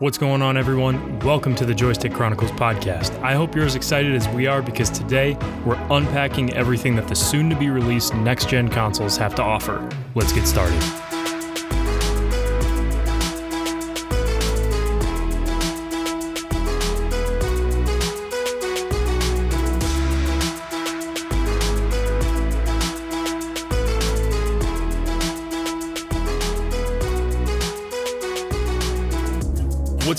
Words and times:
What's 0.00 0.16
going 0.16 0.40
on, 0.40 0.56
everyone? 0.56 1.18
Welcome 1.18 1.54
to 1.56 1.66
the 1.66 1.74
Joystick 1.74 2.14
Chronicles 2.14 2.52
podcast. 2.52 3.22
I 3.22 3.34
hope 3.34 3.54
you're 3.54 3.66
as 3.66 3.74
excited 3.74 4.14
as 4.14 4.26
we 4.28 4.46
are 4.46 4.62
because 4.62 4.88
today 4.88 5.36
we're 5.66 5.78
unpacking 5.90 6.54
everything 6.54 6.96
that 6.96 7.06
the 7.06 7.14
soon 7.14 7.50
to 7.50 7.54
be 7.54 7.68
released 7.68 8.14
next 8.14 8.48
gen 8.48 8.70
consoles 8.70 9.18
have 9.18 9.34
to 9.34 9.42
offer. 9.42 9.86
Let's 10.14 10.32
get 10.32 10.46
started. 10.46 11.09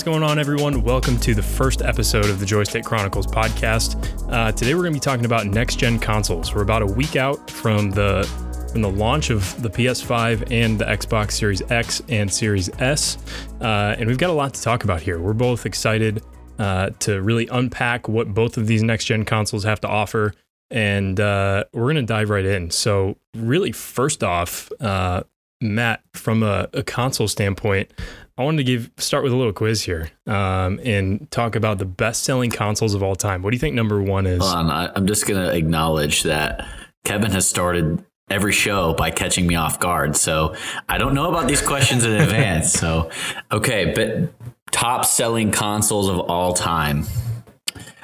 What's 0.02 0.18
going 0.18 0.28
on, 0.28 0.40
everyone? 0.40 0.82
Welcome 0.82 1.16
to 1.20 1.32
the 1.32 1.44
first 1.44 1.80
episode 1.80 2.24
of 2.24 2.40
the 2.40 2.44
Joystick 2.44 2.84
Chronicles 2.84 3.24
podcast. 3.24 4.02
Uh, 4.32 4.50
today, 4.50 4.74
we're 4.74 4.80
going 4.80 4.92
to 4.92 4.96
be 4.96 5.00
talking 5.00 5.24
about 5.24 5.46
next 5.46 5.76
gen 5.76 6.00
consoles. 6.00 6.52
We're 6.52 6.62
about 6.62 6.82
a 6.82 6.86
week 6.86 7.14
out 7.14 7.48
from 7.48 7.92
the 7.92 8.24
from 8.72 8.82
the 8.82 8.90
launch 8.90 9.30
of 9.30 9.62
the 9.62 9.70
PS5 9.70 10.50
and 10.50 10.76
the 10.76 10.86
Xbox 10.86 11.30
Series 11.30 11.62
X 11.70 12.02
and 12.08 12.28
Series 12.28 12.68
S, 12.80 13.16
uh, 13.60 13.94
and 13.96 14.08
we've 14.08 14.18
got 14.18 14.30
a 14.30 14.32
lot 14.32 14.54
to 14.54 14.60
talk 14.60 14.82
about 14.82 15.00
here. 15.00 15.20
We're 15.20 15.34
both 15.34 15.66
excited 15.66 16.20
uh, 16.58 16.90
to 16.98 17.22
really 17.22 17.46
unpack 17.46 18.08
what 18.08 18.34
both 18.34 18.56
of 18.56 18.66
these 18.66 18.82
next 18.82 19.04
gen 19.04 19.24
consoles 19.24 19.62
have 19.62 19.80
to 19.82 19.88
offer, 19.88 20.34
and 20.72 21.20
uh, 21.20 21.62
we're 21.72 21.92
going 21.92 21.94
to 21.94 22.02
dive 22.02 22.28
right 22.28 22.44
in. 22.44 22.72
So, 22.72 23.18
really, 23.36 23.70
first 23.70 24.24
off, 24.24 24.68
uh, 24.80 25.22
Matt, 25.60 26.02
from 26.12 26.42
a, 26.42 26.68
a 26.72 26.82
console 26.82 27.28
standpoint, 27.28 27.92
I 28.38 28.44
wanted 28.44 28.58
to 28.58 28.64
give 28.64 28.90
start 28.96 29.24
with 29.24 29.32
a 29.32 29.36
little 29.36 29.52
quiz 29.52 29.82
here 29.82 30.10
um, 30.26 30.80
and 30.84 31.30
talk 31.30 31.54
about 31.54 31.78
the 31.78 31.84
best 31.84 32.24
selling 32.24 32.50
consoles 32.50 32.94
of 32.94 33.02
all 33.02 33.14
time. 33.14 33.42
What 33.42 33.50
do 33.50 33.56
you 33.56 33.60
think 33.60 33.74
number 33.74 34.00
one 34.02 34.26
is? 34.26 34.42
Hold 34.42 34.54
on, 34.54 34.70
I, 34.70 34.90
I'm 34.94 35.06
just 35.06 35.26
going 35.26 35.40
to 35.40 35.54
acknowledge 35.54 36.22
that 36.22 36.66
Kevin 37.04 37.30
has 37.32 37.46
started 37.46 38.04
every 38.30 38.52
show 38.52 38.94
by 38.94 39.10
catching 39.10 39.46
me 39.46 39.54
off 39.54 39.78
guard. 39.78 40.16
So 40.16 40.54
I 40.88 40.96
don't 40.96 41.14
know 41.14 41.28
about 41.28 41.46
these 41.46 41.60
questions 41.60 42.04
in 42.04 42.12
advance. 42.12 42.72
So, 42.72 43.10
okay, 43.50 43.92
but 43.94 44.32
top 44.72 45.04
selling 45.04 45.50
consoles 45.50 46.08
of 46.08 46.18
all 46.18 46.54
time. 46.54 47.04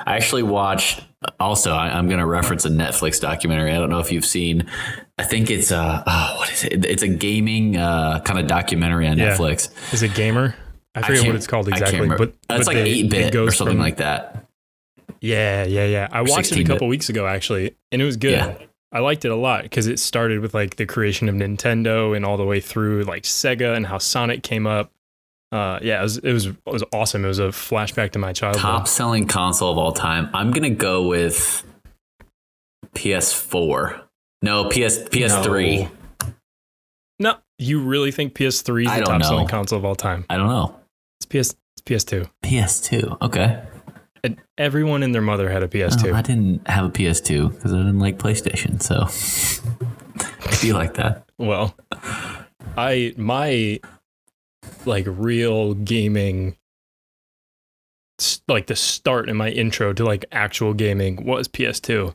I 0.07 0.17
actually 0.17 0.43
watched. 0.45 1.05
Also, 1.41 1.73
I, 1.73 1.99
am 1.99 2.07
going 2.07 2.21
to 2.21 2.27
reference 2.27 2.65
a 2.65 2.71
Netflix 2.71 3.21
documentary. 3.21 3.73
I 3.73 3.79
don't 3.79 3.91
know 3.91 3.99
if 3.99 4.13
you've 4.13 4.25
seen. 4.25 4.67
I 5.19 5.25
think 5.25 5.51
it's 5.51 5.71
a 5.71 6.05
oh, 6.07 6.35
what 6.39 6.51
is 6.53 6.65
it? 6.65 6.85
It's 6.85 7.03
a 7.03 7.09
gaming 7.09 7.77
uh, 7.77 8.21
kind 8.21 8.39
of 8.39 8.47
documentary 8.47 9.09
on 9.09 9.19
Yeah. 9.19 9.35
Netflix. 9.35 9.71
Is 9.93 10.03
it 10.03 10.15
gamer? 10.15 10.55
I 10.95 11.03
forget 11.03 11.27
what 11.27 11.37
it's 11.37 11.47
called 11.47 11.69
exactly, 11.69 12.09
but, 12.09 12.35
it's 12.51 12.67
like 12.67 12.77
eight 12.77 13.07
it 13.07 13.11
bit 13.11 13.37
or 13.37 13.51
something 13.51 13.77
from- 13.77 13.83
like 13.83 13.99
that. 13.99 14.47
Yeah, 15.21 15.65
yeah, 15.65 15.85
yeah. 15.85 16.09
I 16.11 16.23
watched 16.23 16.53
it 16.53 16.53
a 16.53 16.55
16-bit. 16.57 16.67
couple 16.67 16.89
weeks 16.89 17.09
ago 17.09 17.27
actually, 17.27 17.75
and 17.91 18.01
it 18.01 18.05
was 18.05 18.17
good. 18.17 18.33
Yeah. 18.33 18.59
I 18.91 19.01
liked 19.01 19.25
it 19.25 19.31
a 19.31 19.37
lot 19.37 19.65
because 19.65 19.87
it 19.87 19.99
started 19.99 20.41
with 20.41 20.55
like 20.55 20.77
the 20.77 20.87
creation 20.87 21.29
of 21.29 21.35
Nintendo 21.35 22.17
and 22.17 22.25
all 22.25 22.37
the 22.37 22.45
way 22.45 22.61
through 22.61 23.03
like 23.05 23.25
Sega 23.25 23.77
and 23.77 23.87
how 23.87 23.99
Sonic 23.99 24.43
came 24.43 24.67
up. 24.67 24.91
Uh, 25.51 25.79
yeah, 25.83 26.01
it 26.01 26.03
was, 26.03 26.19
it 26.19 26.33
was 26.33 26.47
it 26.47 26.57
was 26.67 26.85
awesome. 26.93 27.25
It 27.25 27.29
was 27.29 27.39
a 27.39 27.49
flashback 27.49 28.11
to 28.13 28.19
my 28.19 28.33
childhood. 28.33 28.63
Top 28.63 28.89
selling 28.89 29.27
console 29.27 29.73
of 29.73 29.79
all 29.79 29.93
time. 29.93 30.29
I'm 30.35 30.51
gonna 30.51 30.69
go 30.71 31.07
with 31.09 31.65
PS4. 32.95 34.03
No, 34.43 34.69
PS 34.69 34.99
PS3. 34.99 35.91
No, 37.21 37.37
you 37.59 37.81
really 37.81 38.13
think 38.13 38.35
PS3 38.35 38.83
is 38.83 38.89
I 38.89 38.99
the 38.99 39.05
don't 39.07 39.21
top 39.21 39.29
selling 39.29 39.49
console 39.49 39.79
of 39.79 39.85
all 39.85 39.97
time? 39.97 40.25
I 40.29 40.37
don't 40.37 40.49
know. 40.49 40.79
It's 41.21 41.27
PS. 41.27 41.57
It's 41.77 41.83
PS2. 41.85 42.31
PS2. 42.45 43.23
Okay. 43.23 43.63
And 44.25 44.37
everyone 44.59 45.03
and 45.03 45.15
their 45.15 45.23
mother 45.23 45.49
had 45.49 45.63
a 45.63 45.69
PS2. 45.69 46.13
Oh, 46.13 46.15
I 46.15 46.23
didn't 46.23 46.69
have 46.69 46.85
a 46.85 46.91
PS2 46.91 47.55
because 47.55 47.73
I 47.73 47.79
didn't 47.79 48.01
like 48.01 48.19
PlayStation. 48.19 48.83
So 48.83 49.07
I 50.47 50.59
be 50.61 50.73
like 50.73 50.95
that. 50.95 51.25
Well, 51.39 51.75
I 52.77 53.15
my 53.17 53.81
like 54.87 55.05
real 55.09 55.75
gaming 55.75 56.57
like 58.49 58.67
the 58.67 58.75
start 58.77 59.29
in 59.29 59.37
my 59.37 59.49
intro 59.51 59.93
to 59.93 60.05
like 60.05 60.25
actual 60.33 60.75
gaming 60.75 61.25
was 61.25 61.47
PS2. 61.49 62.15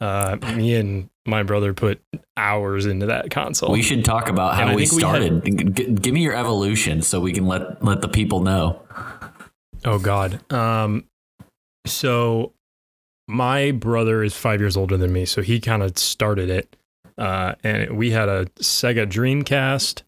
Uh, 0.00 0.36
me 0.56 0.74
and 0.74 1.10
my 1.26 1.42
brother 1.42 1.72
put 1.74 2.00
hours 2.36 2.86
into 2.86 3.06
that 3.06 3.30
console. 3.30 3.70
We 3.70 3.82
should 3.82 4.04
talk 4.04 4.28
about 4.28 4.54
how 4.54 4.74
we 4.74 4.86
think 4.86 5.02
we 5.02 5.02
had- 5.08 5.22
started. 5.44 5.76
G- 5.76 5.84
give 5.92 6.14
me 6.14 6.22
your 6.22 6.34
evolution 6.34 7.02
so 7.02 7.20
we 7.20 7.32
can 7.32 7.46
let 7.46 7.84
let 7.84 8.00
the 8.00 8.08
people 8.08 8.40
know. 8.40 8.80
oh 9.84 9.98
God. 9.98 10.40
Um, 10.52 11.04
so 11.86 12.52
my 13.28 13.70
brother 13.72 14.22
is 14.22 14.34
five 14.36 14.60
years 14.60 14.76
older 14.76 14.96
than 14.96 15.12
me, 15.12 15.24
so 15.26 15.42
he 15.42 15.60
kind 15.60 15.82
of 15.82 15.96
started 15.98 16.48
it. 16.50 16.76
Uh, 17.18 17.54
and 17.62 17.96
we 17.96 18.10
had 18.10 18.28
a 18.28 18.46
Sega 18.58 19.06
Dreamcast, 19.06 20.02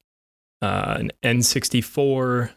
uh, 0.64 0.96
an 0.98 1.12
N64. 1.22 2.50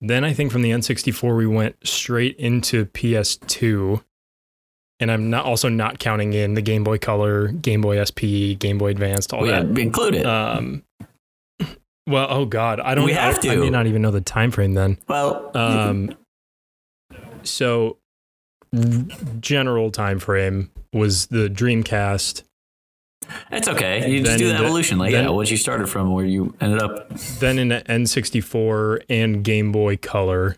Then 0.00 0.24
I 0.24 0.32
think 0.32 0.50
from 0.52 0.62
the 0.62 0.70
N64 0.70 1.36
we 1.36 1.46
went 1.46 1.76
straight 1.84 2.36
into 2.36 2.86
PS2. 2.86 4.02
And 4.98 5.10
I'm 5.10 5.30
not 5.30 5.44
also 5.46 5.68
not 5.68 5.98
counting 5.98 6.32
in 6.34 6.54
the 6.54 6.62
Game 6.62 6.84
Boy 6.84 6.98
Color, 6.98 7.48
Game 7.48 7.80
Boy 7.80 8.02
SP, 8.04 8.52
Game 8.58 8.76
Boy 8.78 8.88
Advanced, 8.90 9.32
all 9.32 9.42
We 9.42 9.48
that. 9.48 9.66
had 9.66 9.78
include 9.78 10.14
it. 10.14 10.26
Um, 10.26 10.82
well, 12.06 12.26
oh 12.30 12.44
God, 12.44 12.80
I 12.80 12.94
don't. 12.94 13.04
We 13.06 13.12
have 13.14 13.36
I, 13.36 13.38
I 13.38 13.40
to. 13.54 13.60
may 13.60 13.70
not 13.70 13.86
even 13.86 14.02
know 14.02 14.10
the 14.10 14.20
time 14.20 14.50
frame 14.50 14.74
then. 14.74 14.98
well, 15.08 15.50
Um, 15.54 16.14
so 17.42 17.96
general 19.40 19.90
time 19.90 20.18
frame 20.18 20.70
was 20.92 21.26
the 21.26 21.48
Dreamcast. 21.48 22.42
It's 23.50 23.68
okay. 23.68 24.10
You 24.10 24.22
just 24.22 24.38
do 24.38 24.48
the 24.48 24.54
the- 24.58 24.64
evolution. 24.64 24.98
Like, 24.98 25.12
then- 25.12 25.24
yeah, 25.24 25.30
what 25.30 25.50
you 25.50 25.56
started 25.56 25.88
from, 25.88 26.12
where 26.12 26.24
you 26.24 26.54
ended 26.60 26.80
up. 26.82 27.08
then 27.40 27.58
in 27.58 27.68
the 27.68 27.82
N64 27.88 29.02
and 29.08 29.42
Game 29.44 29.72
Boy 29.72 29.96
Color. 29.96 30.56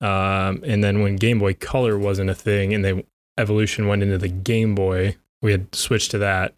Um, 0.00 0.62
and 0.64 0.82
then 0.82 1.02
when 1.02 1.16
Game 1.16 1.38
Boy 1.38 1.54
Color 1.54 1.98
wasn't 1.98 2.30
a 2.30 2.34
thing 2.34 2.72
and 2.72 2.84
they 2.84 3.04
evolution 3.38 3.86
went 3.86 4.02
into 4.02 4.18
the 4.18 4.28
Game 4.28 4.74
Boy, 4.74 5.16
we 5.42 5.52
had 5.52 5.74
switched 5.74 6.10
to 6.12 6.18
that. 6.18 6.54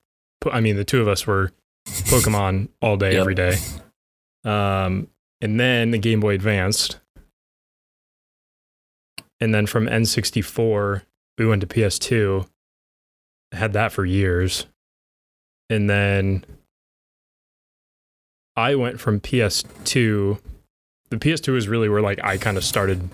I 0.51 0.61
mean, 0.61 0.77
the 0.77 0.85
two 0.85 1.01
of 1.01 1.09
us 1.09 1.27
were 1.27 1.51
Pokemon 1.87 2.69
all 2.81 2.97
day, 2.97 3.13
Yep. 3.13 3.21
every 3.21 3.35
day. 3.35 3.57
Um, 4.45 5.09
and 5.41 5.59
then 5.59 5.91
the 5.93 5.99
Game 5.99 6.21
Boy 6.21 6.35
Advanced. 6.35 6.99
And 9.41 9.53
then 9.53 9.67
from 9.67 9.87
N64, 9.89 11.03
we 11.39 11.47
went 11.47 11.61
to 11.63 11.67
PS2. 11.67 12.47
Had 13.53 13.73
that 13.73 13.93
for 13.93 14.05
years. 14.05 14.67
And 15.73 15.89
then 15.89 16.45
I 18.57 18.75
went 18.75 19.01
from 19.01 19.21
PS2. 19.21 20.39
The 21.11 21.17
PS2 21.17 21.57
is 21.57 21.69
really 21.69 21.89
where 21.89 22.03
like 22.03 22.23
I 22.23 22.37
kind 22.37 22.57
of 22.59 22.65
started 22.65 23.09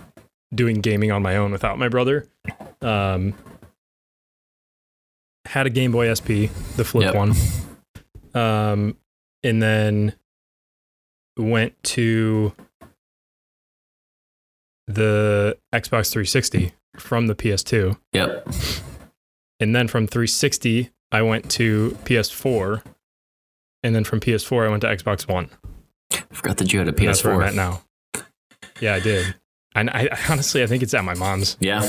doing 0.55 0.81
gaming 0.81 1.13
on 1.13 1.23
my 1.23 1.37
own 1.37 1.53
without 1.53 1.79
my 1.79 1.89
brother. 1.89 2.27
Um, 2.81 3.35
had 5.45 5.67
a 5.67 5.71
Game 5.71 5.93
Boy 5.93 6.13
SP, 6.13 6.51
the 6.77 6.85
flip 6.85 7.15
Yep. 7.15 7.15
one. 7.15 7.33
Um, 8.35 8.97
and 9.45 9.63
then 9.63 10.15
went 11.37 11.81
to 11.85 12.53
the 14.89 15.57
Xbox 15.73 16.11
360 16.11 16.73
from 16.97 17.29
the 17.29 17.35
PS2. 17.35 17.97
Yep. 18.13 18.49
And 19.61 19.75
then 19.77 19.87
from 19.89 20.07
360, 20.07 20.91
I 21.13 21.23
went 21.23 21.51
to 21.53 21.97
PS4. 22.05 22.83
And 23.83 23.95
then 23.95 24.05
from 24.05 24.21
PS4, 24.21 24.67
I 24.67 24.71
went 24.71 24.81
to 24.83 24.89
Xbox 24.89 25.29
One. 25.29 25.51
I 26.13 26.23
forgot 26.33 26.57
that 26.59 26.73
you 26.73 26.79
had 26.81 26.89
a 26.89 26.91
And 26.97 27.09
That's 27.09 27.23
where 27.25 27.35
I'm 27.35 27.43
at 27.43 27.53
PS4. 27.53 27.57
now. 27.57 27.83
Yeah, 28.81 28.95
I 28.95 29.01
did. 29.01 29.35
And 29.75 29.91
I, 29.91 30.09
I 30.11 30.19
honestly, 30.31 30.63
I 30.63 30.67
think 30.67 30.83
it's 30.83 30.95
at 30.95 31.05
my 31.05 31.15
mom's. 31.15 31.57
Yeah, 31.61 31.81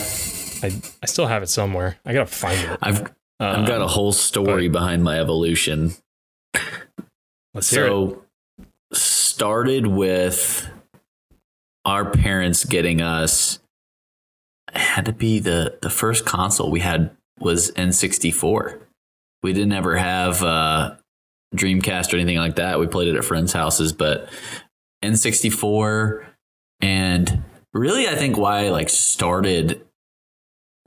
I, 0.62 0.72
I 1.02 1.06
still 1.06 1.28
have 1.28 1.42
it 1.44 1.50
somewhere. 1.50 1.98
I 2.06 2.14
gotta 2.14 2.26
find 2.28 2.60
it. 2.60 2.80
I've 2.82 3.02
I've 3.40 3.68
got 3.68 3.80
a 3.82 3.86
Um, 3.86 3.90
whole 3.90 4.12
story 4.12 4.68
behind 4.68 5.04
my 5.04 5.20
evolution. 5.20 5.94
Let's 7.54 7.70
hear 7.70 7.86
it. 7.86 7.90
So 7.90 8.26
started 8.94 9.88
with 9.88 10.70
our 11.86 12.10
parents 12.12 12.66
getting 12.66 13.02
us 13.02 13.60
it 14.74 14.78
had 14.78 15.06
to 15.06 15.14
be 15.14 15.40
the 15.40 15.78
the 15.82 15.90
first 15.90 16.26
console 16.26 16.70
we 16.70 16.82
had 16.82 17.12
was 17.40 17.72
N64. 17.72 18.80
We 19.44 19.54
didn't 19.54 19.74
ever 19.74 19.96
have 19.98 20.44
uh 20.44 20.96
Dreamcast 21.56 22.14
or 22.14 22.18
anything 22.18 22.38
like 22.38 22.56
that. 22.58 22.80
We 22.80 22.88
played 22.88 23.08
it 23.08 23.16
at 23.16 23.24
friends' 23.26 23.54
houses, 23.54 23.92
but 23.94 24.30
N64 25.04 26.26
and 26.82 27.44
really 27.74 28.08
I 28.08 28.16
think 28.16 28.38
why 28.38 28.66
I 28.66 28.70
like 28.70 28.90
started 28.90 29.86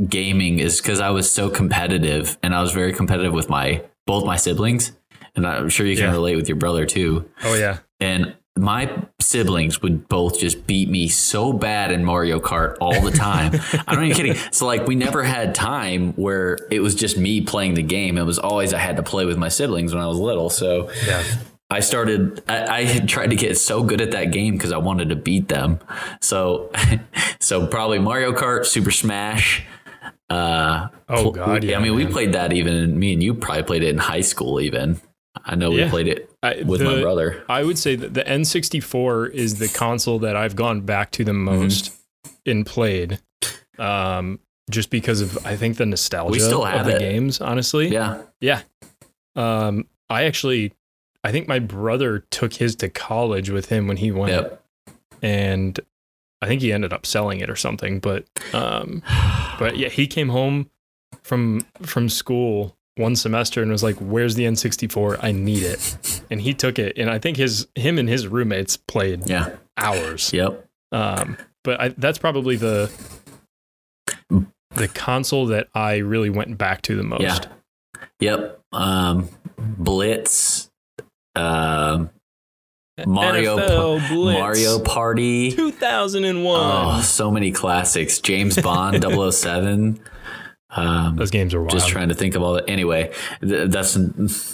gaming 0.09 0.59
is 0.59 0.81
because 0.81 1.01
I 1.01 1.11
was 1.11 1.31
so 1.31 1.49
competitive 1.51 2.37
and 2.43 2.55
I 2.55 2.63
was 2.63 2.73
very 2.73 2.93
competitive 2.93 3.33
with 3.33 3.49
my 3.49 3.83
both 4.07 4.25
my 4.25 4.37
siblings. 4.37 4.93
And 5.35 5.47
I'm 5.47 5.69
sure 5.69 5.87
you 5.87 5.97
can 5.97 6.07
Yeah. 6.07 6.13
relate 6.13 6.37
with 6.37 6.49
your 6.49 6.57
brother 6.57 6.85
too. 6.87 7.29
Oh 7.45 7.55
yeah. 7.55 7.79
And 8.01 8.35
my 8.57 9.05
siblings 9.19 9.81
would 9.83 10.09
both 10.09 10.39
just 10.39 10.67
beat 10.67 10.89
me 10.89 11.09
so 11.09 11.53
bad 11.53 11.91
in 11.91 12.05
Mario 12.05 12.39
Kart 12.39 12.77
all 12.81 13.01
the 13.01 13.11
time. 13.11 13.53
I'm 13.87 13.97
not 13.97 14.05
even 14.05 14.17
kidding. 14.17 14.35
So 14.53 14.67
like 14.67 14.87
we 14.87 14.95
never 14.95 15.23
had 15.23 15.55
time 15.55 16.13
where 16.15 16.59
it 16.71 16.81
was 16.81 16.95
just 16.95 17.17
me 17.17 17.41
playing 17.41 17.75
the 17.75 17.83
game. 17.83 18.19
It 18.19 18.25
was 18.25 18.39
always 18.39 18.75
I 18.75 18.79
had 18.79 18.97
to 18.97 19.03
play 19.03 19.25
with 19.25 19.39
my 19.39 19.49
siblings 19.49 19.95
when 19.95 20.03
I 20.03 20.07
was 20.07 20.19
little. 20.19 20.51
So 20.51 20.91
Yeah. 21.07 21.23
I 21.71 21.81
started. 21.81 22.43
I, 22.47 22.81
I 22.81 22.99
tried 23.07 23.31
to 23.31 23.37
get 23.37 23.57
so 23.57 23.83
good 23.83 24.03
at 24.03 24.11
that 24.11 24.27
game 24.27 24.53
because 24.53 24.73
I 24.73 24.77
wanted 24.77 25.09
to 25.09 25.17
beat 25.17 25.49
them. 25.49 25.79
So, 26.21 26.71
so 27.41 27.67
probably 27.67 27.99
Mario 27.99 28.33
Kart, 28.33 28.67
Super 28.67 28.91
Smash. 28.91 29.65
Uh, 30.29 30.89
Oh, 31.09 31.31
God, 31.31 31.65
yeah, 31.65 31.79
I 31.79 31.83
mean, 31.83 31.95
we 31.95 32.07
played 32.07 32.35
that 32.35 32.53
even. 32.53 32.99
Me 32.99 33.15
and 33.15 33.23
you 33.23 33.33
probably 33.33 33.63
played 33.63 33.83
it 33.85 33.89
in 33.89 33.97
high 33.97 34.21
school. 34.21 34.61
Even 34.61 35.01
I 35.45 35.55
know 35.55 35.71
we 35.71 35.89
played 35.89 36.09
it 36.09 36.31
I- 36.43 36.63
with 36.63 36.83
my 36.83 37.01
brother. 37.01 37.45
I 37.49 37.63
would 37.65 37.79
say 37.79 37.97
that 37.97 38.15
the 38.15 38.23
N64 38.25 39.31
is 39.33 39.59
the 39.59 39.69
console 39.69 40.19
that 40.21 40.37
I've 40.37 40.57
gone 40.57 40.83
back 40.83 41.11
to 41.13 41.25
the 41.25 41.33
Mm-hmm. 41.33 41.45
most 41.63 41.93
and 42.47 42.67
played. 42.67 43.19
Um, 43.79 44.39
just 44.71 44.91
because 44.91 45.21
of 45.21 45.45
I 45.47 45.57
think 45.57 45.77
the 45.79 45.87
nostalgia 45.87 46.39
still 46.41 46.65
of 46.65 46.85
the 46.87 46.97
it. 46.97 46.99
games, 47.01 47.41
honestly. 47.41 47.89
Yeah, 47.89 48.23
Yeah. 48.41 48.63
Um, 49.35 49.87
I 50.11 50.25
actually, 50.25 50.73
I 51.25 51.33
think 51.33 51.49
my 51.49 51.59
brother 51.59 52.21
took 52.31 52.53
his 52.55 52.77
to 52.77 52.89
college 52.91 53.49
with 53.51 53.71
him 53.71 53.87
when 53.89 53.97
he 53.97 54.11
went, 54.13 54.33
yep. 54.33 54.63
and 55.23 55.81
I 56.43 56.47
think 56.47 56.61
he 56.61 56.73
ended 56.73 56.93
up 56.93 57.07
selling 57.07 57.41
it 57.41 57.49
or 57.49 57.57
something. 57.57 57.99
But, 57.99 58.27
um, 58.53 59.03
but 59.59 59.77
yeah, 59.79 59.89
he 59.89 60.07
came 60.07 60.29
home 60.29 60.69
from 61.23 61.65
from 61.81 62.09
school 62.11 62.77
one 62.97 63.17
semester 63.17 63.63
and 63.63 63.71
was 63.71 63.83
like, 63.83 63.97
"Where's 63.97 64.35
the 64.35 64.45
N64? 64.45 65.19
I 65.23 65.33
need 65.33 65.63
it." 65.63 66.23
And 66.31 66.41
he 66.41 66.53
took 66.55 66.79
it, 66.79 66.97
and 66.99 67.09
I 67.11 67.19
think 67.19 67.37
his 67.37 67.67
him 67.75 67.99
and 67.99 68.09
his 68.09 68.27
roommates 68.27 68.77
played 68.77 69.29
Yeah. 69.29 69.57
hours. 69.77 70.33
Yep. 70.33 70.69
Um, 70.93 71.37
but 71.65 71.81
I, 71.81 71.89
that's 71.91 72.19
probably 72.19 72.57
the 72.57 72.91
the 74.75 74.89
console 74.89 75.47
that 75.47 75.69
I 75.75 75.97
really 75.99 76.31
went 76.31 76.57
back 76.59 76.83
to 76.83 76.97
the 76.97 77.03
most. 77.03 77.23
Yeah. 77.23 77.39
Yep. 78.21 78.61
Um, 78.73 79.29
Blitz. 79.59 80.71
Um, 81.35 82.11
Mario. 83.07 83.57
NFL 83.59 84.09
Blitz. 84.09 84.39
Mario 84.39 84.79
Party. 84.81 85.51
2001. 85.53 86.45
Oh, 86.47 87.01
so 87.03 87.31
many 87.31 87.53
classics. 87.53 88.19
James 88.21 88.61
Bond 88.61 89.03
007. 89.33 90.01
Um, 90.75 91.17
Those 91.17 91.31
games 91.31 91.55
are 91.55 91.61
wild. 91.61 91.71
just 91.71 91.89
trying 91.89 92.09
to 92.09 92.15
think 92.15 92.35
of 92.35 92.43
all 92.43 92.55
that. 92.55 92.69
Anyway, 92.69 93.13
th- 93.41 93.71
that's 93.71 93.97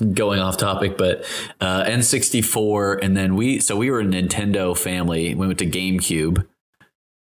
going 0.00 0.40
off 0.40 0.56
topic, 0.56 0.98
but 0.98 1.24
uh, 1.60 1.84
N64, 1.84 2.98
and 3.02 3.16
then 3.16 3.36
we. 3.36 3.60
So 3.60 3.76
we 3.76 3.90
were 3.90 4.00
a 4.00 4.04
Nintendo 4.04 4.76
family. 4.76 5.34
We 5.34 5.46
went 5.46 5.58
to 5.60 5.66
GameCube 5.66 6.44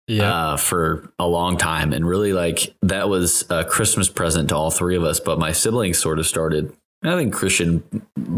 yeah. 0.06 0.35
uh, 0.35 0.56
for 0.56 1.11
a 1.19 1.27
long 1.27 1.56
time, 1.56 1.93
and 1.93 2.06
really 2.06 2.33
like 2.33 2.75
that 2.83 3.09
was 3.09 3.44
a 3.50 3.65
Christmas 3.65 4.09
present 4.09 4.50
to 4.50 4.56
all 4.56 4.71
three 4.71 4.97
of 4.97 5.05
us. 5.05 5.21
But 5.21 5.39
my 5.39 5.53
siblings 5.53 5.99
sort 5.99 6.19
of 6.19 6.27
started. 6.27 6.75
I 7.03 7.17
think 7.17 7.33
Christian 7.33 7.83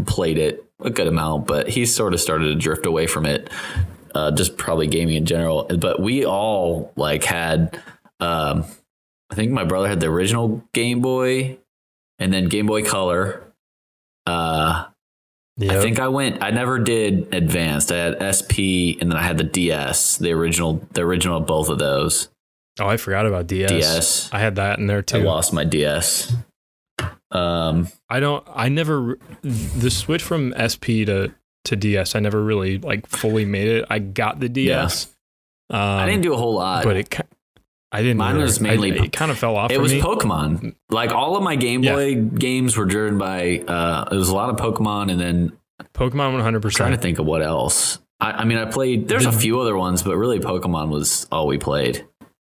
played 0.07 0.37
it 0.37 0.63
a 0.79 0.89
good 0.89 1.07
amount, 1.07 1.47
but 1.47 1.67
he 1.67 1.85
sort 1.85 2.13
of 2.13 2.21
started 2.21 2.45
to 2.45 2.55
drift 2.55 2.85
away 2.85 3.07
from 3.07 3.25
it. 3.25 3.49
Uh, 4.15 4.31
just 4.31 4.57
probably 4.57 4.87
gaming 4.87 5.15
in 5.15 5.25
general. 5.25 5.65
But 5.65 5.99
we 5.99 6.25
all 6.25 6.93
like 6.95 7.25
had. 7.25 7.77
Um, 8.21 8.63
I 9.29 9.35
think 9.35 9.51
my 9.51 9.63
brother 9.63 9.87
had 9.87 9.99
the 9.99 10.07
original 10.07 10.63
Game 10.73 11.01
Boy, 11.01 11.57
and 12.19 12.31
then 12.31 12.47
Game 12.47 12.67
Boy 12.67 12.83
Color. 12.83 13.43
Uh, 14.27 14.85
I 15.59 15.81
think 15.81 15.99
I 15.99 16.07
went. 16.09 16.43
I 16.43 16.51
never 16.51 16.79
did 16.79 17.33
advanced. 17.33 17.91
I 17.91 17.97
had 17.97 18.35
SP, 18.35 18.99
and 18.99 19.09
then 19.11 19.13
I 19.13 19.21
had 19.23 19.37
the 19.37 19.43
DS, 19.43 20.17
the 20.17 20.31
original, 20.33 20.85
the 20.91 21.01
original 21.01 21.37
of 21.37 21.45
both 21.45 21.69
of 21.69 21.79
those. 21.79 22.29
oh, 22.79 22.87
I 22.87 22.97
forgot 22.97 23.25
about 23.25 23.47
DS. 23.47 23.69
DS. 23.71 24.29
I 24.33 24.39
had 24.39 24.55
that 24.55 24.79
in 24.79 24.87
there 24.87 25.01
too. 25.01 25.19
I 25.19 25.21
lost 25.21 25.53
my 25.53 25.63
DS. 25.63 26.33
Um, 27.31 27.87
I 28.09 28.19
don't. 28.19 28.45
I 28.53 28.69
never. 28.69 29.17
The 29.41 29.89
switch 29.89 30.23
from 30.23 30.53
SP 30.55 31.07
to 31.07 31.33
to 31.65 31.75
DS. 31.75 32.15
I 32.15 32.19
never 32.19 32.43
really 32.43 32.77
like 32.77 33.07
fully 33.07 33.45
made 33.45 33.67
it. 33.67 33.85
I 33.89 33.99
got 33.99 34.39
the 34.39 34.49
DS. 34.49 35.07
Um, 35.69 35.79
I 35.79 36.05
didn't 36.05 36.21
do 36.21 36.33
a 36.33 36.37
whole 36.37 36.53
lot, 36.55 36.83
but 36.83 36.97
it. 36.97 37.17
I 37.91 38.01
didn't. 38.01 38.17
Mine 38.17 38.37
was 38.37 38.59
mainly- 38.59 38.99
I- 38.99 39.05
it 39.05 39.13
kind 39.13 39.31
of 39.31 39.37
fell 39.37 39.55
off. 39.55 39.71
it 39.71 39.79
was 39.79 39.93
me. 39.93 40.01
Pokemon. 40.01 40.75
Like 40.89 41.11
all 41.11 41.37
of 41.37 41.43
my 41.43 41.55
Game 41.55 41.83
Yeah. 41.83 41.93
Boy 41.95 42.15
games 42.15 42.75
were 42.75 42.85
driven 42.85 43.17
by. 43.17 43.59
Uh, 43.67 44.05
it 44.11 44.15
was 44.15 44.29
a 44.29 44.35
lot 44.35 44.49
of 44.49 44.57
Pokemon, 44.57 45.11
and 45.11 45.19
then 45.19 45.53
Pokemon 45.93 46.33
one 46.33 46.41
hundred 46.41 46.61
percent. 46.61 46.77
trying 46.77 46.91
to 46.91 46.97
think 46.97 47.19
of 47.19 47.25
what 47.25 47.41
else. 47.41 47.99
I, 48.19 48.31
I 48.31 48.43
mean, 48.45 48.57
I 48.57 48.65
played. 48.65 49.07
There's 49.07 49.25
a 49.25 49.31
few 49.31 49.59
other 49.59 49.77
ones, 49.77 50.03
but 50.03 50.17
really, 50.17 50.39
Pokemon 50.39 50.89
was 50.89 51.27
all 51.31 51.47
we 51.47 51.57
played 51.57 52.05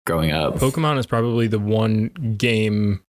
growing 0.07 0.31
up. 0.33 0.57
Pokemon 0.57 0.99
is 0.99 1.07
probably 1.07 1.47
the 1.47 1.59
one 1.59 2.09
game 2.37 3.03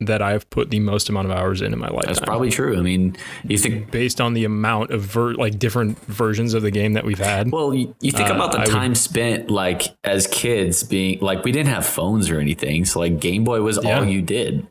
that 0.00 0.20
I've 0.20 0.48
put 0.50 0.68
the 0.70 0.80
most 0.80 1.08
amount 1.08 1.30
of 1.30 1.36
hours 1.36 1.62
in 1.62 1.72
in 1.72 1.78
my 1.78 1.88
life. 1.88 2.04
That's 2.06 2.20
probably 2.20 2.50
true. 2.50 2.78
I 2.78 2.82
mean, 2.82 3.16
you 3.44 3.56
think 3.56 3.90
based 3.90 4.20
on 4.20 4.34
the 4.34 4.44
amount 4.44 4.90
of 4.90 5.00
ver- 5.02 5.32
like 5.34 5.58
different 5.58 5.98
versions 6.04 6.52
of 6.52 6.62
the 6.62 6.70
game 6.70 6.92
that 6.92 7.04
we've 7.04 7.18
had. 7.18 7.50
Well, 7.50 7.72
you, 7.72 7.94
you 8.00 8.12
think 8.12 8.28
Uh, 8.28 8.34
about 8.34 8.52
the 8.52 8.58
I 8.58 8.60
would- 8.62 8.70
time 8.70 8.94
spent 8.94 9.50
like 9.50 9.82
as 10.04 10.26
kids 10.26 10.82
being 10.82 11.20
like 11.20 11.44
we 11.44 11.52
didn't 11.52 11.70
have 11.70 11.86
phones 11.86 12.28
or 12.30 12.38
anything, 12.40 12.84
so 12.84 12.98
like 13.00 13.20
Game 13.20 13.44
Boy 13.44 13.62
was 13.62 13.78
Yeah. 13.82 13.98
all 14.00 14.04
you 14.04 14.20
did. 14.22 14.66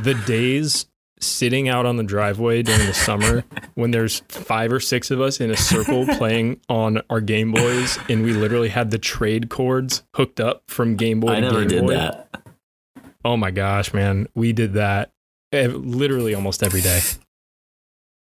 the 0.00 0.14
days 0.14 0.86
sitting 1.20 1.68
out 1.68 1.86
on 1.86 1.96
the 1.96 2.02
driveway 2.02 2.62
during 2.62 2.84
the 2.86 2.94
summer 2.94 3.44
when 3.74 3.90
there's 3.92 4.20
five 4.28 4.72
or 4.72 4.80
six 4.80 5.10
of 5.10 5.20
us 5.20 5.40
in 5.40 5.50
a 5.50 5.56
circle 5.56 6.04
playing 6.16 6.60
on 6.68 7.00
our 7.10 7.20
Game 7.20 7.52
Boys 7.52 7.98
and 8.08 8.22
we 8.24 8.32
literally 8.32 8.68
had 8.68 8.90
the 8.90 8.98
trade 8.98 9.48
cords 9.48 10.02
hooked 10.14 10.40
up 10.40 10.62
from 10.66 10.96
Game 10.96 11.20
Boy 11.20 11.32
I 11.32 11.34
to 11.36 11.40
never 11.42 11.60
Game 11.60 11.68
did 11.68 11.82
Boy. 11.82 11.94
that. 11.94 12.28
Oh 13.24 13.36
my 13.36 13.50
gosh, 13.50 13.92
man. 13.94 14.28
We 14.34 14.52
did 14.52 14.74
that 14.74 15.10
literally 15.52 16.34
almost 16.34 16.62
every 16.62 16.80
day. 16.80 17.00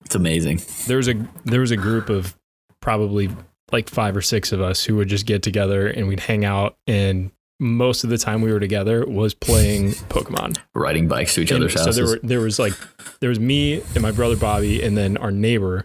It's 0.06 0.16
amazing. 0.16 0.62
There 0.88 0.98
was 0.98 1.08
a 1.10 1.16
there 1.46 1.60
was 1.62 1.72
a 1.72 1.78
group 1.78 2.10
of 2.10 2.38
probably 2.82 3.30
like 3.72 3.90
five 3.90 4.16
or 4.16 4.22
six 4.22 4.52
of 4.52 4.62
us 4.62 4.84
who 4.86 4.96
would 4.96 5.10
just 5.10 5.26
get 5.26 5.44
together 5.44 5.88
and 5.88 6.08
we'd 6.08 6.22
hang 6.22 6.46
out 6.46 6.78
and 6.88 7.32
most 7.60 8.04
of 8.06 8.10
the 8.12 8.18
time 8.18 8.42
we 8.42 8.54
were 8.54 8.60
together 8.60 9.04
was 9.06 9.34
playing 9.34 9.90
Pokemon. 10.10 10.58
Riding 10.76 11.08
bikes 11.08 11.34
to 11.36 11.42
each 11.42 11.52
And 11.52 11.58
other's 11.64 11.74
so 11.74 11.80
houses. 11.86 11.96
So 11.96 12.02
there 12.06 12.12
were 12.22 12.28
there 12.28 12.40
was 12.40 12.60
like 12.60 12.74
there 13.20 13.30
was 13.30 13.40
me 13.40 13.82
and 13.94 14.02
my 14.02 14.12
brother 14.12 14.38
Bobby 14.38 14.82
and 14.82 14.96
then 14.96 15.18
our 15.18 15.32
neighbor 15.32 15.84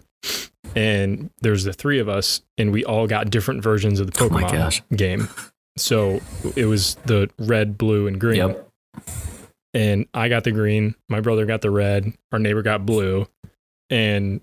and 0.75 1.29
there's 1.41 1.63
the 1.65 1.73
three 1.73 1.99
of 1.99 2.07
us 2.07 2.41
and 2.57 2.71
we 2.71 2.85
all 2.85 3.07
got 3.07 3.29
different 3.29 3.61
versions 3.63 3.99
of 3.99 4.11
the 4.11 4.23
Oh 4.23 4.29
Pokemon 4.29 4.51
gosh. 4.51 4.81
game. 4.95 5.27
So 5.77 6.21
it 6.55 6.65
was 6.65 6.95
the 7.05 7.29
red, 7.39 7.77
blue, 7.79 8.05
and 8.07 8.19
green. 8.19 8.37
Yep. 8.37 8.69
And 9.73 10.05
I 10.13 10.29
got 10.29 10.43
the 10.43 10.51
green, 10.51 10.93
my 11.09 11.19
brother 11.19 11.45
got 11.45 11.61
the 11.61 11.71
red, 11.71 12.13
our 12.31 12.37
neighbor 12.39 12.61
got 12.61 12.85
blue, 12.85 13.27
and 13.89 14.41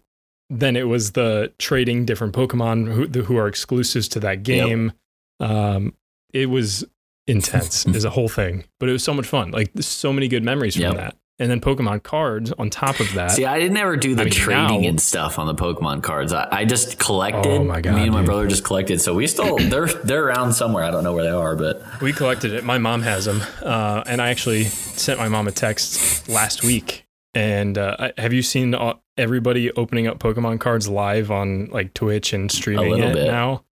then 0.48 0.74
it 0.76 0.88
was 0.88 1.12
the 1.12 1.52
trading 1.58 2.04
different 2.04 2.34
Pokemon 2.34 2.92
who, 2.92 3.22
who 3.22 3.36
are 3.36 3.46
exclusives 3.46 4.08
to 4.08 4.20
that 4.20 4.42
game. 4.42 4.92
Um, 5.38 5.94
it 6.34 6.46
was 6.46 6.84
intense 7.28 7.86
as 7.94 8.04
a 8.04 8.10
whole 8.10 8.28
thing, 8.28 8.64
but 8.80 8.88
it 8.88 8.92
was 8.92 9.04
so 9.04 9.14
much 9.14 9.26
fun. 9.26 9.52
Like 9.52 9.70
so 9.78 10.12
many 10.12 10.26
good 10.26 10.42
memories 10.44 10.74
from 10.74 10.82
Yep. 10.82 10.94
that. 10.96 11.16
And 11.40 11.50
then 11.50 11.60
Pokemon 11.60 12.02
cards 12.02 12.52
on 12.52 12.68
top 12.70 13.00
of 13.00 13.12
that. 13.14 13.30
See, 13.32 13.46
I 13.46 13.58
didn't 13.58 13.78
ever 13.78 13.96
do 13.96 14.14
the 14.14 14.20
I 14.20 14.24
mean, 14.26 14.32
trading 14.34 14.82
now- 14.82 14.88
and 14.90 15.00
stuff 15.00 15.38
on 15.38 15.46
the 15.46 15.54
Pokemon 15.54 16.02
cards. 16.02 16.32
I, 16.34 16.46
I 16.52 16.64
just 16.66 16.98
collected. 16.98 17.50
Oh 17.62 17.64
my 17.64 17.80
God, 17.80 17.94
Me 17.96 18.02
and 18.02 18.12
my 18.12 18.18
dude. 18.18 18.26
brother 18.26 18.46
just 18.46 18.62
collected. 18.62 19.00
So 19.00 19.14
we 19.14 19.26
still 19.26 19.56
they're 19.70 19.86
they're 19.86 20.24
around 20.26 20.52
somewhere. 20.52 20.84
I 20.84 20.90
don't 20.92 21.02
know 21.02 21.14
where 21.14 21.24
they 21.24 21.30
are, 21.30 21.56
but 21.56 21.82
We 22.02 22.12
collected 22.12 22.52
it. 22.52 22.62
My 22.62 22.76
mom 22.78 23.02
has 23.02 23.24
them, 23.24 23.40
uh, 23.62 24.02
and 24.06 24.20
I 24.20 24.28
actually 24.28 24.64
sent 24.64 25.18
my 25.18 25.28
mom 25.28 25.48
a 25.48 25.52
text 25.52 26.28
last 26.28 26.62
week. 26.62 27.06
And 27.34 27.78
uh, 27.78 28.10
have 28.18 28.32
you 28.32 28.42
seen 28.42 28.74
everybody 29.16 29.70
opening 29.72 30.06
up 30.08 30.18
Pokemon 30.18 30.60
cards 30.60 30.88
live 30.88 31.30
on 31.30 31.66
like 31.66 31.94
Twitch 31.94 32.32
and 32.34 32.50
streaming 32.52 32.90
little 32.90 33.10
it 33.10 33.14
bit. 33.14 33.26
now? 33.28 33.64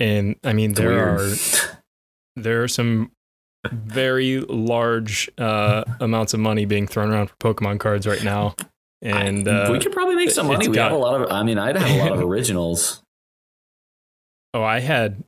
And 0.00 0.36
I 0.42 0.52
mean, 0.54 0.70
it's 0.70 0.80
there 0.80 0.88
weird. 0.90 1.20
are 1.20 1.34
there 2.36 2.62
are 2.62 2.68
some 2.68 3.10
very 3.72 4.40
large 4.40 5.30
uh, 5.38 5.84
amounts 6.00 6.34
of 6.34 6.40
money 6.40 6.64
being 6.64 6.86
thrown 6.86 7.10
around 7.10 7.28
for 7.30 7.36
Pokemon 7.36 7.80
cards 7.80 8.06
right 8.06 8.22
now. 8.22 8.54
And 9.02 9.46
uh, 9.46 9.68
we 9.70 9.78
could 9.78 9.92
probably 9.92 10.14
make 10.16 10.30
some 10.30 10.46
money. 10.46 10.68
We 10.68 10.74
got- 10.74 10.90
have 10.90 10.98
a 10.98 11.02
lot 11.02 11.20
of. 11.20 11.30
I 11.30 11.42
mean, 11.42 11.58
I'd 11.58 11.76
have 11.76 11.90
a 11.90 11.98
lot 11.98 12.12
of 12.12 12.20
originals. 12.28 13.02
oh, 14.54 14.62
I 14.62 14.80
had 14.80 15.22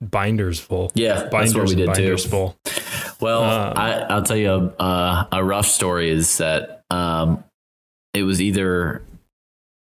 binders 0.00 0.58
full. 0.60 0.90
Yeah, 0.94 1.14
that's 1.14 1.30
Binders 1.30 1.54
what 1.54 1.68
we 1.68 1.74
did 1.76 1.86
too. 1.86 1.92
binders 2.02 2.26
full. 2.26 2.56
Well, 3.20 3.42
Um, 3.44 3.78
I, 3.78 3.92
I'll 4.02 4.22
tell 4.24 4.36
you 4.36 4.50
a, 4.50 4.66
uh, 4.82 5.24
a 5.32 5.44
rough 5.44 5.66
story 5.66 6.10
is 6.10 6.38
that 6.38 6.82
um, 6.90 7.44
it 8.12 8.24
was 8.24 8.42
either 8.42 9.02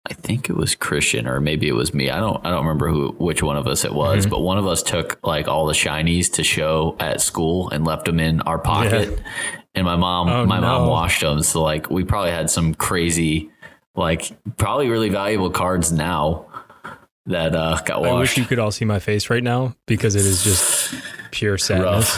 I 0.09 0.15
think 0.15 0.49
it 0.49 0.57
was 0.57 0.75
Christian 0.77 1.27
or 1.27 1.41
maybe 1.41 1.67
it 1.69 1.75
was 1.75 1.93
me. 1.93 2.11
I 2.11 2.19
don't 2.21 2.45
I 2.47 2.51
don't 2.51 2.65
remember 2.65 2.89
who 2.89 3.11
which 3.19 3.43
one 3.43 3.57
of 3.57 3.67
us 3.67 3.85
it 3.85 3.93
was, 3.93 4.25
Mhm. 4.27 4.31
but 4.31 4.41
one 4.41 4.57
of 4.59 4.67
us 4.67 4.83
took 4.83 5.19
like 5.25 5.49
all 5.49 5.67
the 5.67 5.73
shinies 5.75 6.33
to 6.35 6.45
show 6.45 6.97
at 7.01 7.21
school 7.21 7.69
and 7.71 7.85
left 7.85 8.05
them 8.07 8.21
in 8.21 8.41
our 8.43 8.59
pocket. 8.59 9.19
And 9.75 9.85
my 9.85 9.97
mom 9.97 10.29
Oh, 10.29 10.47
my 10.47 10.61
mom 10.61 10.89
washed 10.89 11.21
them, 11.23 11.43
so 11.43 11.63
like 11.63 11.91
we 11.91 12.05
probably 12.05 12.31
had 12.31 12.49
some 12.51 12.73
crazy 12.75 13.51
like 13.97 14.31
probably 14.57 14.89
really 14.89 15.09
valuable 15.09 15.51
cards 15.51 15.91
now. 15.93 16.47
that 17.29 17.57
uh, 17.57 17.77
got 17.85 18.01
washed. 18.03 18.13
I 18.13 18.19
wish 18.21 18.39
you 18.39 18.45
could 18.45 18.61
all 18.61 18.71
see 18.71 18.85
my 18.85 19.01
face 19.01 19.29
right 19.31 19.43
now 19.43 19.75
because 19.87 20.15
it 20.15 20.25
is 20.25 20.45
just 20.45 20.95
pure 21.33 21.59
sadness. 21.59 22.15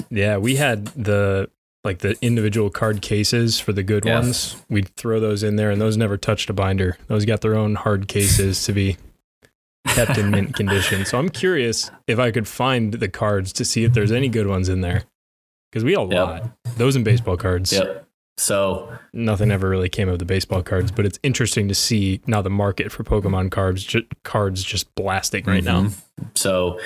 Rough. 0.00 0.06
Yeah, 0.10 0.38
we 0.38 0.56
had 0.56 0.86
the 0.86 1.50
like 1.84 1.98
the 2.00 2.16
individual 2.20 2.70
card 2.70 3.00
cases 3.02 3.58
for 3.58 3.72
the 3.72 3.82
good 3.82 4.04
Yeah. 4.04 4.20
ones. 4.20 4.56
We'd 4.68 4.88
throw 4.96 5.18
those 5.20 5.42
in 5.42 5.56
there, 5.56 5.70
and 5.70 5.80
those 5.80 5.96
never 5.96 6.16
touched 6.16 6.50
a 6.50 6.52
binder. 6.52 6.98
Those 7.08 7.24
got 7.24 7.40
their 7.40 7.56
own 7.56 7.74
hard 7.74 8.06
cases 8.08 8.62
to 8.64 8.72
be 8.72 8.96
kept 9.86 10.18
in 10.18 10.30
mint 10.30 10.54
condition. 10.54 11.04
So 11.06 11.18
I'm 11.18 11.30
curious 11.30 11.90
if 12.06 12.18
I 12.18 12.30
could 12.30 12.46
find 12.46 12.94
the 12.94 13.08
cards 13.08 13.52
to 13.54 13.64
see 13.64 13.84
if 13.84 13.94
there's 13.94 14.12
any 14.12 14.28
good 14.28 14.46
ones 14.46 14.68
in 14.68 14.82
there. 14.82 15.04
Because 15.70 15.84
we 15.84 15.92
had 15.92 16.00
a 16.00 16.14
Yep. 16.14 16.26
lot. 16.26 16.50
Those 16.76 16.96
and 16.96 17.04
baseball 17.04 17.36
cards. 17.36 17.72
Yep. 17.72 18.06
So 18.36 18.90
Nothing 19.12 19.50
ever 19.50 19.68
really 19.68 19.88
came 19.88 20.08
of 20.08 20.18
the 20.18 20.24
baseball 20.24 20.62
cards, 20.62 20.90
but 20.90 21.04
it's 21.04 21.18
interesting 21.22 21.68
to 21.68 21.74
see 21.74 22.20
now 22.26 22.40
the 22.42 22.48
market 22.50 22.90
for 22.92 23.04
Pokemon 23.04 23.50
cards 23.50 23.84
ju- 23.84 24.06
cards 24.24 24.62
just 24.64 24.92
blasting 24.94 25.44
right 25.44 25.62
now. 25.64 25.82
Mhm. 25.84 25.92
So, 26.36 26.78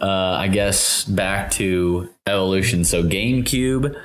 uh, 0.00 0.06
I 0.06 0.48
guess 0.48 1.04
back 1.04 1.50
to 1.52 2.08
evolution. 2.26 2.84
So 2.84 3.02
GameCube 3.02 3.98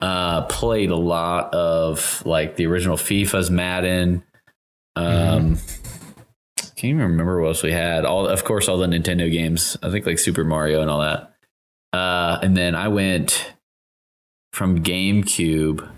uh, 0.00 0.42
played 0.46 0.90
a 0.90 0.96
lot 0.96 1.52
of 1.54 2.22
like 2.26 2.56
the 2.56 2.66
original 2.66 2.96
FIFA's 2.96 3.50
Madden. 3.50 4.22
Um, 4.96 5.58
Can't 6.76 6.96
even 6.96 7.02
remember 7.02 7.40
what 7.40 7.48
else 7.48 7.62
we 7.62 7.72
had. 7.72 8.04
All 8.04 8.26
of 8.26 8.44
course, 8.44 8.68
all 8.68 8.78
the 8.78 8.86
Nintendo 8.86 9.30
games. 9.30 9.76
I 9.82 9.90
think 9.90 10.06
like 10.06 10.18
Super 10.18 10.44
Mario 10.44 10.80
and 10.82 10.90
all 10.90 11.00
that. 11.00 11.32
Uh, 11.92 12.38
and 12.42 12.56
then 12.56 12.74
I 12.74 12.88
went 12.88 13.54
from 14.52 14.82
GameCube. 14.82 15.88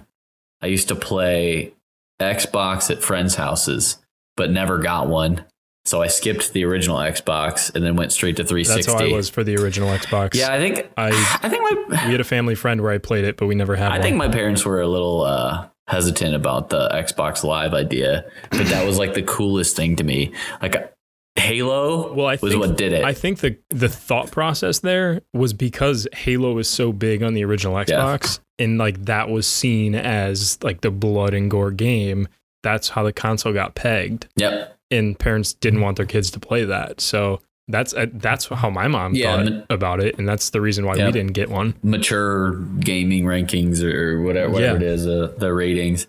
I 0.61 0.67
used 0.67 0.89
to 0.89 0.95
play 0.95 1.75
Xbox 2.21 2.91
at 2.91 3.03
friends' 3.03 3.35
houses, 3.35 3.99
but 4.37 4.51
never 4.51 4.79
got 4.79 5.09
one. 5.09 5.45
So 5.87 6.03
I 6.03 6.09
skipped 6.09 6.53
the 6.53 6.65
original 6.65 6.99
Xbox 6.99 7.75
and 7.75 7.85
then 7.85 7.97
went 7.97 8.13
straight 8.13 8.37
to 8.37 8.45
360. 8.45 8.75
That's 8.75 8.87
360. 8.87 9.09
how 9.11 9.15
I 9.15 9.17
was 9.17 9.29
for 9.31 9.45
the 9.45 9.57
original 9.57 9.89
Xbox. 9.91 10.35
Yeah, 10.35 10.53
I 10.53 10.59
think 10.59 10.91
I 10.97 11.39
I 11.43 11.49
think 11.49 11.63
my 11.63 12.07
we 12.07 12.13
had 12.13 12.21
a 12.21 12.25
family 12.25 12.57
friend 12.57 12.81
where 12.81 12.93
I 12.93 12.99
played 12.99 13.25
it, 13.25 13.37
but 13.37 13.47
we 13.47 13.55
never 13.55 13.77
had 13.77 13.93
I 13.93 13.95
one. 13.95 14.03
think 14.03 14.17
my 14.17 14.29
parents 14.29 14.65
were 14.65 14.81
a 14.81 14.89
little 14.89 15.23
uh, 15.23 15.69
hesitant 15.87 16.35
about 16.35 16.71
the 16.71 16.89
Xbox 16.89 17.45
Live 17.45 17.73
idea, 17.73 18.25
but 18.51 18.67
that 18.67 18.85
was 18.85 18.99
like 18.99 19.15
the 19.15 19.23
coolest 19.23 19.77
thing 19.77 19.97
to 19.97 20.05
me. 20.05 20.33
Like 20.61 20.93
Halo 21.37 22.13
well, 22.15 22.27
I 22.27 22.39
was 22.41 22.53
think, 22.53 22.61
what 22.61 22.77
did 22.77 22.93
it. 22.93 23.05
I 23.05 23.13
think 23.13 23.39
the 23.39 23.57
the 23.71 23.89
thought 23.89 24.31
process 24.31 24.81
there 24.81 25.21
was 25.33 25.53
because 25.53 26.09
Halo 26.13 26.53
was 26.53 26.69
so 26.69 26.93
big 26.93 27.23
on 27.23 27.35
the 27.35 27.45
original 27.45 27.75
Xbox, 27.77 28.41
and 28.59 28.79
like 28.79 29.05
that 29.05 29.29
was 29.29 29.47
seen 29.47 29.95
as 29.95 30.59
like 30.63 30.81
the 30.81 30.91
blood 30.91 31.35
and 31.35 31.51
gore 31.51 31.71
game. 31.71 32.29
That's 32.63 32.89
how 32.89 33.05
the 33.05 33.13
console 33.13 33.53
got 33.53 33.77
pegged, 33.77 34.27
yep. 34.35 34.76
And 34.91 35.19
parents 35.19 35.53
didn't 35.55 35.81
want 35.81 35.97
their 35.97 36.07
kids 36.07 36.31
to 36.33 36.41
play 36.41 36.65
that. 36.65 37.01
So 37.01 37.41
that's 37.69 37.93
uh, 37.95 38.07
that's 38.13 38.47
how 38.47 38.71
my 38.71 38.87
mom 38.89 39.15
Yeah, 39.15 39.37
thought 39.37 39.45
man. 39.47 39.67
about 39.71 40.01
it, 40.01 40.19
and 40.19 40.29
that's 40.29 40.51
the 40.51 40.61
reason 40.61 40.87
why 40.87 40.95
Yeah. 40.97 41.07
we 41.07 41.13
didn't 41.13 41.33
get 41.33 41.49
one. 41.51 41.75
Mature 41.83 42.55
gaming 42.81 43.25
rankings 43.25 43.83
or 43.83 44.23
whatever, 44.23 44.51
whatever 44.53 44.79
Yeah. 44.79 44.89
it 44.89 44.93
is, 44.95 45.07
uh, 45.07 45.33
the 45.37 45.53
ratings. 45.53 46.07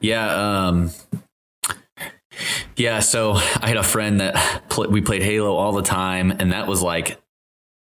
Yeah. 0.00 0.28
Um, 0.68 0.90
yeah. 2.76 3.00
So 3.00 3.32
I 3.34 3.68
had 3.68 3.76
a 3.76 3.82
friend 3.82 4.20
that 4.20 4.62
pl- 4.68 4.90
we 4.90 5.00
played 5.00 5.22
Halo 5.22 5.54
all 5.54 5.72
the 5.72 5.82
time, 5.82 6.30
and 6.32 6.52
that 6.52 6.66
was 6.66 6.82
like 6.82 7.20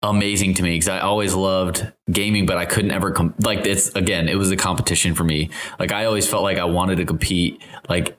amazing 0.03 0.53
to 0.53 0.63
me 0.63 0.71
because 0.75 0.89
I 0.89 0.99
always 0.99 1.33
loved 1.33 1.91
gaming, 2.11 2.45
but 2.45 2.57
I 2.57 2.65
couldn't 2.65 2.91
ever 2.91 3.11
com- 3.11 3.33
like 3.39 3.65
it's 3.65 3.89
again, 3.95 4.29
it 4.29 4.35
was 4.37 4.51
a 4.51 4.55
competition 4.57 5.15
for 5.15 5.23
me. 5.23 5.49
Like 5.79 5.91
I 5.91 6.05
always 6.05 6.29
felt 6.29 6.43
like 6.43 6.57
I 6.59 6.65
wanted 6.65 6.97
to 6.97 7.05
compete. 7.05 7.61
Like 7.89 8.17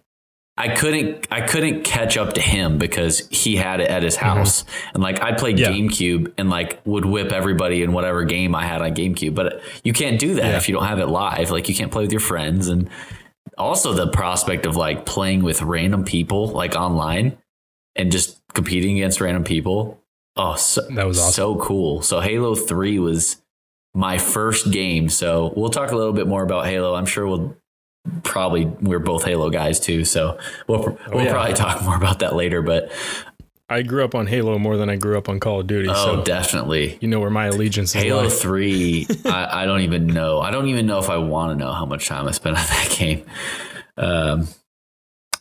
I 0.59 0.75
couldn't, 0.75 1.27
I 1.31 1.41
couldn't 1.43 1.85
catch 1.85 2.17
up 2.19 2.33
to 2.35 2.41
him 2.41 2.79
because 2.79 3.27
he 3.31 3.57
had 3.57 3.81
it 3.81 3.88
at 3.88 4.03
his 4.03 4.17
mm-hmm. 4.17 4.25
house, 4.27 4.65
and 4.93 5.03
like 5.03 5.23
I 5.23 5.33
played 5.33 5.59
Yeah. 5.59 5.69
GameCube 5.71 6.33
and 6.37 6.50
like 6.50 6.81
would 6.85 7.05
whip 7.05 7.33
everybody 7.33 7.83
in 7.83 7.93
whatever 7.93 8.25
game 8.25 8.55
I 8.55 8.67
had 8.67 8.83
on 8.83 8.95
GameCube. 8.95 9.35
But 9.35 9.62
you 9.85 9.93
can't 9.93 10.19
do 10.19 10.35
that 10.35 10.45
Yeah. 10.45 10.57
if 10.57 10.69
you 10.69 10.75
don't 10.75 10.85
have 10.87 10.99
it 10.99 11.07
live. 11.07 11.50
Like 11.50 11.69
you 11.69 11.75
can't 11.75 11.93
play 11.93 12.03
with 12.03 12.12
your 12.12 12.21
friends, 12.21 12.69
and 12.69 12.91
also 13.57 13.93
the 13.93 14.09
prospect 14.09 14.67
of 14.67 14.77
like 14.77 15.07
playing 15.07 15.43
with 15.43 15.62
random 15.62 16.05
people 16.05 16.49
like 16.49 16.75
online 16.75 17.38
and 17.97 18.12
just 18.12 18.41
competing 18.55 18.97
against 18.97 19.21
random 19.21 19.45
people. 19.45 20.00
Oh, 20.37 20.55
so, 20.55 20.83
That 20.91 21.07
was 21.07 21.19
awesome. 21.19 21.33
so 21.33 21.57
cool. 21.57 22.03
So 22.03 22.21
Halo 22.21 22.55
3 22.55 23.00
was 23.00 23.43
my 23.95 24.19
first 24.19 24.71
game. 24.71 25.09
So 25.09 25.53
we'll 25.57 25.71
talk 25.71 25.91
a 25.91 25.97
little 25.97 26.12
bit 26.12 26.29
more 26.29 26.45
about 26.45 26.67
Halo. 26.67 26.95
I'm 26.95 27.07
sure 27.07 27.27
we'll 27.27 27.57
probably 28.23 28.64
we're 28.67 28.99
both 28.99 29.25
Halo 29.25 29.50
guys 29.50 29.81
too. 29.81 30.05
So 30.05 30.38
we'll 30.67 30.81
we'll 30.81 30.99
Oh, 31.12 31.21
yeah. 31.23 31.33
probably 31.33 31.55
talk 31.55 31.83
more 31.83 31.97
about 31.97 32.21
that 32.21 32.35
later, 32.35 32.62
but 32.62 32.90
I 33.71 33.83
grew 33.83 34.02
up 34.02 34.14
on 34.14 34.26
Halo 34.26 34.59
more 34.59 34.78
than 34.78 34.88
I 34.88 34.97
grew 34.97 35.19
up 35.19 35.28
on 35.28 35.40
Call 35.40 35.61
of 35.61 35.67
Duty, 35.67 35.90
oh, 35.90 35.95
so 35.95 36.23
definitely. 36.25 36.97
you 37.02 37.09
know 37.09 37.21
where 37.21 37.28
my 37.28 37.47
allegiance 37.49 37.95
is. 37.95 38.02
Halo. 38.02 38.28
3, 38.31 39.07
I, 39.26 39.62
I 39.62 39.67
don't 39.67 39.83
even 39.83 40.07
know. 40.07 40.40
I 40.40 40.50
don't 40.50 40.69
even 40.69 40.87
know 40.87 40.99
if 40.99 41.11
I 41.11 41.19
want 41.19 41.59
to 41.59 41.64
know 41.64 41.73
how 41.73 41.85
much 41.85 42.09
time 42.09 42.26
I 42.26 42.31
spent 42.31 42.57
on 42.57 42.62
that 42.64 42.95
game. 42.99 43.26
Um, 43.99 44.49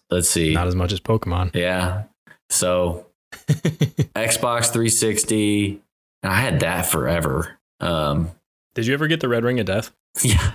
let's 0.09 0.29
see. 0.29 0.53
Not 0.53 0.67
as 0.67 0.75
much 0.75 0.91
as 0.91 0.99
Pokemon. 0.99 1.55
Yeah. 1.55 2.03
So 2.49 3.05
Xbox 3.47 4.73
360, 4.73 5.81
I 6.23 6.35
had 6.41 6.59
that 6.59 6.81
forever. 6.85 7.57
Um, 7.79 8.31
Did 8.75 8.87
you 8.87 8.93
ever 8.93 9.07
get 9.07 9.21
the 9.21 9.29
Red 9.29 9.45
Ring 9.45 9.59
of 9.61 9.67
Death? 9.67 9.91
yeah. 10.21 10.51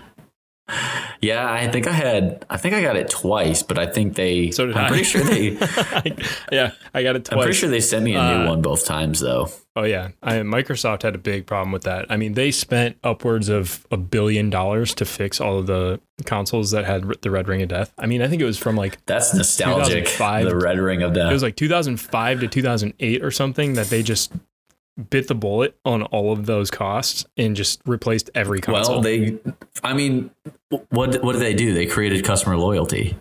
Yeah, 1.20 1.50
I 1.50 1.68
think 1.68 1.86
I 1.86 1.92
had. 1.92 2.44
I 2.50 2.56
think 2.56 2.74
I 2.74 2.82
got 2.82 2.96
it 2.96 3.08
twice, 3.08 3.62
but 3.62 3.78
I 3.78 3.86
think 3.86 4.16
they. 4.16 4.50
So 4.50 4.66
did 4.66 4.76
I'm 4.76 4.86
I. 4.86 4.88
pretty 4.88 5.04
sure 5.04 5.22
they. 5.22 5.50
yeah, 6.52 6.72
I 6.92 7.02
got 7.02 7.14
it 7.16 7.24
twice. 7.24 7.32
I'm 7.36 7.38
pretty 7.42 7.52
sure 7.58 7.68
they 7.70 7.80
sent 7.80 8.04
me 8.04 8.14
a 8.14 8.22
new 8.22 8.44
Uh, 8.44 8.48
one 8.48 8.62
both 8.62 8.84
times, 8.84 9.20
though. 9.20 9.48
Oh 9.76 9.84
yeah, 9.84 10.08
I, 10.22 10.34
Microsoft 10.38 11.02
had 11.02 11.14
a 11.14 11.18
big 11.18 11.46
problem 11.46 11.72
with 11.72 11.82
that. 11.84 12.06
I 12.10 12.16
mean, 12.16 12.34
they 12.34 12.50
spent 12.50 12.96
upwards 13.04 13.48
of 13.48 13.86
a 13.90 13.96
billion 13.96 14.50
dollars 14.50 14.94
to 14.96 15.04
fix 15.04 15.40
all 15.40 15.58
of 15.58 15.66
the 15.66 16.00
consoles 16.26 16.72
that 16.72 16.84
had 16.84 17.04
the 17.22 17.30
Red 17.30 17.48
Ring 17.48 17.62
of 17.62 17.68
Death. 17.68 17.92
I 17.98 18.06
mean, 18.06 18.20
I 18.20 18.28
think 18.28 18.42
it 18.42 18.44
was 18.44 18.58
from 18.58 18.76
like 18.76 18.98
That's 19.06 19.32
nostalgic. 19.32 20.04
2005. 20.06 20.46
The 20.46 20.56
Red 20.56 20.78
Ring 20.78 21.02
of 21.02 21.14
Death. 21.14 21.30
it 21.30 21.32
was 21.32 21.42
like 21.42 21.56
2005 21.56 22.40
to 22.40 22.48
2008 22.48 23.22
or 23.24 23.30
something 23.30 23.74
that 23.74 23.86
they 23.86 24.02
just 24.02 24.32
bit 25.10 25.28
the 25.28 25.34
bullet 25.34 25.76
on 25.84 26.02
all 26.04 26.32
of 26.32 26.46
those 26.46 26.70
costs 26.70 27.24
and 27.36 27.56
just 27.56 27.80
replaced 27.86 28.30
every 28.34 28.60
console. 28.60 28.96
Well, 28.96 29.02
they. 29.02 29.38
I 29.82 29.94
mean, 29.94 30.30
what 30.90 31.22
what 31.22 31.32
did 31.32 31.40
they 31.42 31.54
do? 31.54 31.72
They 31.74 31.86
created 31.86 32.24
customer 32.24 32.56
loyalty. 32.56 33.16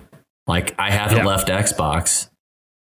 Like 0.47 0.75
I 0.79 0.91
haven't 0.91 1.19
Yeah. 1.19 1.25
left 1.25 1.47
Xbox 1.47 2.29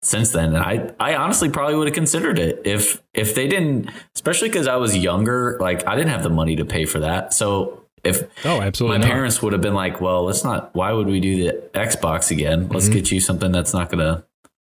since 0.02 0.30
then. 0.32 0.54
And 0.54 0.58
I 0.64 0.92
I 0.98 1.14
honestly 1.14 1.48
probably 1.50 1.76
would 1.76 1.86
have 1.88 1.94
considered 1.94 2.38
it 2.38 2.62
if 2.64 3.00
if 3.14 3.34
they 3.34 3.46
didn't, 3.46 3.90
especially 4.16 4.48
because 4.48 4.66
I 4.66 4.76
was 4.76 4.96
younger. 4.96 5.56
Like 5.60 5.86
I 5.86 5.94
didn't 5.94 6.10
have 6.10 6.22
the 6.22 6.30
money 6.30 6.56
to 6.56 6.64
pay 6.64 6.84
for 6.86 6.98
that. 7.00 7.32
So 7.32 7.84
if 8.02 8.22
oh, 8.46 8.60
absolutely 8.62 8.98
my 8.98 9.04
not. 9.04 9.12
parents 9.12 9.42
would 9.42 9.52
have 9.52 9.60
been 9.62 9.74
like, 9.74 10.00
"Well, 10.00 10.24
let's 10.24 10.42
not. 10.42 10.74
Why 10.74 10.92
would 10.92 11.06
we 11.06 11.20
do 11.20 11.44
the 11.44 11.62
Xbox 11.74 12.30
again? 12.30 12.68
Let's 12.70 12.88
Mhm. 12.88 12.94
get 12.94 13.10
you 13.12 13.20
something 13.20 13.52
that's 13.52 13.74
not 13.74 13.90
going 13.90 13.98
to 13.98 14.24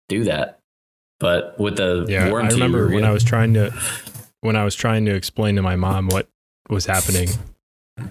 do 0.09 0.23
that." 0.25 0.61
But 1.21 1.59
with 1.59 1.76
the 1.76 2.07
Yeah, 2.09 2.28
warranty, 2.31 2.54
I 2.54 2.64
remember 2.64 2.88
when. 2.95 3.04
I 3.04 3.11
was 3.11 3.25
trying 3.25 3.54
to 3.54 3.73
when 4.45 4.57
I 4.57 4.65
was 4.65 4.75
trying 4.75 5.07
to 5.07 5.15
explain 5.15 5.57
to 5.57 5.63
my 5.63 5.75
mom 5.75 6.09
what 6.09 6.29
was 6.69 6.85
happening 6.85 7.31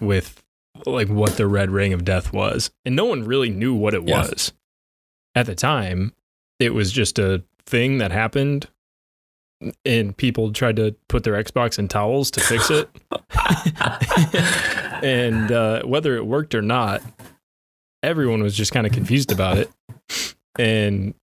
with 0.01 0.43
like 0.87 1.07
what 1.07 1.37
the 1.37 1.45
red 1.45 1.69
ring 1.69 1.93
of 1.93 2.03
death 2.03 2.33
was, 2.33 2.71
and 2.85 2.95
no 2.95 3.05
one 3.05 3.23
really 3.23 3.49
knew 3.51 3.75
what 3.75 3.93
it 3.93 4.01
Yeah. 4.07 4.21
was 4.23 4.51
at 5.35 5.45
the 5.45 5.53
time. 5.53 6.13
It 6.59 6.73
was 6.73 6.91
just 6.91 7.19
a 7.19 7.43
thing 7.67 7.99
that 7.99 8.11
happened, 8.11 8.67
and 9.85 10.17
people 10.17 10.51
tried 10.51 10.75
to 10.77 10.95
put 11.07 11.23
their 11.23 11.35
Xbox 11.41 11.77
in 11.77 11.87
towels 11.87 12.31
to 12.31 12.39
fix 12.39 12.71
it. 12.71 12.89
and 15.03 15.51
uh, 15.51 15.83
whether 15.83 16.15
it 16.15 16.25
worked 16.25 16.55
or 16.55 16.61
not, 16.63 17.01
everyone 18.01 18.41
was 18.41 18.55
just 18.55 18.71
kind 18.71 18.87
of 18.87 18.93
confused 18.93 19.31
about 19.31 19.57
it. 19.59 19.69
And 20.57 21.13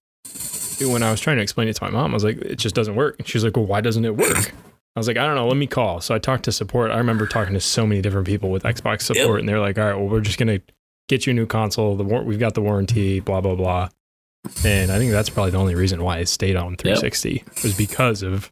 when 0.81 1.03
I 1.03 1.11
was 1.11 1.21
trying 1.21 1.37
to 1.39 1.43
explain 1.43 1.67
it 1.69 1.75
to 1.77 1.85
my 1.85 1.91
mom, 1.91 2.13
I 2.13 2.15
was 2.15 2.25
like, 2.25 2.39
it 2.39 2.57
just 2.57 2.75
doesn't 2.77 2.95
work. 2.95 3.17
And 3.19 3.27
she 3.29 3.37
was 3.37 3.45
like, 3.45 3.57
well, 3.57 3.67
why 3.67 3.81
doesn't 3.81 4.05
it 4.05 4.17
work? 4.17 4.53
I 4.97 5.01
was 5.01 5.07
like, 5.09 5.17
I 5.17 5.25
don't 5.27 5.37
know. 5.37 5.47
Let 5.47 5.57
me 5.57 5.67
call. 5.67 6.01
So 6.01 6.15
I 6.15 6.19
talked 6.19 6.45
to 6.45 6.53
support. 6.53 6.91
I 6.91 6.99
remember 6.99 7.27
talking 7.27 7.55
to 7.55 7.61
so 7.61 7.87
many 7.87 8.03
different 8.03 8.27
people 8.27 8.51
with 8.51 8.65
Xbox 8.65 9.03
support, 9.03 9.41
and 9.41 9.49
they're 9.49 9.61
like, 9.61 9.79
all 9.79 9.85
right, 9.85 9.95
well, 9.95 10.09
we're 10.09 10.21
just 10.21 10.39
going 10.39 10.49
to 10.59 10.61
get 11.09 11.27
you 11.27 11.31
a 11.31 11.35
new 11.35 11.47
console. 11.47 11.97
The 11.97 12.05
war- 12.05 12.25
We've 12.25 12.39
got 12.41 12.55
the 12.55 12.61
warranty, 12.63 13.21
blah, 13.21 13.41
blah, 13.41 13.55
blah. 13.55 13.89
And 14.65 14.91
I 14.91 14.99
think 14.99 15.13
that's 15.13 15.31
probably 15.31 15.51
the 15.53 15.59
only 15.59 15.75
reason 15.75 16.03
why 16.03 16.19
it 16.19 16.27
stayed 16.29 16.57
on 16.57 16.77
360 16.77 17.45
was 17.63 17.77
because 17.77 18.23
of 18.23 18.51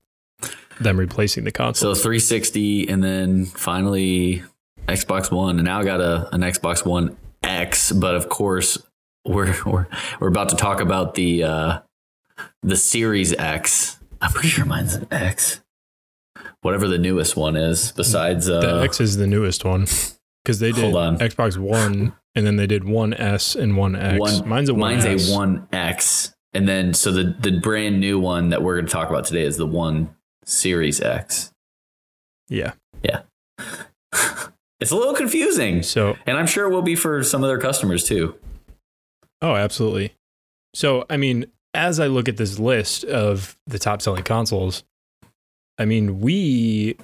them 0.80 0.96
replacing 0.98 1.44
the 1.44 1.50
console. 1.50 1.94
So 1.94 2.02
360, 2.02 2.88
and 2.88 3.02
then 3.02 3.44
finally 3.46 4.44
Xbox 4.86 5.32
One, 5.32 5.56
and 5.58 5.64
now 5.64 5.80
I 5.80 5.84
got 5.84 6.00
a 6.00 6.28
an 6.32 6.42
Xbox 6.42 6.84
One 6.86 7.16
X. 7.42 7.90
But 7.90 8.14
of 8.14 8.28
course, 8.28 8.78
we're 9.24 9.54
we're 9.66 9.86
we're 10.20 10.28
about 10.28 10.50
to 10.50 10.56
talk 10.56 10.80
about 10.80 11.14
the 11.14 11.42
uh, 11.44 11.78
the 12.62 12.76
Series 12.76 13.32
X. 13.32 13.98
I'm 14.20 14.30
pretty 14.32 14.48
sure 14.48 14.64
mine's 14.66 14.94
an 14.94 15.06
X. 15.10 15.60
Whatever 16.62 16.88
the 16.88 16.98
newest 16.98 17.36
one 17.36 17.56
is, 17.56 17.92
besides 17.92 18.48
uh, 18.48 18.60
the 18.60 18.82
X 18.82 19.00
is 19.00 19.16
the 19.16 19.26
newest 19.26 19.64
one 19.64 19.86
because 20.44 20.58
they 20.58 20.72
did 20.72 20.94
on. 20.94 21.18
Xbox 21.18 21.56
One 21.56 22.14
and 22.34 22.46
then 22.46 22.56
they 22.56 22.66
did 22.66 22.84
one 22.84 23.14
S 23.14 23.54
and 23.54 23.76
one 23.76 23.96
X. 23.96 24.18
One- 24.18 24.48
mine's 24.48 24.68
a 24.68 24.74
one 24.74 24.94
mine's 24.94 25.04
S. 25.04 25.30
a 25.30 25.34
One 25.34 25.68
X. 25.72 26.34
and 26.52 26.68
then 26.68 26.94
so 26.94 27.12
the 27.12 27.34
the 27.38 27.58
brand 27.60 28.00
new 28.00 28.18
one 28.18 28.50
that 28.50 28.62
we're 28.62 28.74
going 28.76 28.86
to 28.86 28.92
talk 28.92 29.10
about 29.10 29.24
today 29.24 29.42
is 29.42 29.56
the 29.56 29.66
one 29.66 30.14
Series 30.44 31.00
X. 31.00 31.52
Yeah. 32.48 32.72
Yeah. 33.02 33.22
it's 34.80 34.90
a 34.90 34.96
little 34.96 35.14
confusing. 35.14 35.82
So, 35.82 36.16
and 36.26 36.38
I'm 36.38 36.46
sure 36.46 36.66
it 36.66 36.70
will 36.74 36.82
be 36.82 36.94
for 36.94 37.22
some 37.22 37.44
of 37.44 37.48
their 37.48 37.58
customers 37.58 38.04
too. 38.04 38.34
Oh, 39.42 39.54
absolutely. 39.54 40.14
So, 40.74 41.04
I 41.10 41.16
mean, 41.16 41.46
as 41.74 42.00
I 42.00 42.06
look 42.06 42.28
at 42.28 42.36
this 42.36 42.58
list 42.58 43.04
of 43.04 43.56
the 43.66 43.78
top 43.78 44.00
selling 44.00 44.24
consoles, 44.24 44.84
I 45.78 45.84
mean, 45.84 46.20
we 46.20 46.96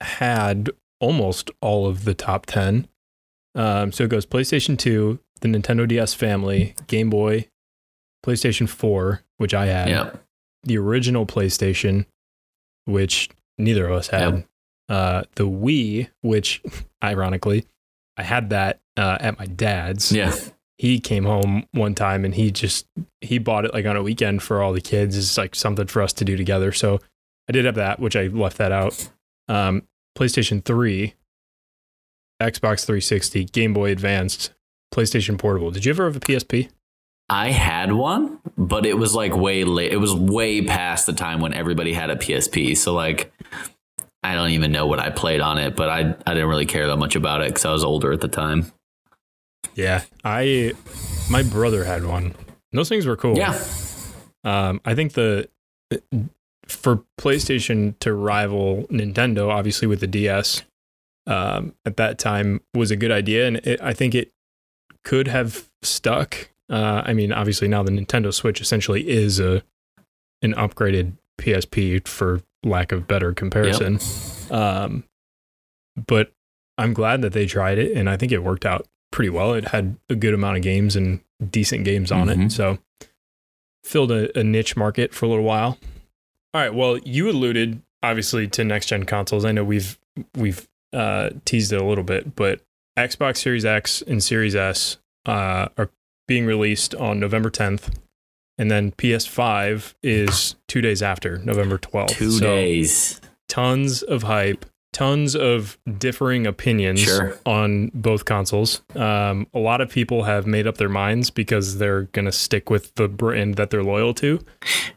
had 0.00 0.70
almost 1.00 1.50
all 1.60 1.86
of 1.86 2.04
the 2.04 2.14
top 2.14 2.46
10. 2.46 2.88
Um, 3.54 3.92
so 3.92 4.04
it 4.04 4.10
goes 4.10 4.26
PlayStation 4.26 4.76
2, 4.78 5.18
the 5.40 5.48
Nintendo 5.48 5.86
DS 5.86 6.14
family, 6.14 6.74
Game 6.86 7.10
Boy, 7.10 7.46
PlayStation 8.24 8.68
4, 8.68 9.22
which 9.38 9.54
I 9.54 9.66
had, 9.66 9.88
Yeah. 9.88 10.10
the 10.64 10.78
original 10.78 11.26
PlayStation, 11.26 12.06
which 12.84 13.28
neither 13.58 13.86
of 13.86 13.92
us 13.92 14.08
had, 14.08 14.34
Yep. 14.34 14.46
uh, 14.88 15.22
the 15.36 15.44
Wii, 15.46 16.08
which 16.22 16.62
ironically, 17.04 17.64
I 18.16 18.22
had 18.22 18.50
that 18.50 18.80
uh, 18.96 19.18
at 19.20 19.38
my 19.38 19.46
dad's 19.46 20.12
Yeah. 20.12 20.34
he 20.78 21.00
came 21.00 21.24
home 21.24 21.66
one 21.72 21.94
time 21.96 22.24
and 22.24 22.34
he 22.34 22.50
just 22.52 22.86
he 23.20 23.38
bought 23.38 23.64
it 23.64 23.74
like 23.74 23.86
on 23.86 23.96
a 23.96 24.02
weekend 24.04 24.40
for 24.42 24.62
all 24.62 24.72
the 24.72 24.80
kids 24.80 25.16
it's 25.16 25.36
like 25.36 25.56
something 25.56 25.86
for 25.88 26.00
us 26.00 26.12
to 26.12 26.24
do 26.24 26.36
together 26.36 26.70
so 26.70 27.00
i 27.48 27.52
did 27.52 27.64
have 27.64 27.74
that 27.74 28.00
which 28.00 28.16
i 28.16 28.26
left 28.28 28.58
that 28.58 28.72
out 28.72 29.08
um 29.48 29.82
playstation 30.16 30.64
3 30.64 31.14
xbox 32.42 32.84
360 32.84 33.44
game 33.46 33.72
boy 33.72 33.90
advanced 33.90 34.52
playstation 34.94 35.38
portable 35.38 35.70
did 35.70 35.84
you 35.84 35.90
ever 35.90 36.04
have 36.04 36.16
a 36.16 36.20
psp 36.20 36.68
I 37.30 37.52
had 37.52 37.90
one, 37.92 38.38
but 38.58 38.84
it 38.84 38.98
was 38.98 39.14
like 39.14 39.34
way 39.34 39.64
late. 39.64 39.90
It 39.90 39.96
was 39.96 40.12
way 40.14 40.60
past 40.60 41.06
the 41.06 41.14
time 41.14 41.40
when 41.40 41.54
everybody 41.54 41.94
had 41.94 42.10
a 42.10 42.16
PSP. 42.16 42.76
So 42.76 42.92
like, 42.92 43.32
I 44.22 44.34
don't 44.34 44.50
even 44.50 44.72
know 44.72 44.86
what 44.86 44.98
I 44.98 45.08
played 45.08 45.40
on 45.40 45.56
it, 45.56 45.74
but 45.74 45.88
I 45.88 46.00
I 46.00 46.34
didn't 46.34 46.50
really 46.50 46.66
care 46.66 46.86
that 46.86 46.98
much 46.98 47.16
about 47.16 47.40
it 47.40 47.48
because 47.48 47.64
I 47.64 47.72
was 47.72 47.82
older 47.82 48.12
at 48.12 48.20
the 48.20 48.28
time. 48.28 48.70
yeah 49.74 50.02
i 50.22 50.74
my 51.30 51.42
brother 51.42 51.82
had 51.84 52.04
one 52.04 52.34
those 52.72 52.90
things 52.90 53.06
were 53.06 53.16
cool 53.16 53.38
Yeah, 53.38 53.58
Um, 54.44 54.82
I 54.84 54.94
think 54.94 55.14
the 55.14 55.48
for 56.66 57.04
PlayStation 57.20 57.98
to 58.00 58.12
rival 58.14 58.86
Nintendo, 58.90 59.48
obviously 59.48 59.86
with 59.86 60.00
the 60.00 60.06
DS, 60.06 60.62
um, 61.26 61.74
at 61.86 61.96
that 61.96 62.18
time 62.18 62.60
was 62.74 62.90
a 62.90 62.96
good 62.96 63.10
idea, 63.10 63.46
and 63.46 63.56
it, 63.58 63.80
I 63.80 63.92
think 63.94 64.14
it 64.14 64.30
could 65.04 65.28
have 65.28 65.68
stuck. 65.82 66.50
Uh, 66.70 67.02
I 67.04 67.12
mean, 67.12 67.32
obviously 67.32 67.68
now 67.68 67.82
the 67.82 67.90
Nintendo 67.92 68.32
Switch 68.32 68.60
essentially 68.60 69.08
is 69.08 69.38
a 69.40 69.62
an 70.42 70.52
upgraded 70.54 71.12
PSP 71.40 72.06
for 72.06 72.42
lack 72.64 72.92
of 72.92 73.06
better 73.06 73.32
comparison. 73.32 73.98
Um, 74.50 75.04
but 76.06 76.32
I'm 76.76 76.92
glad 76.92 77.22
that 77.22 77.32
they 77.32 77.46
tried 77.46 77.78
it, 77.78 77.96
and 77.96 78.08
I 78.10 78.16
think 78.16 78.32
it 78.32 78.38
worked 78.42 78.66
out 78.66 78.86
pretty 79.12 79.30
well. 79.30 79.54
It 79.54 79.68
had 79.68 79.96
a 80.10 80.14
good 80.14 80.34
amount 80.34 80.56
of 80.56 80.62
games 80.62 80.96
and 80.96 81.20
decent 81.50 81.84
games 81.84 82.10
on 82.12 82.28
Mhm. 82.28 82.46
it, 82.46 82.52
so 82.52 82.78
filled 83.84 84.10
a, 84.10 84.36
a 84.38 84.42
niche 84.42 84.76
market 84.76 85.14
for 85.14 85.26
a 85.26 85.28
little 85.28 85.44
while. 85.44 85.78
All 86.54 86.60
right. 86.60 86.72
Well, 86.72 86.98
you 86.98 87.28
alluded 87.28 87.82
obviously 88.02 88.46
to 88.48 88.64
next 88.64 88.86
gen 88.86 89.04
consoles. 89.04 89.44
I 89.44 89.52
know 89.52 89.64
we've 89.64 89.98
we've 90.36 90.68
uh, 90.92 91.30
teased 91.44 91.72
it 91.72 91.80
a 91.80 91.84
little 91.84 92.04
bit, 92.04 92.36
but 92.36 92.60
Xbox 92.96 93.38
Series 93.38 93.64
X 93.64 94.02
and 94.02 94.22
Series 94.22 94.54
S 94.54 94.98
uh, 95.26 95.68
are 95.76 95.90
being 96.28 96.46
released 96.46 96.94
on 96.94 97.18
November 97.18 97.50
10th, 97.50 97.92
and 98.56 98.70
then 98.70 98.92
PS5 98.92 99.94
is 100.02 100.54
two 100.68 100.80
days 100.80 101.02
after 101.02 101.38
November 101.38 101.76
12th. 101.76 102.10
two 102.10 102.30
So 102.30 102.46
days. 102.46 103.20
Tons 103.48 104.02
of 104.02 104.22
hype, 104.22 104.64
tons 104.94 105.34
of 105.36 105.76
differing 105.98 106.46
opinions 106.46 107.00
Sure. 107.00 107.36
on 107.44 107.90
both 107.92 108.24
consoles. 108.24 108.80
Um, 108.94 109.46
a 109.52 109.58
lot 109.58 109.80
of 109.82 109.90
people 109.90 110.22
have 110.22 110.46
made 110.46 110.66
up 110.66 110.78
their 110.78 110.88
minds 110.88 111.28
because 111.30 111.76
they're 111.78 112.02
going 112.12 112.24
to 112.24 112.32
stick 112.32 112.70
with 112.70 112.94
the 112.94 113.08
brand 113.08 113.56
that 113.56 113.68
they're 113.70 113.82
loyal 113.84 114.14
to. 114.14 114.38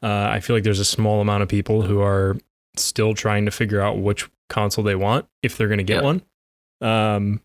Uh, 0.01 0.27
I 0.31 0.39
feel 0.39 0.55
like 0.55 0.63
there's 0.63 0.79
a 0.79 0.85
small 0.85 1.19
amount 1.19 1.43
of 1.43 1.49
people 1.49 1.81
who 1.81 1.99
are 1.99 2.37
still 2.77 3.13
trying 3.13 3.43
to 3.45 3.51
figure 3.51 3.81
out 3.81 3.97
which 3.97 4.29
console 4.49 4.83
they 4.85 4.95
want 4.95 5.25
if 5.43 5.57
they're 5.57 5.67
going 5.67 5.79
to 5.79 5.83
get 5.83 5.95
Yep. 5.95 6.03
one. 6.03 6.21
Um, 6.79 7.41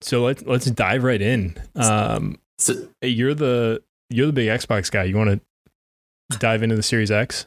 so 0.00 0.22
let's 0.24 0.42
let's 0.44 0.66
dive 0.70 1.02
right 1.02 1.20
in. 1.20 1.56
Um, 1.74 2.38
So, 2.58 2.74
you're 3.02 3.34
the 3.34 3.82
you're 4.10 4.26
the 4.26 4.32
big 4.32 4.48
Xbox 4.48 4.90
guy. 4.90 5.04
You 5.04 5.16
want 5.16 5.40
to 6.30 6.38
dive 6.38 6.62
into 6.62 6.76
the 6.76 6.82
Series 6.82 7.10
X? 7.10 7.46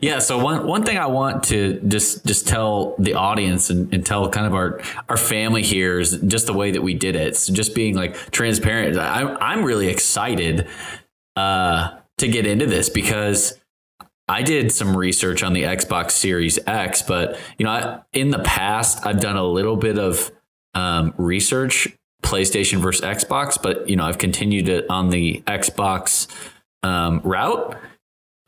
Yeah. 0.00 0.18
So 0.18 0.42
one 0.42 0.66
one 0.66 0.84
thing 0.84 0.98
I 0.98 1.06
want 1.06 1.44
to 1.44 1.80
just 1.86 2.24
just 2.24 2.46
tell 2.46 2.94
the 2.98 3.14
audience 3.14 3.70
and, 3.70 3.92
and 3.92 4.04
tell 4.04 4.28
kind 4.30 4.46
of 4.46 4.54
our 4.54 4.80
our 5.08 5.16
family 5.16 5.62
here 5.62 6.00
is 6.00 6.18
just 6.26 6.46
the 6.46 6.52
way 6.52 6.70
that 6.70 6.82
we 6.82 6.94
did 6.94 7.16
it. 7.16 7.36
So 7.36 7.52
just 7.52 7.74
being 7.74 7.94
like 7.94 8.14
transparent. 8.30 8.98
I'm 8.98 9.36
I'm 9.40 9.64
really 9.64 9.88
excited 9.88 10.66
uh, 11.36 11.98
to 12.18 12.28
get 12.28 12.46
into 12.46 12.66
this 12.66 12.88
because 12.88 13.58
I 14.28 14.42
did 14.42 14.72
some 14.72 14.96
research 14.96 15.42
on 15.42 15.54
the 15.54 15.62
Xbox 15.62 16.10
Series 16.10 16.58
X, 16.66 17.00
but 17.02 17.38
you 17.56 17.64
know, 17.64 17.70
I, 17.70 18.00
in 18.12 18.30
the 18.30 18.40
past 18.40 19.06
I've 19.06 19.20
done 19.20 19.36
a 19.36 19.44
little 19.44 19.76
bit 19.76 19.98
of 19.98 20.30
um, 20.74 21.14
research 21.16 21.88
PlayStation 22.22 22.78
versus 22.78 23.02
Xbox, 23.04 23.60
but 23.60 23.88
you 23.88 23.96
know 23.96 24.04
I've 24.04 24.18
continued 24.18 24.68
it 24.68 24.86
on 24.90 25.10
the 25.10 25.42
Xbox 25.46 26.28
um, 26.82 27.20
route. 27.24 27.76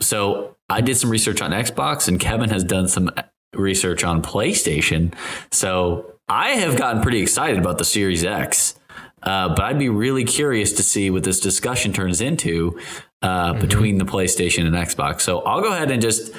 So 0.00 0.49
I 0.70 0.80
did 0.80 0.96
some 0.96 1.10
research 1.10 1.42
on 1.42 1.50
Xbox, 1.50 2.08
and 2.08 2.18
Kevin 2.18 2.50
has 2.50 2.64
done 2.64 2.88
some 2.88 3.10
research 3.52 4.04
on 4.04 4.22
PlayStation. 4.22 5.14
So 5.50 6.14
I 6.28 6.50
have 6.50 6.76
gotten 6.76 7.02
pretty 7.02 7.20
excited 7.20 7.58
about 7.58 7.78
the 7.78 7.84
Series 7.84 8.24
X. 8.24 8.76
Uh, 9.22 9.48
but 9.50 9.60
I'd 9.60 9.78
be 9.78 9.90
really 9.90 10.24
curious 10.24 10.72
to 10.74 10.82
see 10.82 11.10
what 11.10 11.24
this 11.24 11.40
discussion 11.40 11.92
turns 11.92 12.22
into 12.22 12.80
uh, 13.20 13.52
between 13.54 13.98
the 13.98 14.06
PlayStation 14.06 14.66
and 14.66 14.74
Xbox. 14.74 15.20
So 15.20 15.40
I'll 15.40 15.60
go 15.60 15.72
ahead 15.72 15.90
and 15.90 16.00
just 16.00 16.32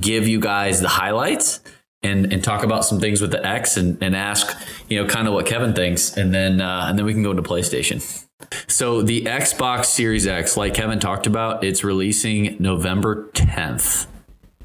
give 0.00 0.26
you 0.26 0.40
guys 0.40 0.80
the 0.80 0.88
highlights 0.88 1.60
and, 2.02 2.32
and 2.32 2.42
talk 2.42 2.64
about 2.64 2.84
some 2.84 2.98
things 2.98 3.20
with 3.20 3.30
the 3.30 3.46
X 3.46 3.76
and, 3.76 4.02
and 4.02 4.16
ask, 4.16 4.56
you 4.88 5.00
know, 5.00 5.08
kind 5.08 5.28
of 5.28 5.34
what 5.34 5.46
Kevin 5.46 5.72
thinks, 5.72 6.16
and 6.16 6.34
then 6.34 6.60
uh, 6.60 6.86
and 6.88 6.98
then 6.98 7.06
we 7.06 7.12
can 7.12 7.22
go 7.22 7.30
into 7.30 7.42
PlayStation. 7.42 8.25
So 8.68 9.02
the 9.02 9.22
Xbox 9.24 9.86
Series 9.86 10.26
X, 10.26 10.56
like 10.56 10.74
Kevin 10.74 10.98
talked 10.98 11.26
about, 11.26 11.64
it's 11.64 11.82
releasing 11.82 12.56
November 12.60 13.30
10th 13.32 14.06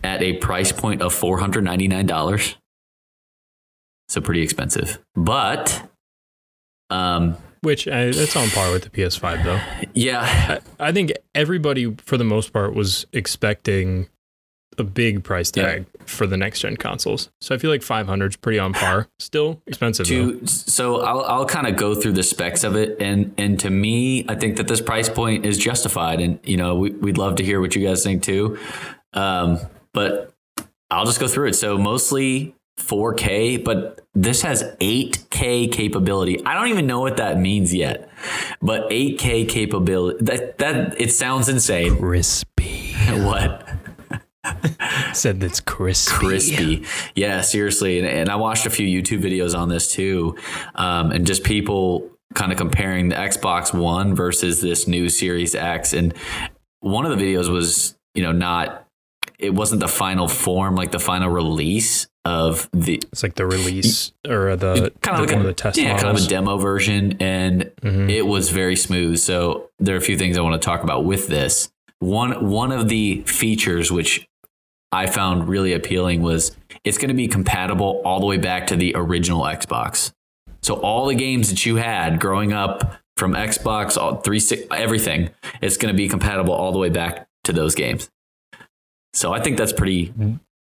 at 0.04 0.22
a 0.22 0.34
price 0.38 0.72
point 0.72 1.02
of 1.02 1.14
$499. 1.14 2.56
So 4.10 4.22
pretty 4.22 4.42
expensive. 4.42 5.00
But 5.16 5.90
um 6.90 7.38
Which 7.62 7.86
that's 7.86 8.36
on 8.36 8.50
par 8.50 8.72
with 8.74 8.84
the 8.84 8.90
PS5 8.90 9.44
though. 9.46 9.62
yeah, 9.94 10.60
I, 10.80 10.88
I 10.90 10.92
think 10.92 11.14
everybody, 11.34 11.96
for 12.06 12.18
the 12.18 12.26
most 12.26 12.52
part, 12.52 12.76
was 12.76 13.06
expecting 13.14 14.10
a 14.78 14.84
big 14.84 15.24
price 15.24 15.52
Yeah. 15.56 15.64
tag 15.64 15.86
for 16.06 16.26
the 16.26 16.38
next 16.38 16.62
gen 16.62 16.78
consoles. 16.78 17.30
So 17.42 17.54
I 17.54 17.58
feel 17.58 17.70
like 17.70 17.82
500 17.84 18.32
is 18.32 18.36
pretty 18.38 18.58
on 18.60 18.74
par. 18.74 19.08
Still 19.20 19.62
expensive 19.68 20.08
to 20.08 20.46
so 20.48 21.02
I'll 21.02 21.22
I'll 21.22 21.46
kind 21.46 21.68
of 21.68 21.76
go 21.76 21.94
through 21.96 22.14
the 22.14 22.24
specs 22.24 22.64
of 22.64 22.76
it 22.76 22.98
and 23.02 23.34
and 23.38 23.60
to 23.60 23.70
me 23.70 24.26
I 24.28 24.36
think 24.36 24.58
that 24.58 24.68
this 24.68 24.82
price 24.82 25.10
point 25.10 25.46
is 25.46 25.58
justified 25.58 26.20
and 26.22 26.40
you 26.44 26.58
know 26.58 26.76
we, 26.76 26.92
we'd 26.92 27.18
love 27.18 27.36
to 27.38 27.44
hear 27.44 27.60
what 27.62 27.76
you 27.76 27.86
guys 27.88 28.04
think 28.04 28.24
too 28.24 28.58
um, 29.14 29.60
but 29.94 30.34
I'll 30.90 31.06
just 31.06 31.20
go 31.20 31.28
through 31.28 31.50
it 31.50 31.54
so 31.56 31.78
mostly 31.78 32.56
4K 32.80 33.64
but 33.64 34.02
this 34.16 34.42
has 34.42 34.64
8K 34.82 35.72
capability 35.72 36.44
I 36.46 36.54
don't 36.56 36.68
even 36.70 36.88
know 36.88 37.00
what 37.00 37.18
that 37.18 37.38
means 37.40 37.74
yet 37.74 38.10
but 38.62 38.90
8K 38.90 39.48
capability 39.48 40.24
that 40.26 40.58
that 40.58 41.00
it 41.00 41.12
sounds 41.12 41.48
insane 41.48 41.98
Crispy. 41.98 42.94
what 43.24 43.68
Said 45.14 45.40
that's 45.40 45.60
crispy. 45.60 46.14
crispy. 46.16 46.86
Yeah, 47.16 47.42
seriously. 47.42 48.00
And, 48.00 48.08
and 48.08 48.30
I 48.30 48.36
watched 48.36 48.66
a 48.66 48.70
few 48.70 48.88
YouTube 48.88 49.22
videos 49.22 49.58
on 49.58 49.70
this 49.70 49.92
too, 49.94 50.38
um, 50.76 51.12
and 51.12 51.26
just 51.28 51.44
people 51.44 52.10
kind 52.34 52.52
of 52.52 52.58
comparing 52.58 53.10
the 53.10 53.16
Xbox 53.16 53.74
One 53.74 54.16
versus 54.16 54.62
this 54.62 54.88
new 54.88 55.10
Series 55.10 55.54
X. 55.56 55.94
And 55.94 56.14
one 56.80 57.06
of 57.06 57.18
the 57.18 57.24
videos 57.24 57.50
was, 57.52 57.98
you 58.16 58.24
know, 58.24 58.32
not. 58.32 58.88
It 59.38 59.54
wasn't 59.56 59.82
the 59.82 59.88
final 59.88 60.28
form, 60.28 60.76
like 60.76 60.92
the 60.92 61.00
final 61.00 61.30
release 61.30 62.08
of 62.26 62.70
the 62.74 63.02
It's 63.12 63.24
like 63.24 63.34
the 63.34 63.48
release 63.48 64.12
or 64.28 64.56
the, 64.56 64.92
kind 65.02 65.18
the 65.18 65.24
of 65.24 65.28
like 65.30 65.36
one 65.36 65.38
a, 65.38 65.40
of 65.40 65.46
the 65.48 65.54
test 65.54 65.78
yeah, 65.80 65.98
kind 65.98 66.16
of 66.16 66.24
a 66.24 66.28
demo 66.28 66.58
version, 66.58 67.18
and 67.20 67.72
Mhm. 67.82 68.10
it 68.12 68.22
was 68.28 68.52
very 68.52 68.76
smooth. 68.76 69.18
So 69.18 69.70
there 69.80 69.96
are 69.96 69.98
a 69.98 70.02
few 70.02 70.16
things 70.18 70.38
I 70.38 70.42
want 70.42 70.62
to 70.62 70.64
talk 70.64 70.84
about 70.84 71.06
with 71.06 71.28
this. 71.28 71.72
One 72.00 72.50
one 72.52 72.72
of 72.72 72.88
the 72.90 73.24
features 73.26 73.92
which 73.92 74.28
I 74.92 75.08
found 75.08 75.48
really 75.48 75.74
appealing 75.74 76.22
was 76.22 76.56
it's 76.84 76.98
going 76.98 77.10
to 77.10 77.14
be 77.16 77.28
compatible 77.28 78.02
all 78.04 78.20
the 78.20 78.26
way 78.26 78.38
back 78.38 78.68
to 78.68 78.76
the 78.76 78.94
original 78.96 79.44
Xbox. 79.44 80.12
So 80.62 80.76
all 80.76 81.08
the 81.08 81.16
games 81.16 81.50
that 81.50 81.66
you 81.66 81.78
had 81.78 82.20
growing 82.20 82.54
up 82.54 82.98
from 83.18 83.34
Xbox, 83.34 83.98
all 83.98 84.18
three, 84.18 84.42
everything. 84.72 85.30
It's 85.62 85.78
going 85.78 85.94
to 85.94 85.98
be 85.98 86.08
compatible 86.10 86.54
all 86.54 86.72
the 86.72 86.80
way 86.80 86.90
back 86.90 87.28
to 87.46 87.54
those 87.54 87.76
games. 87.76 88.10
So 89.14 89.34
I 89.34 89.42
think 89.42 89.58
that's 89.58 89.74
pretty 89.74 90.14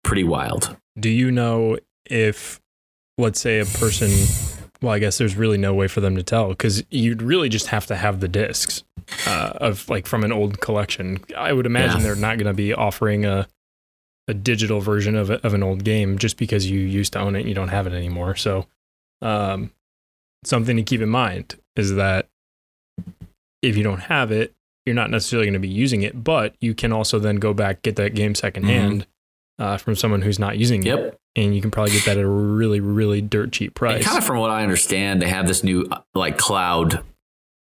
pretty 0.04 0.24
wild. 0.24 0.76
Do 1.00 1.10
you 1.10 1.32
know 1.32 1.78
if, 2.10 2.60
let's 3.18 3.40
say, 3.40 3.60
a 3.60 3.66
person? 3.66 4.10
Well, 4.82 4.92
I 4.94 5.00
guess 5.00 5.18
there's 5.20 5.36
really 5.36 5.58
no 5.58 5.74
way 5.74 5.88
for 5.88 6.02
them 6.02 6.16
to 6.16 6.24
tell 6.24 6.50
because 6.50 6.84
you'd 6.90 7.22
really 7.22 7.50
just 7.50 7.68
have 7.68 7.86
to 7.88 7.96
have 7.96 8.20
the 8.20 8.28
discs 8.28 8.84
uh, 9.28 9.54
of 9.56 9.88
like 9.90 10.08
from 10.08 10.24
an 10.24 10.32
old 10.32 10.60
collection. 10.60 11.24
I 11.38 11.54
would 11.54 11.66
imagine 11.68 12.00
Yeah. 12.00 12.04
they're 12.08 12.16
not 12.16 12.38
going 12.38 12.48
to 12.48 12.54
be 12.54 12.74
offering 12.74 13.24
a 13.26 13.48
a 14.28 14.34
digital 14.34 14.80
version 14.80 15.16
of 15.16 15.30
a, 15.30 15.46
of 15.46 15.54
an 15.54 15.64
old 15.64 15.84
game 15.84 16.18
just 16.18 16.38
because 16.38 16.70
you 16.70 16.80
used 16.80 17.14
to 17.14 17.20
own 17.20 17.36
it 17.36 17.42
and 17.42 17.50
you 17.50 17.56
don't 17.56 17.70
have 17.70 17.88
it 17.88 17.94
anymore. 17.94 18.36
So, 18.36 18.68
um, 19.22 19.72
something 20.44 20.78
to 20.78 20.84
keep 20.84 21.02
in 21.02 21.10
mind 21.10 21.56
is 21.76 21.96
that 21.96 22.28
if 23.62 23.78
you 23.78 23.84
don't 23.84 24.02
have 24.02 24.32
it, 24.32 24.54
you're 24.86 24.96
not 24.96 25.10
necessarily 25.10 25.46
going 25.46 25.54
to 25.54 25.60
be 25.60 25.68
using 25.70 26.02
it, 26.02 26.24
but 26.24 26.56
you 26.60 26.74
can 26.74 26.92
also 26.92 27.20
then 27.20 27.36
go 27.36 27.54
back 27.54 27.82
get 27.84 27.96
that 27.98 28.16
game 28.16 28.34
secondhand 28.34 29.06
uh, 29.60 29.78
from 29.78 29.96
someone 29.96 30.24
who's 30.24 30.40
not 30.40 30.58
using 30.58 30.86
it, 30.88 31.20
and 31.36 31.56
you 31.56 31.62
can 31.62 31.70
probably 31.70 31.92
get 31.92 32.06
that 32.06 32.18
at 32.18 32.24
a 32.24 32.28
really 32.28 32.80
really 32.80 33.22
dirt 33.22 33.52
cheap 33.52 33.76
price. 33.76 33.98
And 33.98 34.06
kind 34.06 34.18
of 34.18 34.26
from 34.26 34.40
what 34.40 34.50
I 34.50 34.64
understand, 34.64 35.22
they 35.22 35.30
have 35.30 35.48
this 35.48 35.64
new 35.64 35.88
uh, 35.92 36.02
like 36.16 36.38
cloud 36.40 37.04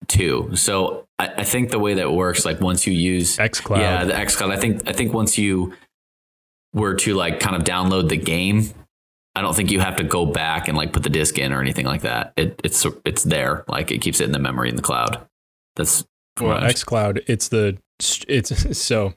too. 0.07 0.55
So 0.55 1.05
I, 1.19 1.27
I 1.37 1.43
think 1.43 1.69
the 1.69 1.79
way 1.79 1.93
that 1.95 2.11
works, 2.11 2.43
like 2.43 2.59
once 2.59 2.87
you 2.87 2.93
use 2.93 3.37
XCloud. 3.37 3.77
yeah, 3.77 4.03
the 4.03 4.13
xCloud. 4.13 4.51
I 4.51 4.57
think 4.57 4.87
I 4.89 4.93
think 4.93 5.13
once 5.13 5.37
you 5.37 5.73
were 6.75 6.93
to 6.93 7.15
like 7.15 7.39
kind 7.39 7.55
of 7.55 7.63
download 7.63 8.09
the 8.09 8.17
game, 8.17 8.69
I 9.33 9.41
don't 9.41 9.55
think 9.55 9.71
you 9.71 9.79
have 9.79 9.95
to 9.95 10.03
go 10.03 10.25
back 10.25 10.67
and 10.67 10.77
like 10.77 10.93
put 10.93 11.01
the 11.01 11.09
disc 11.09 11.39
in 11.39 11.51
or 11.51 11.61
anything 11.61 11.85
like 11.85 12.01
that. 12.01 12.33
It, 12.37 12.61
it's 12.63 12.85
it's 13.03 13.23
there, 13.23 13.65
like 13.67 13.89
it 13.89 13.99
keeps 13.99 14.19
it 14.21 14.25
in 14.25 14.31
the 14.31 14.39
memory 14.39 14.69
in 14.69 14.75
the 14.75 14.81
cloud. 14.83 15.25
That's 15.75 16.05
well, 16.39 16.61
XCloud. 16.61 17.23
It's 17.27 17.47
the 17.47 17.77
it's 18.27 18.77
so 18.77 19.13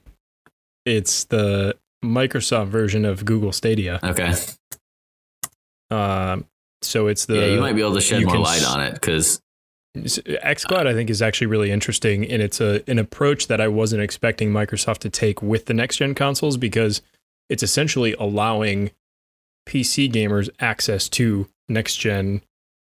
it's 0.85 1.25
the 1.25 1.77
Microsoft 2.03 2.69
version 2.69 3.05
of 3.05 3.25
Google 3.25 3.51
Stadia. 3.51 3.99
okay. 4.03 4.33
Um, 5.91 6.45
so 6.81 7.07
it's 7.07 7.25
the 7.25 7.35
yeah, 7.35 7.45
you 7.47 7.59
might 7.59 7.73
be 7.73 7.81
able 7.81 7.95
to 7.95 8.01
shed 8.01 8.23
more 8.23 8.37
light 8.37 8.65
on 8.65 8.81
it 8.81 8.93
because 8.93 9.41
XCloud, 9.97 10.85
I 10.85 10.93
think, 10.93 11.09
is 11.09 11.21
actually 11.21 11.47
really 11.47 11.71
interesting, 11.71 12.25
and 12.25 12.41
it's 12.41 12.61
a 12.61 12.89
an 12.89 12.99
approach 12.99 13.47
that 13.47 13.59
I 13.59 13.67
wasn't 13.67 14.01
expecting 14.01 14.51
Microsoft 14.51 14.99
to 14.99 15.09
take 15.09 15.41
with 15.41 15.65
the 15.65 15.73
next 15.73 15.97
gen 15.97 16.13
consoles 16.13 16.57
because 16.57 17.01
it's 17.49 17.63
essentially 17.63 18.13
allowing 18.19 18.91
PC 19.67 20.11
gamers 20.11 20.49
access 20.59 21.09
to 21.09 21.47
next 21.67 21.95
gen 21.97 22.41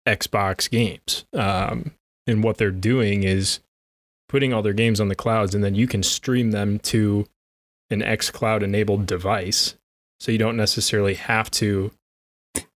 Xbox 0.06 0.68
games. 0.70 1.24
Um, 1.32 1.92
and 2.26 2.42
what 2.44 2.58
they're 2.58 2.70
doing 2.70 3.22
is 3.22 3.60
putting 4.28 4.52
all 4.52 4.62
their 4.62 4.72
games 4.72 5.00
on 5.00 5.08
the 5.08 5.14
clouds, 5.14 5.54
and 5.54 5.64
then 5.64 5.74
you 5.74 5.86
can 5.86 6.02
stream 6.02 6.50
them 6.52 6.78
to 6.80 7.26
an 7.90 8.00
XCloud 8.00 8.62
enabled 8.62 9.06
device. 9.06 9.74
So 10.20 10.30
you 10.30 10.38
don't 10.38 10.56
necessarily 10.56 11.14
have 11.14 11.50
to 11.52 11.90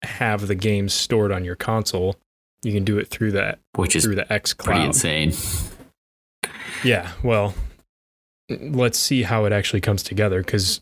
have 0.03 0.47
the 0.47 0.55
games 0.55 0.95
stored 0.95 1.33
on 1.33 1.45
your 1.45 1.57
console. 1.57 2.17
You 2.63 2.73
can 2.73 2.85
do 2.85 2.99
it 2.99 3.09
through 3.09 3.33
that 3.33 3.59
which 3.75 3.97
is 3.97 4.05
through 4.05 4.15
the 4.15 4.33
X 4.33 4.55
pretty 4.55 4.79
Cloud. 4.79 4.87
insane. 4.87 5.33
Yeah, 6.85 7.13
well, 7.23 7.55
let's 8.49 8.99
see 8.99 9.23
how 9.23 9.45
it 9.45 9.53
actually 9.53 9.81
comes 9.81 10.03
together 10.03 10.43
because 10.43 10.81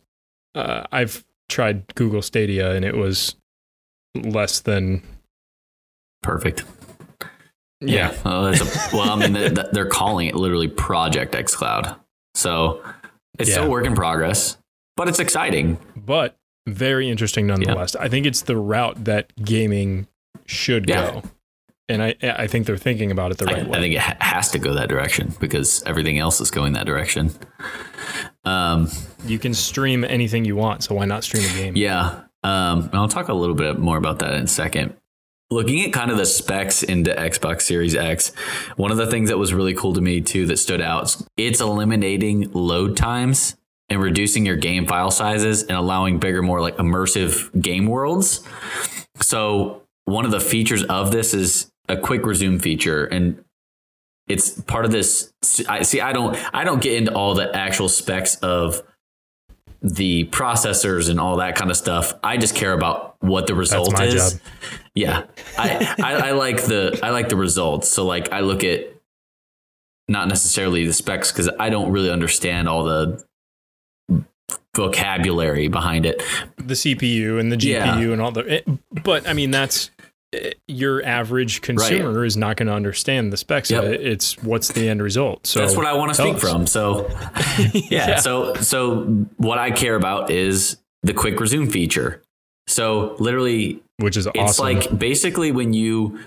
uh, 0.54 0.84
I've 0.92 1.24
tried 1.48 1.94
Google 1.94 2.22
Stadia 2.22 2.72
and 2.72 2.84
it 2.84 2.96
was 2.96 3.34
less 4.14 4.60
than 4.60 5.02
Perfect. 6.22 6.64
yeah. 7.80 8.14
Well, 8.24 8.46
it's 8.48 8.60
a, 8.60 8.96
well 8.96 9.10
I 9.10 9.16
mean, 9.16 9.34
th- 9.34 9.54
th- 9.54 9.66
they're 9.72 9.86
calling 9.88 10.26
it 10.26 10.34
literally 10.36 10.68
Project 10.68 11.34
xCloud. 11.34 11.96
So 12.34 12.82
it's 13.38 13.48
Yeah. 13.48 13.54
still 13.56 13.66
a 13.66 13.70
work 13.70 13.86
in 13.86 13.94
progress, 13.94 14.58
but 14.96 15.08
it's 15.08 15.18
exciting. 15.18 15.78
but 15.96 16.36
very 16.66 17.08
interesting 17.10 17.46
nonetheless. 17.46 17.96
I 17.96 18.08
think 18.08 18.26
it's 18.26 18.42
the 18.42 18.56
route 18.56 19.04
that 19.04 19.32
gaming 19.42 20.06
should 20.46 20.88
Yeah. 20.88 21.10
go, 21.10 21.22
and 21.88 22.02
I 22.02 22.14
I 22.22 22.46
think 22.46 22.66
they're 22.66 22.76
thinking 22.76 23.10
about 23.10 23.30
it 23.32 23.38
the 23.38 23.48
I, 23.48 23.54
right 23.54 23.66
way. 23.68 23.78
I 23.78 23.80
think 23.80 23.94
it 23.94 24.00
ha- 24.00 24.16
has 24.20 24.50
to 24.50 24.58
go 24.58 24.74
that 24.74 24.88
direction 24.90 25.32
because 25.40 25.82
everything 25.84 26.18
else 26.18 26.40
is 26.40 26.50
going 26.50 26.74
that 26.74 26.84
direction. 26.86 27.32
Um, 28.44 28.88
you 29.24 29.38
can 29.38 29.54
stream 29.54 30.04
anything 30.04 30.44
you 30.44 30.56
want, 30.56 30.82
so 30.82 30.94
why 30.94 31.04
not 31.04 31.24
stream 31.24 31.44
a 31.44 31.54
game? 31.54 31.76
yeah. 31.76 32.22
Um, 32.42 32.84
and 32.84 32.94
I'll 32.94 33.08
talk 33.08 33.28
a 33.28 33.34
little 33.34 33.54
bit 33.54 33.78
more 33.78 33.98
about 33.98 34.20
that 34.20 34.32
in 34.34 34.44
a 34.44 34.48
second. 34.48 34.94
Looking 35.50 35.84
at 35.84 35.92
kind 35.92 36.10
of 36.10 36.16
the 36.16 36.24
specs 36.24 36.82
into 36.82 37.12
Xbox 37.12 37.62
Series 37.62 37.94
X, 37.94 38.32
one 38.76 38.90
of 38.90 38.96
the 38.96 39.06
things 39.06 39.28
that 39.28 39.36
was 39.36 39.52
really 39.52 39.74
cool 39.74 39.92
to 39.92 40.00
me 40.00 40.20
too 40.22 40.46
that 40.46 40.56
stood 40.56 40.80
out, 40.80 41.14
it's 41.36 41.60
eliminating 41.60 42.50
load 42.52 42.96
times 42.96 43.56
and 43.90 44.00
reducing 44.00 44.46
your 44.46 44.56
game 44.56 44.86
file 44.86 45.10
sizes 45.10 45.62
and 45.64 45.72
allowing 45.72 46.18
bigger, 46.18 46.40
more 46.40 46.62
like 46.62 46.76
immersive 46.76 47.60
game 47.60 47.86
worlds. 47.86 48.46
So 49.20 49.82
one 50.04 50.24
of 50.24 50.30
the 50.30 50.40
features 50.40 50.84
of 50.84 51.12
this 51.12 51.34
is 51.34 51.70
a 51.88 51.96
quick 51.96 52.24
resume 52.24 52.58
feature 52.58 53.04
and 53.04 53.44
it's 54.30 54.60
part 54.62 54.84
of 54.84 54.90
this 54.92 55.32
I 55.68 55.82
see 55.82 56.00
I 56.00 56.12
don't 56.12 56.36
I 56.54 56.64
don't 56.64 56.80
get 56.82 56.94
into 56.94 57.12
all 57.14 57.34
the 57.34 57.54
actual 57.54 57.88
specs 57.88 58.36
of 58.36 58.82
the 59.82 60.24
processors 60.26 61.08
and 61.08 61.18
all 61.18 61.36
that 61.38 61.56
kind 61.56 61.70
of 61.70 61.76
stuff. 61.76 62.12
I 62.22 62.36
just 62.36 62.54
care 62.54 62.72
about 62.74 63.16
what 63.20 63.46
the 63.46 63.54
result 63.54 63.92
my 63.92 64.04
is. 64.04 64.32
job. 64.34 64.40
Yeah. 64.94 65.22
I, 65.56 65.94
I 66.02 66.12
I 66.28 66.30
like 66.32 66.62
the 66.64 66.98
I 67.02 67.10
like 67.10 67.28
the 67.30 67.36
results. 67.36 67.88
So 67.88 68.04
like 68.04 68.32
I 68.32 68.40
look 68.40 68.62
at 68.64 68.86
not 70.08 70.28
necessarily 70.28 70.84
the 70.86 70.92
specs 70.92 71.32
because 71.32 71.48
I 71.58 71.70
don't 71.70 71.92
really 71.92 72.10
understand 72.10 72.68
all 72.68 72.84
the 72.84 73.24
vocabulary 74.76 75.68
behind 75.68 76.06
it. 76.06 76.22
the 76.56 76.74
CPU 76.74 77.40
and 77.40 77.50
the 77.50 77.56
GPU 77.56 77.70
Yeah. 77.70 78.12
and 78.12 78.20
all 78.20 78.32
the. 78.32 78.40
It, 78.56 78.68
but 79.04 79.26
I 79.28 79.32
mean, 79.32 79.50
that's 79.50 79.90
eh, 79.98 80.04
your 80.68 81.04
average 81.04 81.60
consumer 81.60 82.24
is 82.24 82.36
not 82.36 82.56
going 82.56 82.68
to 82.68 82.72
understand 82.72 83.32
the 83.32 83.36
specs 83.36 83.70
Yep. 83.70 83.84
of 83.84 83.90
it. 83.92 84.06
It's 84.06 84.40
what's 84.42 84.68
the 84.68 84.88
end 84.88 85.02
result. 85.02 85.46
So 85.46 85.60
That's 85.60 85.76
what 85.76 85.86
I 85.86 85.94
want 85.94 86.10
to 86.10 86.14
speak 86.14 86.36
us. 86.36 86.40
from. 86.40 86.66
So 86.66 87.08
yeah, 87.72 87.80
Yeah. 87.90 88.16
So 88.20 88.54
so 88.54 89.02
what 89.38 89.58
I 89.58 89.70
care 89.72 89.96
about 89.96 90.30
is 90.30 90.76
the 91.02 91.12
quick 91.12 91.40
resume 91.40 91.68
feature. 91.68 92.22
So 92.68 93.16
literally 93.18 93.82
which 93.98 94.16
is 94.16 94.26
it's 94.26 94.38
awesome. 94.38 94.64
like 94.64 94.98
basically 94.98 95.50
when 95.52 95.72
you 95.72 96.18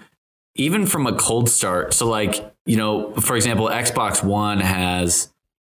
even 0.55 0.85
from 0.85 1.07
a 1.07 1.13
cold 1.15 1.49
start 1.49 1.93
so 1.93 2.07
like 2.07 2.53
you 2.67 2.77
know 2.77 3.11
for 3.15 3.35
example 3.35 3.65
xbox 3.67 4.23
one 4.23 4.59
has 4.59 5.31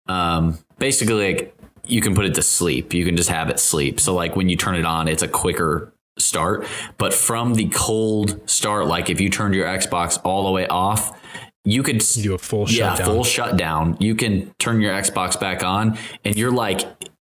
um 0.08 0.58
basically 0.78 1.32
like 1.34 1.56
you 1.86 2.02
can 2.02 2.14
put 2.14 2.26
it 2.26 2.34
to 2.34 2.42
sleep 2.42 2.92
you 2.92 3.02
can 3.06 3.16
just 3.16 3.30
have 3.30 3.48
it 3.48 3.58
sleep 3.58 3.98
so 3.98 4.14
like 4.14 4.36
when 4.36 4.50
you 4.50 4.56
turn 4.56 4.74
it 4.74 4.84
on 4.84 5.08
it's 5.08 5.22
a 5.22 5.28
quicker 5.28 5.90
start 6.18 6.66
but 6.98 7.12
from 7.12 7.54
the 7.54 7.68
cold 7.68 8.40
start 8.48 8.86
like 8.86 9.10
if 9.10 9.20
you 9.20 9.28
turned 9.28 9.54
your 9.54 9.66
xbox 9.66 10.18
all 10.24 10.44
the 10.44 10.50
way 10.50 10.66
off 10.68 11.18
you 11.64 11.82
could 11.82 11.96
you 12.16 12.22
do 12.22 12.34
a 12.34 12.38
full 12.38 12.70
yeah, 12.70 12.94
shutdown. 12.94 13.06
full 13.06 13.24
shutdown. 13.24 13.96
You 13.98 14.14
can 14.14 14.54
turn 14.60 14.80
your 14.80 14.92
Xbox 14.92 15.38
back 15.40 15.64
on 15.64 15.98
and 16.24 16.36
you're 16.36 16.52
like 16.52 16.82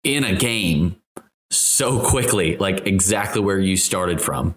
in 0.03 0.25
a 0.25 0.35
game 0.35 0.97
so 1.53 2.01
quickly, 2.05 2.57
like 2.57 2.89
exactly 2.89 3.41
where 3.41 3.61
you 3.61 3.77
started 3.77 4.21
from, 4.21 4.57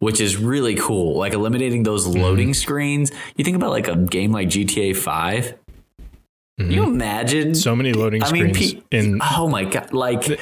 which 0.00 0.20
is 0.20 0.36
really 0.36 0.74
cool. 0.74 1.16
Like 1.16 1.32
eliminating 1.32 1.84
those 1.84 2.08
Mm-hmm. 2.08 2.20
loading 2.22 2.54
screens. 2.54 3.12
You 3.36 3.44
think 3.44 3.54
about 3.54 3.70
like 3.70 3.86
a 3.86 3.94
game 3.94 4.32
like 4.32 4.48
GTA 4.48 4.96
5. 4.96 5.54
Can 6.58 6.70
you 6.72 6.82
imagine? 6.82 7.50
Mm-hmm. 7.50 7.54
so 7.54 7.76
many 7.76 7.92
loading 7.92 8.24
I 8.24 8.32
mean, 8.32 8.52
screens 8.52 8.74
pe- 8.74 8.98
in 8.98 9.20
oh 9.36 9.46
my 9.48 9.62
God. 9.64 9.92
Like, 9.92 10.40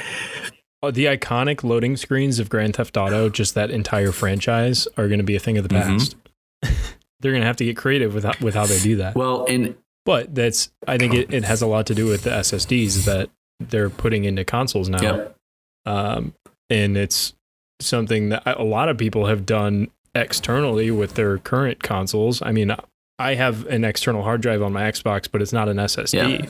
the 0.83 1.05
iconic 1.07 1.63
loading 1.63 1.97
screens 1.97 2.39
of 2.39 2.49
Grand 2.49 2.77
Theft 2.77 2.97
Auto. 2.97 3.29
Just 3.41 3.55
that 3.55 3.71
entire 3.71 4.13
franchise 4.13 4.89
are 4.97 5.09
going 5.09 5.19
to 5.19 5.25
be 5.25 5.37
a 5.37 5.41
thing 5.41 5.59
of 5.59 5.69
the 5.69 5.75
Mhm. 5.75 5.83
past. 5.83 6.17
They're 7.21 7.33
going 7.33 7.43
to 7.43 7.47
have 7.47 7.57
to 7.57 7.65
get 7.67 7.77
creative 7.77 8.15
with 8.15 8.25
how, 8.25 8.33
with 8.41 8.55
how 8.55 8.65
they 8.67 8.79
do 8.81 8.97
that. 8.97 9.15
well, 9.15 9.45
and 9.47 9.77
But 10.07 10.35
that's 10.35 10.71
I 10.89 10.97
think 10.97 11.13
it, 11.13 11.33
it 11.35 11.45
has 11.45 11.61
a 11.61 11.67
lot 11.67 11.87
to 11.89 11.95
do 11.95 12.07
with 12.07 12.23
the 12.23 12.31
SSDs 12.31 13.05
that 13.05 13.29
they're 13.61 13.91
putting 13.91 14.25
into 14.25 14.43
consoles 14.45 14.89
now. 14.89 15.03
yep. 15.03 15.37
um, 15.85 16.33
and 16.71 16.97
it's 16.97 17.35
something 17.81 18.31
that 18.31 18.43
a 18.47 18.63
lot 18.65 18.89
of 18.89 18.97
people 18.97 19.27
have 19.27 19.45
done 19.45 19.89
externally 20.15 20.91
with 20.91 21.15
their 21.15 21.37
current 21.39 21.83
consoles. 21.83 22.41
I 22.43 22.53
mean, 22.53 22.75
I 23.19 23.35
have 23.35 23.67
an 23.67 23.85
external 23.85 24.23
hard 24.23 24.41
drive 24.41 24.63
on 24.63 24.73
my 24.73 24.83
Xbox, 24.91 25.29
but 25.31 25.43
it's 25.43 25.53
not 25.53 25.69
an 25.69 25.77
SSD. 25.77 26.49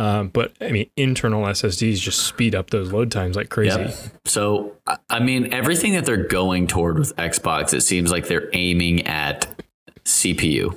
Um, 0.00 0.28
but 0.28 0.54
I 0.62 0.70
mean, 0.70 0.88
internal 0.96 1.44
SSDs 1.44 2.00
just 2.00 2.20
speed 2.26 2.54
up 2.54 2.70
those 2.70 2.90
load 2.90 3.12
times 3.12 3.36
like 3.36 3.50
crazy. 3.50 3.78
Yep. 3.78 3.94
So, 4.24 4.76
I- 5.10 5.20
mean, 5.20 5.52
everything 5.52 5.92
that 5.92 6.06
they're 6.06 6.16
going 6.26 6.66
toward 6.66 6.98
with 6.98 7.14
Xbox, 7.16 7.74
it 7.74 7.82
seems 7.82 8.10
like 8.10 8.26
they're 8.26 8.48
aiming 8.54 9.06
at 9.06 9.62
CPU, 10.06 10.74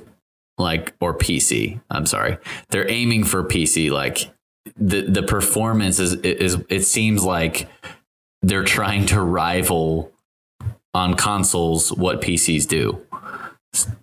like 0.58 0.92
or 1.00 1.16
PC. 1.16 1.80
I'm 1.90 2.04
sorry, 2.04 2.36
they're 2.68 2.90
aiming 2.90 3.24
for 3.24 3.42
PC. 3.42 3.90
Like 3.90 4.30
the 4.76 5.00
the 5.00 5.22
performance 5.22 5.98
is 5.98 6.12
is 6.16 6.58
it 6.68 6.82
seems 6.82 7.24
like 7.24 7.66
they're 8.42 8.62
trying 8.64 9.06
to 9.06 9.22
rival 9.22 10.12
on 10.92 11.14
consoles 11.14 11.90
what 11.94 12.20
PCs 12.20 12.68
do. 12.68 13.00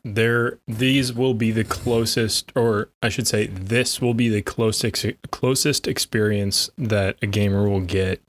There 0.03 0.59
these 0.67 1.13
will 1.13 1.33
be 1.33 1.51
the 1.51 1.63
closest 1.63 2.51
or 2.55 2.89
I 3.01 3.09
should 3.09 3.27
say 3.27 3.47
this 3.47 4.01
will 4.01 4.13
be 4.13 4.29
the 4.29 4.41
closest 4.41 5.05
closest 5.31 5.87
experience 5.87 6.69
that 6.77 7.17
a 7.21 7.27
gamer 7.27 7.67
will 7.69 7.81
get 7.81 8.21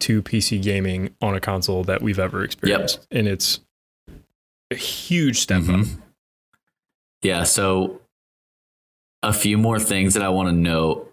to 0.00 0.22
PC 0.22 0.62
gaming 0.62 1.14
on 1.20 1.34
a 1.34 1.40
console 1.40 1.84
that 1.84 2.02
we've 2.02 2.18
ever 2.18 2.42
experienced. 2.42 3.06
Yep. 3.10 3.18
And 3.18 3.28
it's 3.28 3.60
a 4.70 4.74
huge 4.74 5.38
step 5.38 5.62
mm-hmm. 5.62 5.82
up. 5.82 5.86
Yeah, 7.22 7.44
so 7.44 8.00
a 9.22 9.32
few 9.32 9.58
more 9.58 9.78
things 9.78 10.14
that 10.14 10.22
I 10.22 10.30
want 10.30 10.48
to 10.48 10.54
note. 10.54 11.06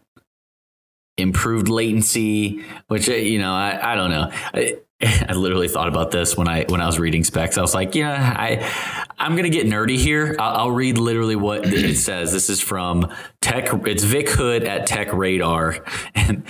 Improved 1.18 1.68
latency, 1.68 2.64
which 2.88 3.08
you 3.08 3.40
know, 3.40 3.52
I, 3.52 3.94
I 3.94 3.96
don't 3.96 4.12
know. 4.12 4.30
I, 4.32 4.78
I 5.02 5.34
literally 5.34 5.68
thought 5.68 5.88
about 5.88 6.12
this 6.12 6.36
when 6.36 6.48
I 6.48 6.66
when 6.70 6.82
I 6.82 6.88
was 6.88 6.98
reading 6.98 7.24
specs. 7.24 7.58
I 7.58 7.62
was 7.62 7.76
like, 7.76 7.94
yeah, 7.94 8.34
I 8.36 9.06
I'm 9.20 9.36
gonna 9.36 9.50
get 9.50 9.68
nerdy 9.68 9.98
here. 9.98 10.36
I'll, 10.40 10.56
I'll 10.56 10.72
read 10.72 10.98
literally 10.98 11.36
what 11.36 11.66
it 11.66 11.98
says. 11.98 12.32
This 12.32 12.50
is 12.50 12.62
from 12.62 13.14
Tech. 13.42 13.70
It's 13.86 14.04
Vic 14.04 14.30
Hood 14.30 14.64
at 14.64 14.88
Tech 14.88 15.14
Radar, 15.14 15.84
and 16.16 16.44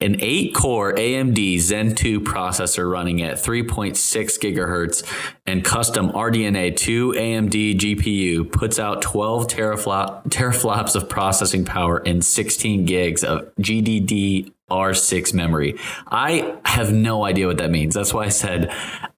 an 0.00 0.16
8 0.18 0.54
core 0.54 0.92
AMD 0.94 1.60
Zen 1.60 1.94
2 1.94 2.20
processor 2.22 2.90
running 2.90 3.22
at 3.22 3.36
3.6 3.36 3.92
gigahertz 4.40 5.04
and 5.46 5.64
custom 5.64 6.10
RDNA 6.10 6.76
2 6.76 7.12
AMD 7.12 7.76
GPU 7.78 8.50
puts 8.50 8.80
out 8.80 9.00
12 9.02 9.46
teraflop, 9.46 10.24
teraflops 10.24 10.96
of 10.96 11.08
processing 11.08 11.64
power 11.64 11.98
and 11.98 12.24
16 12.24 12.84
gigs 12.84 13.22
of 13.22 13.54
GDD 13.60 14.52
R6 14.70 15.34
memory. 15.34 15.78
I 16.06 16.56
have 16.64 16.92
no 16.92 17.24
idea 17.24 17.46
what 17.46 17.58
that 17.58 17.70
means. 17.70 17.94
That's 17.94 18.14
why 18.14 18.24
I 18.24 18.28
said 18.28 18.72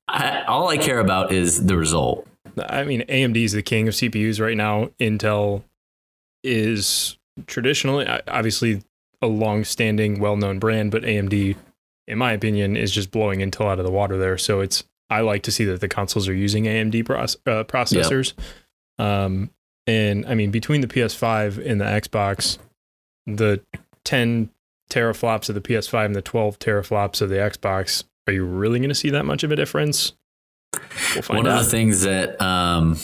I, 0.09 0.43
all 0.43 0.69
I 0.69 0.77
care 0.77 1.01
about 1.01 1.33
is 1.33 1.65
the 1.67 1.77
result. 1.77 2.27
I 2.69 2.85
mean, 2.85 3.03
AMD 3.03 3.37
is 3.37 3.53
the 3.53 3.63
king 3.63 3.89
of 3.89 3.95
CPUs 3.95 4.41
right 4.41 4.57
now. 4.57 4.91
Intel 5.01 5.65
is 6.43 7.19
traditionally, 7.47 8.07
obviously, 8.29 8.83
a 9.23 9.27
long-standing, 9.27 10.21
well-known 10.21 10.59
brand, 10.59 10.91
but 10.91 11.03
AMD, 11.03 11.57
in 12.07 12.19
my 12.19 12.33
opinion, 12.33 12.77
is 12.77 12.93
just 12.93 13.11
blowing 13.11 13.41
Intel 13.41 13.67
out 13.67 13.79
of 13.79 13.85
the 13.85 13.91
water 13.91 14.19
there. 14.19 14.39
So 14.39 14.61
it's 14.61 14.85
I 15.11 15.21
like 15.21 15.43
to 15.45 15.53
see 15.53 15.65
that 15.67 15.81
the 15.81 15.89
consoles 15.89 16.29
are 16.29 16.35
using 16.35 16.65
AMD 16.65 17.05
proce- 17.05 17.37
uh, 17.47 17.65
processors. 17.65 18.35
Um, 18.99 19.51
and 19.87 20.27
I 20.27 20.35
mean, 20.35 20.51
between 20.51 20.81
the 20.81 20.87
PS5 20.87 21.65
and 21.65 21.81
the 21.81 21.85
Xbox, 21.85 22.59
the 23.27 23.61
10 24.05 24.51
teraflops 24.95 25.49
of 25.49 25.55
the 25.55 25.61
PS5 25.61 26.07
and 26.07 26.15
the 26.15 26.23
12 26.23 26.59
teraflops 26.59 27.21
of 27.21 27.29
the 27.29 27.37
Xbox, 27.37 28.05
are 28.27 28.33
you 28.33 28.45
really 28.45 28.79
going 28.79 28.89
to 28.89 28.95
see 28.95 29.11
that 29.11 29.25
much 29.25 29.43
of 29.43 29.51
a 29.51 29.57
difference? 29.57 30.13
We'll 31.15 31.23
One 31.39 31.47
out. 31.47 31.59
of 31.59 31.65
the 31.65 31.71
things 31.71 32.03
that 32.03 32.41
um, 32.41 32.99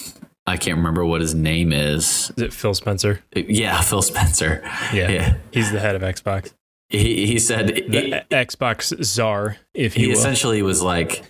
I 0.46 0.56
can't 0.56 0.78
remember 0.78 1.04
what 1.04 1.20
his 1.20 1.34
name 1.34 1.72
is. 1.72 2.32
Is 2.36 2.42
it 2.42 2.52
Phil 2.52 2.74
Spencer? 2.74 3.22
Yeah, 3.34 3.80
Phil 3.82 4.02
Spencer. 4.02 4.62
Yeah, 4.92 5.08
yeah. 5.10 5.34
he's 5.52 5.70
the 5.70 5.80
head 5.80 5.94
of 5.94 6.02
Xbox. 6.02 6.52
He 6.88 7.26
he 7.26 7.38
said 7.38 7.68
the 7.68 8.00
he, 8.00 8.12
Xbox 8.34 9.04
czar. 9.04 9.58
If 9.74 9.94
he 9.94 10.08
will. 10.08 10.14
essentially 10.14 10.60
was 10.62 10.82
like, 10.82 11.22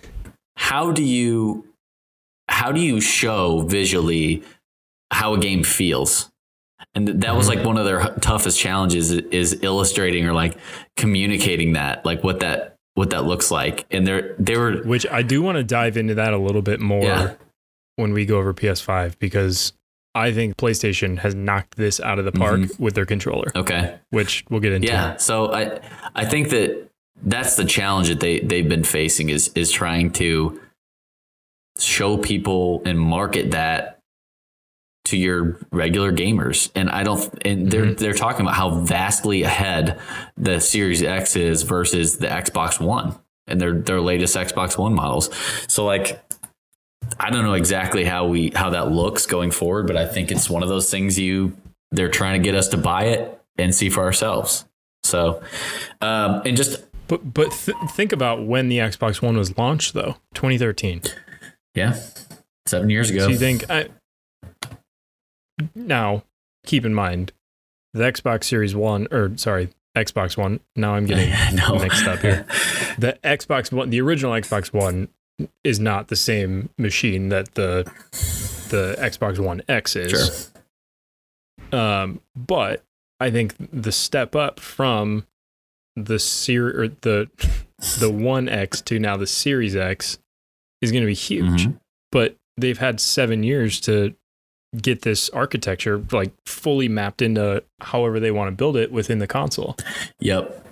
how 0.55 0.91
do 0.91 1.03
you 1.03 1.67
how 2.49 2.71
do 2.71 2.81
you 2.81 2.99
show 2.99 3.61
visually 3.61 4.43
how 5.11 5.35
a 5.35 5.39
game 5.39 5.63
feels? 5.63 6.30
And 6.93 7.07
that 7.21 7.35
was 7.35 7.47
like 7.47 7.63
one 7.65 7.77
of 7.77 7.85
their 7.85 8.13
toughest 8.19 8.59
challenges 8.59 9.11
is 9.11 9.59
illustrating 9.61 10.25
or 10.27 10.33
like 10.33 10.57
communicating 10.97 11.73
that, 11.73 12.05
like 12.05 12.23
what 12.23 12.41
that 12.41 12.75
what 12.95 13.11
that 13.11 13.25
looks 13.25 13.49
like. 13.49 13.85
And 13.91 14.05
they're 14.05 14.35
they 14.37 14.57
were 14.57 14.83
which 14.83 15.07
I 15.07 15.21
do 15.21 15.41
want 15.41 15.57
to 15.57 15.63
dive 15.63 15.95
into 15.95 16.15
that 16.15 16.33
a 16.33 16.37
little 16.37 16.61
bit 16.61 16.79
more. 16.79 17.03
Yeah 17.03 17.33
when 17.95 18.13
we 18.13 18.25
go 18.25 18.37
over 18.37 18.53
PS5 18.53 19.17
because 19.19 19.73
I 20.13 20.33
think 20.33 20.57
PlayStation 20.57 21.19
has 21.19 21.35
knocked 21.35 21.77
this 21.77 21.99
out 21.99 22.19
of 22.19 22.25
the 22.25 22.31
park 22.31 22.59
mm-hmm. 22.59 22.83
with 22.83 22.95
their 22.95 23.05
controller. 23.05 23.51
Okay. 23.55 23.97
Which 24.09 24.43
we'll 24.49 24.59
get 24.59 24.73
into. 24.73 24.87
Yeah. 24.87 25.15
So 25.17 25.53
I 25.53 25.79
I 26.15 26.25
think 26.25 26.49
that 26.49 26.89
that's 27.23 27.55
the 27.55 27.65
challenge 27.65 28.09
that 28.09 28.19
they 28.19 28.39
they've 28.39 28.67
been 28.67 28.83
facing 28.83 29.29
is 29.29 29.51
is 29.55 29.71
trying 29.71 30.11
to 30.13 30.59
show 31.79 32.17
people 32.17 32.81
and 32.85 32.99
market 32.99 33.51
that 33.51 33.99
to 35.03 35.17
your 35.17 35.57
regular 35.71 36.11
gamers 36.11 36.69
and 36.75 36.89
i 36.89 37.03
don't 37.03 37.33
and 37.45 37.71
they're 37.71 37.85
mm-hmm. 37.85 37.95
they're 37.95 38.13
talking 38.13 38.41
about 38.41 38.55
how 38.55 38.69
vastly 38.69 39.43
ahead 39.43 39.99
the 40.37 40.59
series 40.59 41.01
x 41.01 41.35
is 41.35 41.63
versus 41.63 42.17
the 42.17 42.27
xbox 42.27 42.79
one 42.79 43.17
and 43.47 43.59
their 43.59 43.73
their 43.73 43.99
latest 43.99 44.35
xbox 44.35 44.77
one 44.77 44.93
models 44.93 45.29
so 45.67 45.85
like 45.85 46.23
I 47.19 47.29
don't 47.29 47.43
know 47.43 47.53
exactly 47.53 48.03
how 48.03 48.27
we 48.27 48.51
how 48.55 48.69
that 48.71 48.91
looks 48.91 49.25
going 49.25 49.51
forward, 49.51 49.87
but 49.87 49.97
I 49.97 50.07
think 50.07 50.31
it's 50.31 50.49
one 50.49 50.63
of 50.63 50.69
those 50.69 50.89
things 50.89 51.19
you 51.19 51.55
they're 51.91 52.09
trying 52.09 52.41
to 52.41 52.43
get 52.43 52.55
us 52.55 52.69
to 52.69 52.77
buy 52.77 53.05
it 53.05 53.41
and 53.57 53.73
see 53.75 53.89
for 53.89 54.03
ourselves. 54.03 54.65
So, 55.03 55.41
um, 55.99 56.41
and 56.45 56.55
just 56.55 56.83
but 57.07 57.33
but 57.33 57.51
th- 57.51 57.77
think 57.91 58.13
about 58.13 58.45
when 58.45 58.69
the 58.69 58.77
Xbox 58.77 59.21
One 59.21 59.37
was 59.37 59.57
launched, 59.57 59.93
though, 59.93 60.17
2013. 60.35 61.01
Yeah, 61.75 61.99
seven 62.67 62.89
years 62.89 63.09
ago. 63.09 63.25
So 63.25 63.29
you 63.29 63.37
think 63.37 63.69
I 63.69 63.89
now 65.75 66.23
keep 66.65 66.85
in 66.85 66.93
mind 66.93 67.31
the 67.93 68.03
Xbox 68.03 68.45
Series 68.45 68.75
One 68.75 69.07
or 69.11 69.35
sorry 69.37 69.69
Xbox 69.95 70.37
One. 70.37 70.59
Now 70.75 70.95
I'm 70.95 71.05
getting 71.05 71.29
mixed 71.79 72.07
up 72.07 72.19
here. 72.19 72.45
The 72.97 73.17
Xbox 73.23 73.71
One, 73.71 73.89
the 73.89 74.01
original 74.01 74.33
Xbox 74.33 74.73
One 74.73 75.07
is 75.63 75.79
not 75.79 76.09
the 76.09 76.17
same 76.17 76.69
machine 76.77 77.29
that 77.29 77.55
the 77.55 77.89
the 78.69 78.95
Xbox 78.99 79.39
One 79.39 79.61
X 79.69 79.95
is. 79.95 80.51
Sure. 81.71 81.79
Um, 81.79 82.19
but 82.35 82.83
I 83.21 83.31
think 83.31 83.55
the 83.57 83.93
step 83.93 84.35
up 84.35 84.59
from 84.59 85.25
the 85.95 86.19
series 86.19 86.75
or 86.75 86.87
the 86.89 87.29
the 87.99 88.11
One 88.11 88.49
X 88.49 88.81
to 88.81 88.99
now 88.99 89.15
the 89.15 89.27
Series 89.27 89.75
X 89.75 90.19
is 90.81 90.91
going 90.91 91.03
to 91.03 91.07
be 91.07 91.13
huge. 91.13 91.67
Mm-hmm. 91.67 91.77
But 92.11 92.35
they've 92.57 92.77
had 92.77 92.99
seven 92.99 93.43
years 93.43 93.79
to 93.81 94.15
get 94.79 95.01
this 95.01 95.29
architecture 95.29 96.03
like 96.11 96.31
fully 96.45 96.87
mapped 96.87 97.21
into 97.21 97.63
however 97.81 98.19
they 98.19 98.31
want 98.31 98.47
to 98.47 98.55
build 98.55 98.77
it 98.77 98.91
within 98.91 99.19
the 99.19 99.27
console. 99.27 99.75
Yep. 100.19 100.67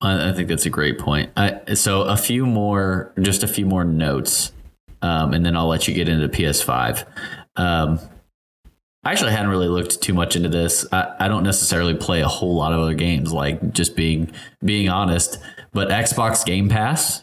I, 0.00 0.32
think 0.32 0.48
that's 0.48 0.66
a 0.66 0.70
great 0.70 0.98
point. 0.98 1.30
I, 1.36 1.74
so 1.74 2.02
a 2.02 2.16
few 2.16 2.46
more, 2.46 3.12
just 3.20 3.42
a 3.42 3.48
few 3.48 3.66
more 3.66 3.84
notes, 3.84 4.52
um, 5.02 5.34
and 5.34 5.44
then 5.44 5.56
I'll 5.56 5.66
let 5.66 5.88
you 5.88 5.94
get 5.94 6.08
into 6.08 6.28
PS5. 6.28 7.04
Um, 7.56 7.98
I 9.04 9.12
actually 9.12 9.32
hadn't 9.32 9.48
really 9.50 9.68
looked 9.68 10.00
too 10.00 10.14
much 10.14 10.36
into 10.36 10.48
this. 10.48 10.86
I, 10.92 11.14
I, 11.18 11.28
don't 11.28 11.42
necessarily 11.42 11.94
play 11.94 12.20
a 12.20 12.28
whole 12.28 12.54
lot 12.54 12.72
of 12.72 12.80
other 12.80 12.94
games, 12.94 13.32
like 13.32 13.72
just 13.72 13.96
being 13.96 14.30
being 14.62 14.88
honest. 14.88 15.38
But 15.72 15.88
Xbox 15.88 16.44
Game 16.44 16.68
Pass. 16.68 17.22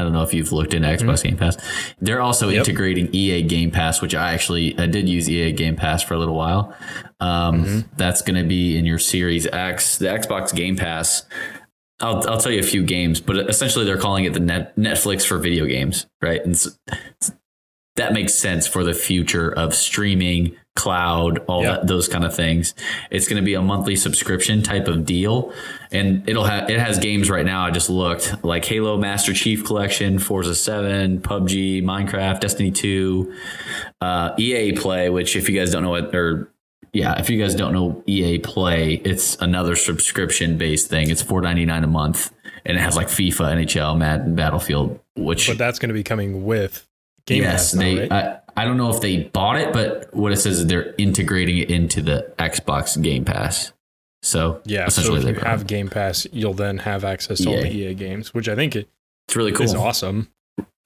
I 0.00 0.02
don't 0.02 0.12
know 0.12 0.22
if 0.22 0.34
you've 0.34 0.52
looked 0.52 0.74
into 0.74 0.88
Xbox 0.88 0.98
mm-hmm. 0.98 1.28
Game 1.28 1.36
Pass. 1.36 1.56
They're 2.00 2.20
also 2.20 2.48
yep. 2.48 2.66
integrating 2.66 3.14
EA 3.14 3.42
Game 3.42 3.70
Pass, 3.70 4.02
which 4.02 4.14
I 4.14 4.32
actually 4.32 4.78
I 4.78 4.86
did 4.86 5.08
use 5.08 5.28
EA 5.28 5.52
Game 5.52 5.76
Pass 5.76 6.02
for 6.02 6.14
a 6.14 6.18
little 6.18 6.36
while. 6.36 6.74
Um, 7.20 7.64
mm-hmm. 7.64 7.80
That's 7.96 8.22
going 8.22 8.42
to 8.42 8.48
be 8.48 8.76
in 8.76 8.84
your 8.84 8.98
Series 8.98 9.46
X. 9.46 9.98
The 9.98 10.06
Xbox 10.06 10.54
Game 10.54 10.76
Pass 10.76 11.26
I'll 12.00 12.26
I'll 12.28 12.38
tell 12.38 12.52
you 12.52 12.60
a 12.60 12.64
few 12.64 12.82
games, 12.82 13.20
but 13.20 13.36
essentially 13.48 13.84
they're 13.84 13.98
calling 13.98 14.24
it 14.24 14.32
the 14.32 14.40
net, 14.40 14.76
Netflix 14.76 15.24
for 15.24 15.38
video 15.38 15.66
games, 15.66 16.06
right? 16.22 16.42
And 16.44 16.56
so, 16.56 16.70
that 17.96 18.12
makes 18.12 18.34
sense 18.34 18.66
for 18.66 18.82
the 18.84 18.94
future 18.94 19.52
of 19.52 19.74
streaming, 19.74 20.56
cloud, 20.80 21.38
all 21.46 21.62
that, 21.62 21.86
those 21.86 22.08
kind 22.08 22.24
of 22.24 22.34
things. 22.34 22.74
It's 23.10 23.28
going 23.28 23.36
to 23.36 23.44
be 23.44 23.54
a 23.54 23.62
monthly 23.62 23.96
subscription 23.96 24.62
type 24.62 24.88
of 24.88 25.04
deal, 25.04 25.52
and 25.92 26.26
it'll 26.28 26.44
have 26.44 26.70
it 26.70 26.80
has 26.80 26.98
games 26.98 27.28
right 27.28 27.44
now. 27.44 27.66
I 27.66 27.70
just 27.70 27.90
looked 27.90 28.42
like 28.42 28.64
Halo 28.64 28.96
Master 28.96 29.34
Chief 29.34 29.64
Collection, 29.64 30.18
Forza 30.18 30.54
Seven, 30.54 31.20
PUBG, 31.20 31.82
Minecraft, 31.82 32.40
Destiny 32.40 32.70
Two, 32.70 33.34
uh, 34.00 34.32
EA 34.38 34.72
Play, 34.72 35.10
which 35.10 35.36
if 35.36 35.48
you 35.48 35.58
guys 35.58 35.70
don't 35.70 35.82
know 35.82 35.90
what 35.90 36.14
or 36.14 36.50
yeah, 36.92 37.18
if 37.20 37.30
you 37.30 37.40
guys 37.40 37.54
don't 37.54 37.72
know 37.72 38.02
EA 38.06 38.38
Play, 38.38 38.94
it's 38.94 39.36
another 39.36 39.76
subscription 39.76 40.58
based 40.58 40.88
thing. 40.88 41.10
It's 41.10 41.22
four 41.22 41.40
ninety 41.40 41.66
nine 41.66 41.84
a 41.84 41.88
month, 41.88 42.32
and 42.64 42.76
it 42.76 42.80
has 42.80 42.96
like 42.96 43.08
FIFA, 43.08 43.64
NHL, 43.64 43.98
Madden, 43.98 44.34
Battlefield. 44.34 44.98
Which, 45.16 45.46
but 45.46 45.58
that's 45.58 45.78
going 45.78 45.90
to 45.90 45.94
be 45.94 46.02
coming 46.02 46.44
with 46.44 46.88
Game 47.30 47.42
yes. 47.42 47.74
Now, 47.74 47.80
they. 47.80 48.00
Right? 48.00 48.12
I, 48.12 48.36
I 48.56 48.64
don't 48.64 48.76
know 48.76 48.90
if 48.90 49.00
they 49.00 49.24
bought 49.24 49.56
it, 49.56 49.72
but 49.72 50.12
what 50.14 50.32
it 50.32 50.36
says 50.36 50.58
is 50.58 50.66
they're 50.66 50.94
integrating 50.98 51.58
it 51.58 51.70
into 51.70 52.02
the 52.02 52.32
Xbox 52.38 53.00
Game 53.00 53.24
Pass. 53.24 53.72
So 54.22 54.60
yeah, 54.64 54.86
essentially 54.86 55.22
so 55.22 55.28
if 55.28 55.36
you 55.36 55.42
have 55.42 55.66
Game 55.66 55.88
Pass, 55.88 56.26
you'll 56.32 56.52
then 56.52 56.78
have 56.78 57.04
access 57.04 57.38
to 57.40 57.48
EA. 57.48 57.56
all 57.56 57.62
the 57.62 57.70
EA 57.70 57.94
games, 57.94 58.34
which 58.34 58.48
I 58.48 58.54
think 58.54 58.76
it, 58.76 58.88
it's 59.28 59.36
really 59.36 59.52
cool. 59.52 59.64
It's 59.64 59.74
awesome. 59.74 60.28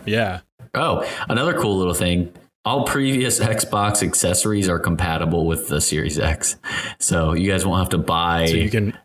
Yeah. 0.04 0.40
Oh, 0.74 1.08
another 1.28 1.58
cool 1.58 1.76
little 1.76 1.94
thing 1.94 2.32
all 2.64 2.84
previous 2.84 3.40
Xbox 3.40 4.02
accessories 4.02 4.68
are 4.68 4.78
compatible 4.78 5.46
with 5.46 5.68
the 5.68 5.80
Series 5.80 6.18
X, 6.18 6.56
so 6.98 7.34
you 7.34 7.50
guys 7.50 7.66
won't 7.66 7.78
have 7.78 7.90
to 7.90 7.98
buy. 7.98 8.46
So 8.46 8.54
you 8.54 8.70
can 8.70 8.96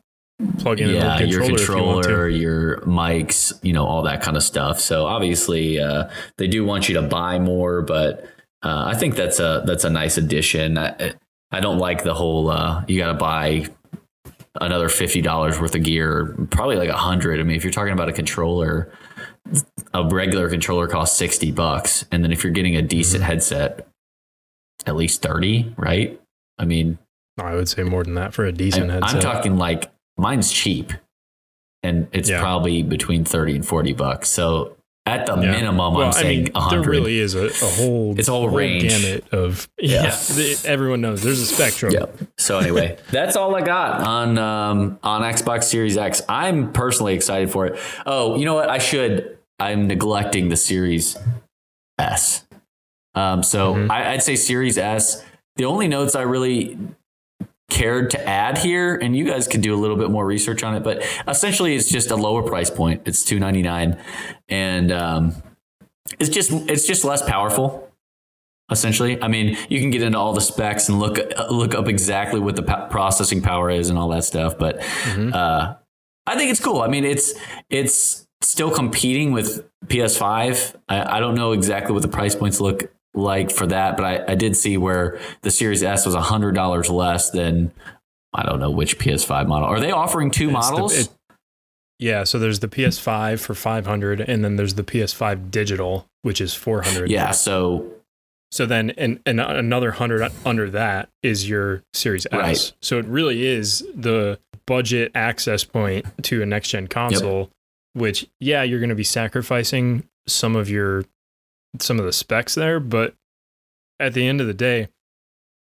plug 0.60 0.80
in 0.80 0.90
yeah, 0.90 1.20
your 1.20 1.46
controller, 1.46 2.28
you 2.28 2.42
your 2.42 2.78
mics, 2.82 3.54
you 3.64 3.74
know, 3.74 3.86
all 3.86 4.04
that 4.04 4.22
kind 4.22 4.38
of 4.38 4.44
stuff. 4.44 4.80
So 4.80 5.06
obviously, 5.06 5.80
uh, 5.80 6.10
they 6.38 6.48
do 6.48 6.64
want 6.66 6.88
you 6.88 6.96
to 6.96 7.02
buy 7.02 7.40
more, 7.40 7.82
but 7.82 8.26
uh, 8.64 8.86
I 8.88 8.96
think 8.96 9.16
that's 9.16 9.40
a 9.40 9.64
that's 9.66 9.84
a 9.84 9.90
nice 9.90 10.18
addition. 10.18 10.78
I, 10.78 11.14
I 11.52 11.60
don't 11.60 11.80
like 11.80 12.04
the 12.04 12.14
whole 12.14 12.50
uh, 12.50 12.84
you 12.88 13.00
got 13.00 13.08
to 13.08 13.16
buy 13.16 13.68
another 14.62 14.90
fifty 14.90 15.22
dollars 15.22 15.60
worth 15.60 15.76
of 15.76 15.84
gear, 15.84 16.36
probably 16.52 16.78
like 16.78 16.90
a 16.90 16.98
hundred. 16.98 17.40
I 17.40 17.44
mean, 17.44 17.58
if 17.58 17.64
you're 17.64 17.74
talking 17.74 17.94
about 17.94 18.10
a 18.10 18.14
controller, 18.14 18.92
a 19.94 20.08
regular 20.08 20.50
controller 20.50 20.88
costs 20.88 21.18
sixty 21.18 21.52
bucks, 21.52 22.06
and 22.12 22.24
then 22.24 22.32
if 22.32 22.44
you're 22.44 22.54
getting 22.54 22.76
a 22.76 22.82
decent 22.82 23.24
mm-hmm. 23.24 23.32
headset, 23.32 23.88
at 24.86 24.96
least 24.96 25.22
thirty, 25.22 25.74
right? 25.78 26.20
I 26.58 26.66
mean, 26.66 26.98
I 27.38 27.56
would 27.56 27.70
say 27.70 27.84
more 27.84 28.04
than 28.04 28.16
that 28.16 28.34
for 28.34 28.46
a 28.46 28.52
decent 28.52 28.92
I'm, 28.92 29.02
headset. 29.02 29.16
I'm 29.16 29.22
talking 29.22 29.58
like 29.58 29.92
mine's 30.20 30.52
cheap, 30.52 30.94
and 31.84 32.08
it's 32.12 32.30
yeah. 32.30 32.40
probably 32.40 32.84
between 32.84 33.26
thirty 33.26 33.56
and 33.56 33.66
forty 33.66 33.94
bucks. 33.94 34.30
So 34.30 34.76
at 35.10 35.26
the 35.26 35.36
yeah. 35.36 35.52
minimum, 35.52 35.96
well, 35.96 36.08
I'm 36.08 36.14
saying 36.14 36.44
mean, 36.44 36.54
100. 36.54 36.84
There 36.84 36.90
really 36.90 37.20
is 37.20 37.34
a, 37.34 37.48
a 37.48 37.50
whole 37.50 38.18
it's 38.18 38.28
a 38.28 38.32
whole, 38.32 38.48
whole 38.48 38.58
range 38.58 38.90
gamut 38.90 39.34
of 39.34 39.68
yeah. 39.80 40.16
yeah. 40.36 40.56
everyone 40.66 41.02
knows 41.02 41.24
there's 41.24 41.40
a 41.40 41.46
spectrum. 41.46 41.94
Yep. 41.94 42.18
So 42.38 42.60
anyway, 42.60 42.98
that's 43.12 43.36
all 43.36 43.56
I 43.56 43.62
got 43.62 44.02
on 44.02 44.38
um, 44.38 45.00
on 45.02 45.22
Xbox 45.22 45.64
Series 45.64 45.98
X. 45.98 46.22
I'm 46.30 46.72
personally 46.74 47.16
excited 47.16 47.52
for 47.52 47.66
it. 47.66 47.80
Oh, 48.06 48.38
you 48.38 48.46
know 48.46 48.56
what? 48.56 48.70
I 48.70 48.78
should. 48.78 49.38
I'm 49.60 49.88
neglecting 49.88 50.50
the 50.50 50.56
Series 50.56 51.18
S. 51.98 52.46
Um, 53.16 53.44
so 53.44 53.74
mm-hmm. 53.74 53.92
I, 53.92 54.12
I'd 54.12 54.24
say 54.24 54.36
Series 54.36 54.78
S. 54.78 55.26
The 55.56 55.66
only 55.66 55.88
notes 55.88 56.16
I 56.16 56.22
really 56.22 56.78
cared 57.70 58.10
to 58.12 58.28
add 58.28 58.58
here, 58.58 58.96
and 58.96 59.16
you 59.16 59.26
guys 59.26 59.48
could 59.48 59.62
do 59.62 59.74
a 59.74 59.78
little 59.78 59.96
bit 59.96 60.10
more 60.10 60.26
research 60.26 60.64
on 60.64 60.76
it, 60.76 60.84
but 60.84 61.04
essentially 61.28 61.76
it's 61.76 61.90
just 61.90 62.12
a 62.12 62.16
lower 62.16 62.44
price 62.44 62.70
point. 62.70 63.02
It's 63.06 63.24
two 63.24 63.40
ninety 63.40 63.62
nine, 63.62 64.02
and 64.48 64.92
um, 64.92 65.36
it's 66.20 66.30
just 66.30 66.52
it's 66.52 66.86
just 66.86 67.04
less 67.04 67.22
powerful. 67.22 67.86
Essentially, 68.72 69.22
I 69.22 69.28
mean, 69.28 69.58
you 69.68 69.80
can 69.80 69.90
get 69.90 70.04
into 70.04 70.20
all 70.20 70.34
the 70.34 70.42
specs 70.42 70.90
and 70.90 71.00
look 71.00 71.20
look 71.50 71.74
up 71.74 71.88
exactly 71.88 72.40
what 72.40 72.56
the 72.56 72.64
po- 72.64 72.88
processing 72.90 73.42
power 73.42 73.70
is 73.70 73.90
and 73.90 73.98
all 73.98 74.10
that 74.10 74.24
stuff, 74.24 74.58
but 74.58 74.80
mm-hmm. 74.80 75.34
uh, 75.34 75.76
I 76.28 76.38
think 76.38 76.52
it's 76.52 76.60
cool. 76.60 76.82
I 76.82 76.88
mean, 76.88 77.04
it's 77.04 77.34
it's 77.70 78.28
still 78.42 78.72
competing 78.72 79.32
with 79.32 79.68
PS5. 79.88 80.76
I, 80.88 81.18
I 81.18 81.20
don't 81.20 81.36
know 81.36 81.52
exactly 81.52 81.94
what 81.94 82.04
the 82.04 82.08
price 82.08 82.36
points 82.36 82.62
look 82.62 82.92
like 83.14 83.52
for 83.52 83.66
that, 83.68 83.98
but 83.98 84.06
I, 84.06 84.32
I 84.32 84.36
did 84.36 84.56
see 84.56 84.78
where 84.78 85.20
the 85.42 85.52
Series 85.52 85.84
S 85.84 86.06
was 86.06 86.16
hundred 86.16 86.56
dollars 86.56 86.90
less 86.90 87.32
than 87.32 87.72
I 88.34 88.44
don't 88.44 88.60
know 88.60 88.72
which 88.72 89.00
PS5 89.00 89.48
model. 89.48 89.68
Are 89.68 89.80
they 89.80 89.92
offering 89.92 90.32
two 90.32 90.50
it's 90.50 90.54
models? 90.54 90.94
The, 90.94 91.02
it, 91.02 91.10
yeah, 91.98 92.24
so 92.24 92.40
there's 92.40 92.60
the 92.60 92.68
PS5 92.68 93.40
for 93.40 93.54
500 93.54 94.22
and 94.22 94.44
then 94.44 94.56
there's 94.56 94.76
the 94.76 94.84
PS5 94.84 95.52
digital 95.52 96.08
which 96.22 96.40
is 96.40 96.54
400. 96.54 97.10
Yeah, 97.10 97.32
so 97.32 97.92
so 98.52 98.66
then 98.66 98.92
and, 98.92 99.20
and 99.26 99.40
another 99.40 99.90
100 99.90 100.32
under 100.46 100.70
that 100.72 101.10
is 101.24 101.50
your 101.50 101.84
Series 101.94 102.26
S. 102.32 102.34
Right. 102.34 102.74
So 102.82 103.00
it 103.00 103.06
really 103.06 103.46
is 103.46 103.86
the 103.94 104.40
budget 104.66 105.12
access 105.16 105.64
point 105.64 106.06
to 106.24 106.44
a 106.44 106.46
next 106.46 106.70
gen 106.70 106.88
console 106.88 107.40
yep. 107.40 107.50
which 107.94 108.28
yeah, 108.40 108.64
you're 108.64 108.80
going 108.80 108.90
to 108.90 108.96
be 108.96 109.04
sacrificing 109.04 110.08
some 110.28 110.56
of 110.56 110.70
your 110.70 111.06
some 111.80 112.00
of 112.00 112.06
the 112.06 112.14
specs 112.14 112.56
there, 112.56 112.80
but 112.80 113.14
at 114.00 114.14
the 114.14 114.28
end 114.28 114.42
of 114.42 114.48
the 114.48 114.54
day, 114.54 114.88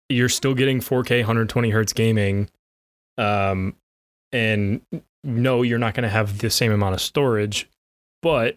you're 0.08 0.28
still 0.28 0.54
getting 0.54 0.80
4K 0.80 1.18
120 1.18 1.70
hertz 1.70 1.92
gaming. 1.92 2.48
Um, 3.18 3.76
and 4.32 4.80
no, 5.24 5.62
you're 5.62 5.78
not 5.78 5.94
going 5.94 6.04
to 6.04 6.08
have 6.08 6.38
the 6.38 6.50
same 6.50 6.72
amount 6.72 6.94
of 6.94 7.00
storage, 7.00 7.68
but 8.22 8.56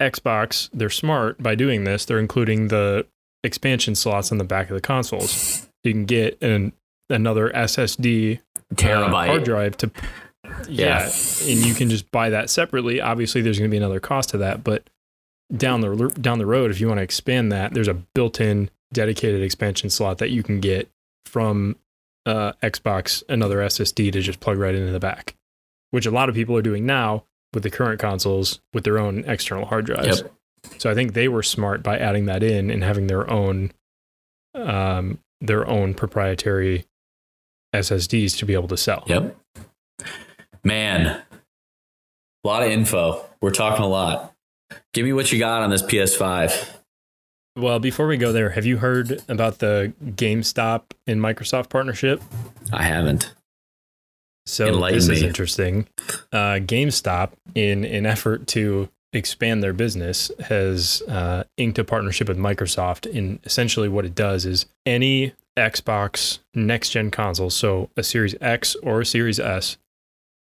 Xbox, 0.00 0.70
they're 0.72 0.90
smart 0.90 1.42
by 1.42 1.54
doing 1.54 1.84
this. 1.84 2.04
They're 2.04 2.18
including 2.18 2.68
the 2.68 3.06
expansion 3.44 3.94
slots 3.94 4.32
on 4.32 4.38
the 4.38 4.44
back 4.44 4.70
of 4.70 4.74
the 4.74 4.80
consoles. 4.80 5.68
You 5.84 5.92
can 5.92 6.04
get 6.04 6.40
an 6.42 6.72
another 7.10 7.50
SSD 7.50 8.40
terabyte 8.74 9.24
uh, 9.24 9.26
hard 9.26 9.44
drive 9.44 9.76
to 9.78 9.90
yeah, 10.68 11.08
yeah, 11.08 11.50
and 11.50 11.66
you 11.66 11.74
can 11.74 11.90
just 11.90 12.10
buy 12.10 12.30
that 12.30 12.50
separately. 12.50 13.00
Obviously, 13.00 13.42
there's 13.42 13.58
going 13.58 13.70
to 13.70 13.72
be 13.72 13.76
another 13.76 14.00
cost 14.00 14.30
to 14.30 14.38
that, 14.38 14.64
but 14.64 14.88
down 15.54 15.80
the 15.80 16.08
down 16.20 16.38
the 16.38 16.46
road, 16.46 16.70
if 16.70 16.80
you 16.80 16.88
want 16.88 16.98
to 16.98 17.04
expand 17.04 17.52
that, 17.52 17.74
there's 17.74 17.88
a 17.88 17.94
built-in 17.94 18.70
dedicated 18.92 19.42
expansion 19.42 19.90
slot 19.90 20.18
that 20.18 20.30
you 20.30 20.42
can 20.42 20.60
get 20.60 20.90
from 21.26 21.76
uh, 22.26 22.52
Xbox, 22.62 23.22
another 23.28 23.58
SSD 23.58 24.12
to 24.12 24.20
just 24.20 24.40
plug 24.40 24.58
right 24.58 24.74
into 24.74 24.92
the 24.92 25.00
back, 25.00 25.34
which 25.90 26.06
a 26.06 26.10
lot 26.10 26.28
of 26.28 26.34
people 26.34 26.56
are 26.56 26.62
doing 26.62 26.84
now 26.84 27.24
with 27.54 27.62
the 27.62 27.70
current 27.70 28.00
consoles 28.00 28.60
with 28.74 28.84
their 28.84 28.98
own 28.98 29.24
external 29.26 29.64
hard 29.66 29.86
drives. 29.86 30.20
Yep. 30.20 30.32
So 30.78 30.90
I 30.90 30.94
think 30.94 31.14
they 31.14 31.28
were 31.28 31.42
smart 31.42 31.82
by 31.82 31.98
adding 31.98 32.26
that 32.26 32.42
in 32.42 32.70
and 32.70 32.82
having 32.82 33.06
their 33.06 33.30
own 33.30 33.72
um, 34.54 35.18
their 35.40 35.66
own 35.68 35.94
proprietary 35.94 36.86
SSDs 37.74 38.36
to 38.38 38.46
be 38.46 38.54
able 38.54 38.68
to 38.68 38.76
sell. 38.76 39.04
Yep. 39.06 39.36
Man, 40.64 41.06
a 41.06 42.48
lot 42.48 42.62
of 42.62 42.70
info. 42.70 43.24
We're 43.40 43.52
talking 43.52 43.84
a 43.84 43.88
lot. 43.88 44.34
Give 44.92 45.04
me 45.04 45.12
what 45.12 45.30
you 45.32 45.38
got 45.38 45.62
on 45.62 45.70
this 45.70 45.82
PS5. 45.82 46.76
Well, 47.56 47.78
before 47.78 48.06
we 48.06 48.16
go 48.16 48.32
there, 48.32 48.50
have 48.50 48.66
you 48.66 48.78
heard 48.78 49.20
about 49.28 49.58
the 49.58 49.92
GameStop 50.04 50.82
and 51.06 51.20
Microsoft 51.20 51.70
partnership? 51.70 52.22
I 52.72 52.84
haven't. 52.84 53.34
So 54.46 54.66
Enlighten 54.66 54.98
this 54.98 55.08
me. 55.08 55.16
is 55.16 55.22
interesting. 55.22 55.88
Uh, 56.32 56.60
GameStop, 56.60 57.32
in 57.54 57.84
an 57.84 58.06
effort 58.06 58.46
to 58.48 58.88
expand 59.12 59.62
their 59.62 59.72
business, 59.72 60.30
has 60.40 61.02
uh, 61.08 61.44
inked 61.56 61.78
a 61.78 61.84
partnership 61.84 62.28
with 62.28 62.38
Microsoft. 62.38 63.12
And 63.12 63.40
essentially, 63.44 63.88
what 63.88 64.04
it 64.04 64.14
does 64.14 64.46
is 64.46 64.66
any 64.86 65.32
Xbox 65.58 66.38
next 66.54 66.90
gen 66.90 67.10
console, 67.10 67.50
so 67.50 67.90
a 67.96 68.02
Series 68.02 68.34
X 68.40 68.76
or 68.76 69.00
a 69.00 69.06
Series 69.06 69.40
S, 69.40 69.76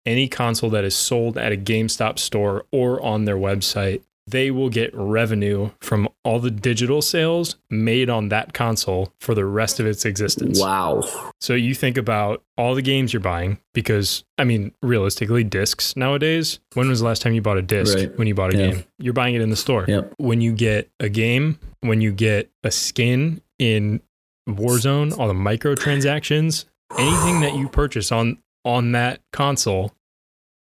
any 0.05 0.29
console 0.29 0.69
that 0.71 0.85
is 0.85 0.95
sold 0.95 1.39
at 1.39 1.53
a 1.53 1.57
GameStop 1.57 2.19
store 2.19 2.65
or 2.73 3.01
on 3.01 3.25
their 3.25 3.37
website 3.37 4.03
they 4.27 4.51
will 4.51 4.71
get 4.71 4.91
revenue 4.95 5.71
from 5.81 6.09
all 6.25 6.39
the 6.39 6.51
digital 6.51 7.03
sales 7.03 7.57
made 7.69 8.09
on 8.09 8.31
that 8.31 8.55
console 8.55 9.13
for 9.21 9.35
the 9.35 9.45
rest 9.45 9.81
of 9.81 9.87
its 9.87 10.05
existence. 10.05 10.61
Wow. 10.61 11.03
So 11.41 11.55
you 11.55 11.75
think 11.75 11.99
about 11.99 12.43
all 12.57 12.75
the 12.75 12.83
games 12.83 13.13
you're 13.13 13.21
buying 13.21 13.59
because 13.75 14.25
I 14.39 14.45
mean 14.45 14.73
realistically 14.83 15.45
discs 15.45 15.97
nowadays, 15.97 16.61
when 16.73 16.89
was 16.89 17.01
the 17.01 17.07
last 17.07 17.23
time 17.23 17.35
you 17.35 17.43
bought 17.43 17.59
a 17.59 17.63
disc 17.63 17.97
right. 17.97 18.17
when 18.19 18.27
you 18.27 18.35
bought 18.35 18.55
a 18.55 18.57
yeah. 18.57 18.71
game? 18.71 18.85
You're 18.99 19.13
buying 19.13 19.35
it 19.35 19.43
in 19.43 19.51
the 19.51 19.57
store. 19.57 19.85
Yep. 19.87 20.15
When 20.17 20.41
you 20.41 20.53
get 20.53 20.91
a 21.01 21.09
game, 21.09 21.59
when 21.81 22.01
you 22.01 22.13
get 22.13 22.51
a 22.63 22.71
skin 22.71 23.43
in 23.59 24.01
Warzone, 24.49 25.19
all 25.19 25.29
the 25.29 25.35
microtransactions, 25.35 26.65
anything 26.99 27.41
that 27.41 27.55
you 27.55 27.69
purchase 27.69 28.11
on 28.11 28.39
on 28.65 28.93
that 28.93 29.21
console, 29.33 29.93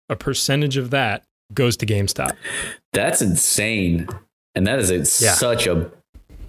a 0.09 0.17
percentage 0.17 0.79
of 0.79 0.91
that 0.91 1.25
goes 1.55 1.77
to 1.79 1.87
GameStop. 1.87 2.37
That's 2.93 3.23
insane. 3.23 4.09
And 4.55 4.67
that 4.67 4.79
is 4.79 4.91
a, 4.91 4.97
yeah. 5.25 5.35
such 5.35 5.67
a 5.67 5.91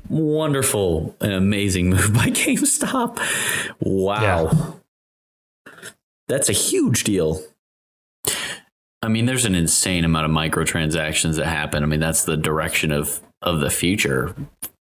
wonderful 0.10 1.16
and 1.22 1.32
amazing 1.34 1.90
move 1.90 2.14
by 2.14 2.28
GameStop. 2.30 3.20
Wow. 3.80 4.52
Yeah. 5.68 5.74
That's 6.28 6.50
a 6.50 6.54
huge 6.54 7.04
deal. 7.04 7.42
I 9.04 9.08
mean, 9.08 9.26
there's 9.26 9.46
an 9.46 9.56
insane 9.56 10.06
amount 10.06 10.26
of 10.26 10.32
microtransactions 10.32 11.36
that 11.38 11.48
happen. 11.48 11.84
I 11.84 11.88
mean, 11.88 12.00
that's 12.00 12.26
the 12.26 12.38
direction 12.38 12.92
of 12.92 13.20
of 13.42 13.60
the 13.60 13.72
future 13.72 14.36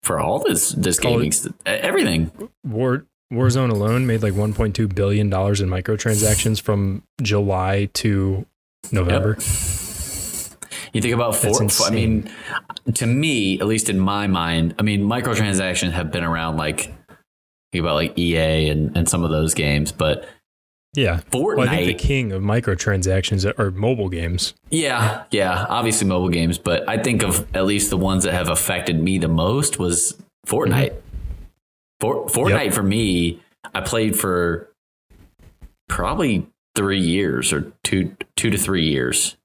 for 0.02 0.20
all 0.20 0.38
this 0.38 0.70
this 0.70 0.98
oh, 1.00 1.02
gaming 1.02 1.32
everything. 1.66 2.30
War 2.62 3.06
Warzone 3.32 3.70
alone 3.70 4.06
made 4.06 4.22
like 4.22 4.34
1.2 4.34 4.94
billion 4.94 5.28
dollars 5.28 5.60
in 5.60 5.68
microtransactions 5.68 6.60
from 6.60 7.02
July 7.22 7.88
to 7.94 8.46
November. 8.92 9.36
Yep. 9.38 9.93
You 10.94 11.02
think 11.02 11.12
about 11.12 11.34
Fortnite. 11.34 11.86
I 11.88 11.90
mean, 11.90 12.30
to 12.94 13.06
me, 13.06 13.60
at 13.60 13.66
least 13.66 13.90
in 13.90 13.98
my 13.98 14.28
mind, 14.28 14.76
I 14.78 14.82
mean, 14.82 15.02
microtransactions 15.02 15.90
have 15.90 16.10
been 16.10 16.24
around 16.24 16.56
like 16.56 16.94
think 17.72 17.82
about 17.82 17.96
like 17.96 18.16
EA 18.16 18.68
and, 18.68 18.96
and 18.96 19.08
some 19.08 19.24
of 19.24 19.30
those 19.30 19.52
games, 19.52 19.90
but 19.90 20.26
yeah, 20.94 21.20
Fortnite. 21.32 21.56
Well, 21.56 21.68
I 21.68 21.84
think 21.84 21.98
the 21.98 22.06
king 22.06 22.30
of 22.30 22.40
microtransactions 22.42 23.52
are 23.58 23.70
mobile 23.72 24.08
games. 24.08 24.54
Yeah, 24.70 25.24
yeah, 25.32 25.66
obviously 25.68 26.06
mobile 26.06 26.28
games, 26.28 26.56
but 26.56 26.88
I 26.88 26.98
think 26.98 27.24
of 27.24 27.44
at 27.56 27.66
least 27.66 27.90
the 27.90 27.98
ones 27.98 28.22
that 28.22 28.32
have 28.32 28.48
affected 28.48 29.02
me 29.02 29.18
the 29.18 29.28
most 29.28 29.80
was 29.80 30.16
Fortnite. 30.46 30.92
Mm-hmm. 30.92 31.00
For, 32.00 32.26
Fortnite 32.26 32.66
yep. 32.66 32.74
for 32.74 32.84
me, 32.84 33.42
I 33.74 33.80
played 33.80 34.16
for 34.16 34.70
probably 35.88 36.46
three 36.76 37.00
years 37.00 37.52
or 37.52 37.72
two 37.82 38.16
two 38.36 38.50
to 38.50 38.56
three 38.56 38.86
years, 38.86 39.36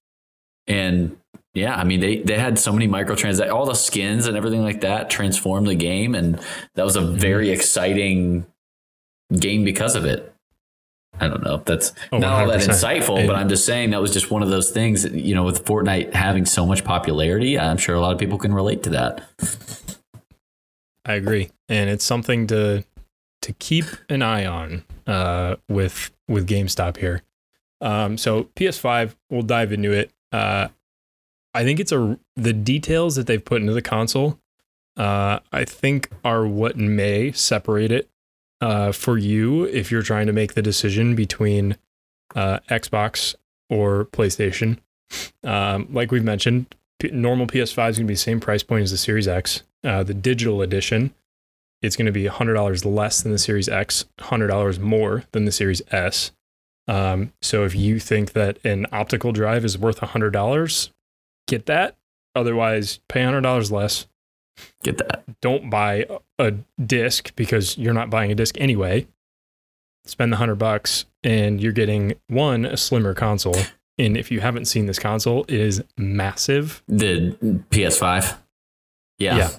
and 0.67 1.17
yeah, 1.53 1.75
I 1.75 1.83
mean 1.83 1.99
they 1.99 2.19
they 2.19 2.37
had 2.37 2.59
so 2.59 2.71
many 2.71 2.87
microtransactions, 2.87 3.51
all 3.51 3.65
the 3.65 3.73
skins 3.73 4.27
and 4.27 4.37
everything 4.37 4.63
like 4.63 4.81
that 4.81 5.09
transformed 5.09 5.67
the 5.67 5.75
game, 5.75 6.15
and 6.15 6.39
that 6.75 6.83
was 6.83 6.95
a 6.95 7.01
mm-hmm. 7.01 7.15
very 7.15 7.49
exciting 7.49 8.45
game 9.37 9.63
because 9.63 9.95
of 9.95 10.05
it. 10.05 10.33
I 11.19 11.27
don't 11.27 11.43
know 11.43 11.55
if 11.55 11.65
that's 11.65 11.91
oh, 12.11 12.19
not 12.19 12.41
all 12.41 12.47
that 12.47 12.61
insightful, 12.61 13.25
but 13.27 13.35
I'm 13.35 13.49
just 13.49 13.65
saying 13.65 13.89
that 13.89 14.01
was 14.01 14.13
just 14.13 14.31
one 14.31 14.41
of 14.41 14.49
those 14.49 14.71
things. 14.71 15.03
That, 15.03 15.13
you 15.13 15.35
know, 15.35 15.43
with 15.43 15.65
Fortnite 15.65 16.13
having 16.13 16.45
so 16.45 16.65
much 16.65 16.83
popularity, 16.83 17.59
I'm 17.59 17.77
sure 17.77 17.95
a 17.95 17.99
lot 17.99 18.13
of 18.13 18.19
people 18.19 18.37
can 18.37 18.53
relate 18.53 18.83
to 18.83 18.89
that. 18.91 19.27
I 21.05 21.13
agree, 21.13 21.49
and 21.67 21.89
it's 21.89 22.05
something 22.05 22.47
to 22.47 22.85
to 23.41 23.53
keep 23.53 23.85
an 24.07 24.21
eye 24.21 24.45
on 24.45 24.83
uh, 25.07 25.55
with 25.67 26.11
with 26.27 26.47
GameStop 26.47 26.97
here. 26.97 27.23
Um, 27.81 28.17
so 28.17 28.43
PS5, 28.55 29.15
we'll 29.29 29.41
dive 29.41 29.71
into 29.71 29.91
it. 29.91 30.11
Uh, 30.31 30.67
I 31.53 31.63
think 31.63 31.79
it's 31.79 31.91
a 31.91 32.19
the 32.35 32.53
details 32.53 33.15
that 33.15 33.27
they've 33.27 33.43
put 33.43 33.61
into 33.61 33.73
the 33.73 33.81
console. 33.81 34.39
Uh, 34.97 35.39
I 35.51 35.65
think 35.65 36.09
are 36.23 36.45
what 36.45 36.77
may 36.77 37.31
separate 37.31 37.91
it 37.91 38.09
uh, 38.61 38.91
for 38.91 39.17
you 39.17 39.63
if 39.65 39.91
you're 39.91 40.01
trying 40.01 40.27
to 40.27 40.33
make 40.33 40.53
the 40.53 40.61
decision 40.61 41.15
between 41.15 41.77
uh, 42.35 42.59
Xbox 42.69 43.35
or 43.69 44.05
PlayStation. 44.05 44.77
Um, 45.43 45.87
like 45.91 46.11
we've 46.11 46.23
mentioned, 46.23 46.75
P- 46.99 47.11
normal 47.11 47.47
PS5 47.47 47.67
is 47.67 47.75
going 47.75 47.93
to 47.93 48.03
be 48.03 48.13
the 48.13 48.17
same 48.17 48.39
price 48.39 48.63
point 48.63 48.83
as 48.83 48.91
the 48.91 48.97
Series 48.97 49.27
X. 49.27 49.63
Uh, 49.83 50.03
the 50.03 50.13
digital 50.13 50.61
edition, 50.61 51.13
it's 51.81 51.95
going 51.95 52.05
to 52.05 52.11
be 52.11 52.25
$100 52.25 52.85
less 52.85 53.21
than 53.21 53.31
the 53.31 53.37
Series 53.37 53.69
X, 53.69 54.05
$100 54.19 54.79
more 54.79 55.23
than 55.31 55.45
the 55.45 55.51
Series 55.51 55.81
S. 55.91 56.31
Um, 56.87 57.31
so 57.41 57.63
if 57.63 57.75
you 57.75 57.99
think 57.99 58.33
that 58.33 58.57
an 58.65 58.85
optical 58.91 59.31
drive 59.31 59.63
is 59.63 59.77
worth 59.77 60.01
$100, 60.01 60.89
get 61.49 61.65
that. 61.65 61.97
Otherwise, 62.35 62.99
pay 63.09 63.21
$100 63.21 63.71
less. 63.71 64.07
Get 64.83 64.97
that. 64.99 65.23
Don't 65.41 65.69
buy 65.69 66.05
a 66.37 66.51
disc 66.83 67.33
because 67.35 67.77
you're 67.77 67.93
not 67.93 68.09
buying 68.09 68.31
a 68.31 68.35
disc 68.35 68.55
anyway. 68.59 69.07
Spend 70.05 70.31
the 70.31 70.35
100 70.35 70.55
bucks 70.55 71.05
and 71.23 71.61
you're 71.61 71.71
getting 71.73 72.13
one, 72.27 72.65
a 72.65 72.77
slimmer 72.77 73.13
console. 73.13 73.55
And 73.97 74.15
if 74.15 74.31
you 74.31 74.39
haven't 74.39 74.65
seen 74.65 74.85
this 74.85 74.99
console, 74.99 75.43
it 75.49 75.59
is 75.59 75.83
massive. 75.97 76.81
The 76.87 77.35
PS5. 77.69 78.37
Yeah. 79.17 79.37
Yeah. 79.37 79.49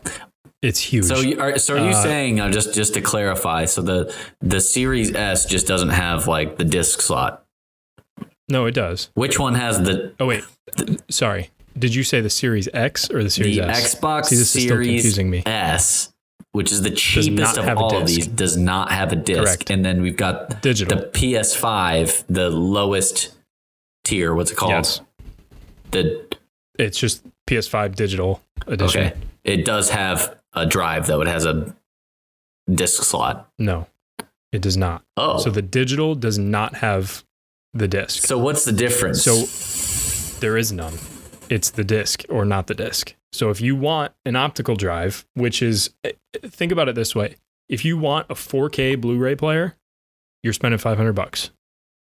It's 0.62 0.80
huge. 0.80 1.06
So, 1.06 1.16
you, 1.20 1.40
are, 1.40 1.58
so 1.58 1.74
are 1.74 1.78
you 1.78 1.90
Uh, 1.96 2.02
saying 2.02 2.40
uh, 2.40 2.50
just 2.50 2.74
just 2.74 2.92
to 2.94 3.00
clarify? 3.00 3.64
So 3.64 3.80
the 3.80 4.14
the 4.42 4.60
Series 4.60 5.14
S 5.14 5.46
just 5.46 5.66
doesn't 5.66 5.88
have 5.90 6.26
like 6.28 6.58
the 6.58 6.64
disc 6.64 7.00
slot. 7.00 7.46
no, 8.50 8.66
it 8.66 8.72
does. 8.74 9.10
Which 9.14 9.38
one 9.38 9.54
has 9.54 9.78
the 9.80 10.12
Oh 10.20 10.26
wait, 10.26 10.44
sorry. 11.08 11.50
Did 11.80 11.94
you 11.94 12.04
say 12.04 12.20
the 12.20 12.30
Series 12.30 12.68
X 12.72 13.10
or 13.10 13.22
the 13.22 13.30
Series 13.30 13.56
the 13.56 13.64
S? 13.68 13.94
Xbox 13.94 14.26
See, 14.26 14.36
this 14.36 14.42
is 14.54 14.62
still 14.62 14.68
Series 14.76 14.86
confusing 14.88 15.30
me. 15.30 15.42
S, 15.46 16.12
which 16.52 16.70
is 16.72 16.82
the 16.82 16.90
cheapest 16.90 17.56
of 17.58 17.78
all 17.78 17.96
of 17.96 18.06
these, 18.06 18.26
does 18.26 18.56
not 18.56 18.92
have 18.92 19.12
a 19.12 19.16
disc. 19.16 19.42
Correct. 19.42 19.70
And 19.70 19.84
then 19.84 20.02
we've 20.02 20.16
got 20.16 20.62
Digital. 20.62 20.96
the 20.98 21.06
PS5, 21.06 22.24
the 22.28 22.50
lowest 22.50 23.34
tier. 24.04 24.34
What's 24.34 24.50
it 24.50 24.56
called? 24.56 24.72
yes, 24.72 25.00
The 25.90 26.26
it's 26.78 26.98
just 26.98 27.22
PS5 27.48 27.94
digital 27.94 28.40
edition. 28.66 29.00
okay. 29.06 29.16
It 29.44 29.64
does 29.64 29.90
have 29.90 30.36
a 30.52 30.66
drive 30.66 31.06
though. 31.06 31.22
It 31.22 31.28
has 31.28 31.46
a 31.46 31.74
disc 32.70 33.02
slot. 33.04 33.48
No, 33.58 33.86
it 34.52 34.60
does 34.60 34.76
not. 34.76 35.02
Oh, 35.16 35.38
So 35.38 35.44
so, 35.44 35.50
the 35.50 35.62
digital 35.62 36.14
does 36.14 36.38
not 36.38 36.76
have 36.76 37.24
the 37.72 37.88
disc. 37.88 38.26
So 38.26 38.36
what's 38.38 38.64
the 38.64 38.72
difference? 38.72 39.22
So 39.24 40.40
there 40.40 40.56
is 40.58 40.72
none. 40.72 40.98
It's 41.50 41.70
the 41.70 41.84
disc 41.84 42.24
or 42.30 42.44
not 42.44 42.68
the 42.68 42.74
disc. 42.74 43.14
So 43.32 43.50
if 43.50 43.60
you 43.60 43.76
want 43.76 44.12
an 44.24 44.36
optical 44.36 44.76
drive, 44.76 45.26
which 45.34 45.60
is 45.62 45.90
eh, 46.04 46.12
think 46.42 46.72
about 46.72 46.88
it 46.88 46.94
this 46.94 47.14
way. 47.14 47.34
If 47.68 47.84
you 47.84 47.98
want 47.98 48.26
a 48.30 48.34
4K 48.34 49.00
Blu-ray 49.00 49.36
player, 49.36 49.76
you're 50.42 50.52
spending 50.52 50.78
500 50.78 51.12
bucks. 51.12 51.50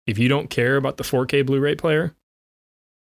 If 0.06 0.18
you 0.18 0.28
don't 0.28 0.50
care 0.50 0.76
about 0.76 0.98
the 0.98 1.04
4K 1.04 1.46
Blu-ray 1.46 1.76
player, 1.76 2.16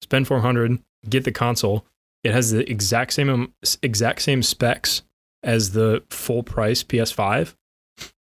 spend 0.03 0.27
400, 0.27 0.79
get 1.09 1.25
the 1.25 1.33
console. 1.33 1.85
It 2.23 2.33
has 2.33 2.51
the 2.51 2.69
exact 2.71 3.13
same 3.13 3.29
um, 3.29 3.55
exact 3.83 4.23
same 4.23 4.43
specs 4.43 5.03
as 5.43 5.73
the 5.73 6.03
full 6.11 6.43
price 6.43 6.83
PS5. 6.83 7.55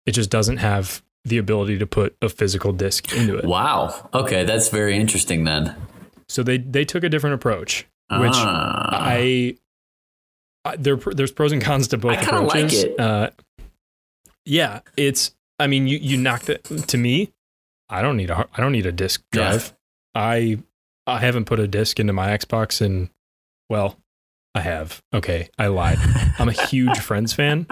It 0.05 0.11
just 0.11 0.29
doesn't 0.29 0.57
have 0.57 1.03
the 1.23 1.37
ability 1.37 1.79
to 1.79 1.87
put 1.87 2.15
a 2.21 2.29
physical 2.29 2.71
disc 2.71 3.11
into 3.13 3.35
it. 3.35 3.45
wow. 3.45 4.09
Okay, 4.13 4.43
that's 4.43 4.69
very 4.69 4.95
interesting 4.95 5.43
then. 5.43 5.75
So 6.29 6.43
they 6.43 6.59
they 6.59 6.85
took 6.85 7.03
a 7.03 7.09
different 7.09 7.33
approach, 7.33 7.87
which 8.11 8.31
Ah. 8.33 8.89
I, 8.91 9.57
I 10.63 10.75
there 10.77 10.95
there's 10.97 11.31
pros 11.31 11.51
and 11.51 11.61
cons 11.61 11.87
to 11.89 11.97
both 11.97 12.13
I 12.17 12.23
kinda 12.23 12.41
like 12.41 12.55
approaches. 12.57 12.83
it. 12.83 12.99
Uh, 12.99 13.29
yeah, 14.45 14.81
it's. 14.97 15.33
I 15.59 15.67
mean, 15.67 15.87
you 15.87 15.97
you 15.97 16.17
knocked 16.17 16.49
it 16.49 16.63
to 16.65 16.97
me. 16.97 17.31
I 17.89 18.01
don't 18.01 18.17
need 18.17 18.29
a 18.29 18.47
I 18.55 18.61
don't 18.61 18.71
need 18.71 18.85
a 18.85 18.91
disc 18.91 19.23
Yeah. 19.33 19.49
drive. 19.51 19.73
I 20.13 20.59
I 21.07 21.19
haven't 21.19 21.45
put 21.45 21.59
a 21.59 21.67
disc 21.67 21.99
into 21.99 22.13
my 22.13 22.29
Xbox 22.37 22.81
in 22.81 23.09
well, 23.69 23.97
I 24.53 24.61
have. 24.61 25.01
Okay, 25.13 25.49
I 25.57 25.67
lied. 25.67 25.97
I'm 26.39 26.49
a 26.49 26.67
huge 26.67 26.99
Friends 27.09 27.33
fan. 27.33 27.67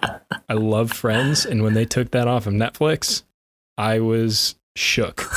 I 0.49 0.53
love 0.53 0.91
Friends, 0.91 1.45
and 1.45 1.63
when 1.63 1.73
they 1.73 1.85
took 1.85 2.11
that 2.11 2.27
off 2.27 2.47
of 2.47 2.53
Netflix, 2.53 3.23
I 3.77 3.99
was 3.99 4.55
shook. 4.75 5.23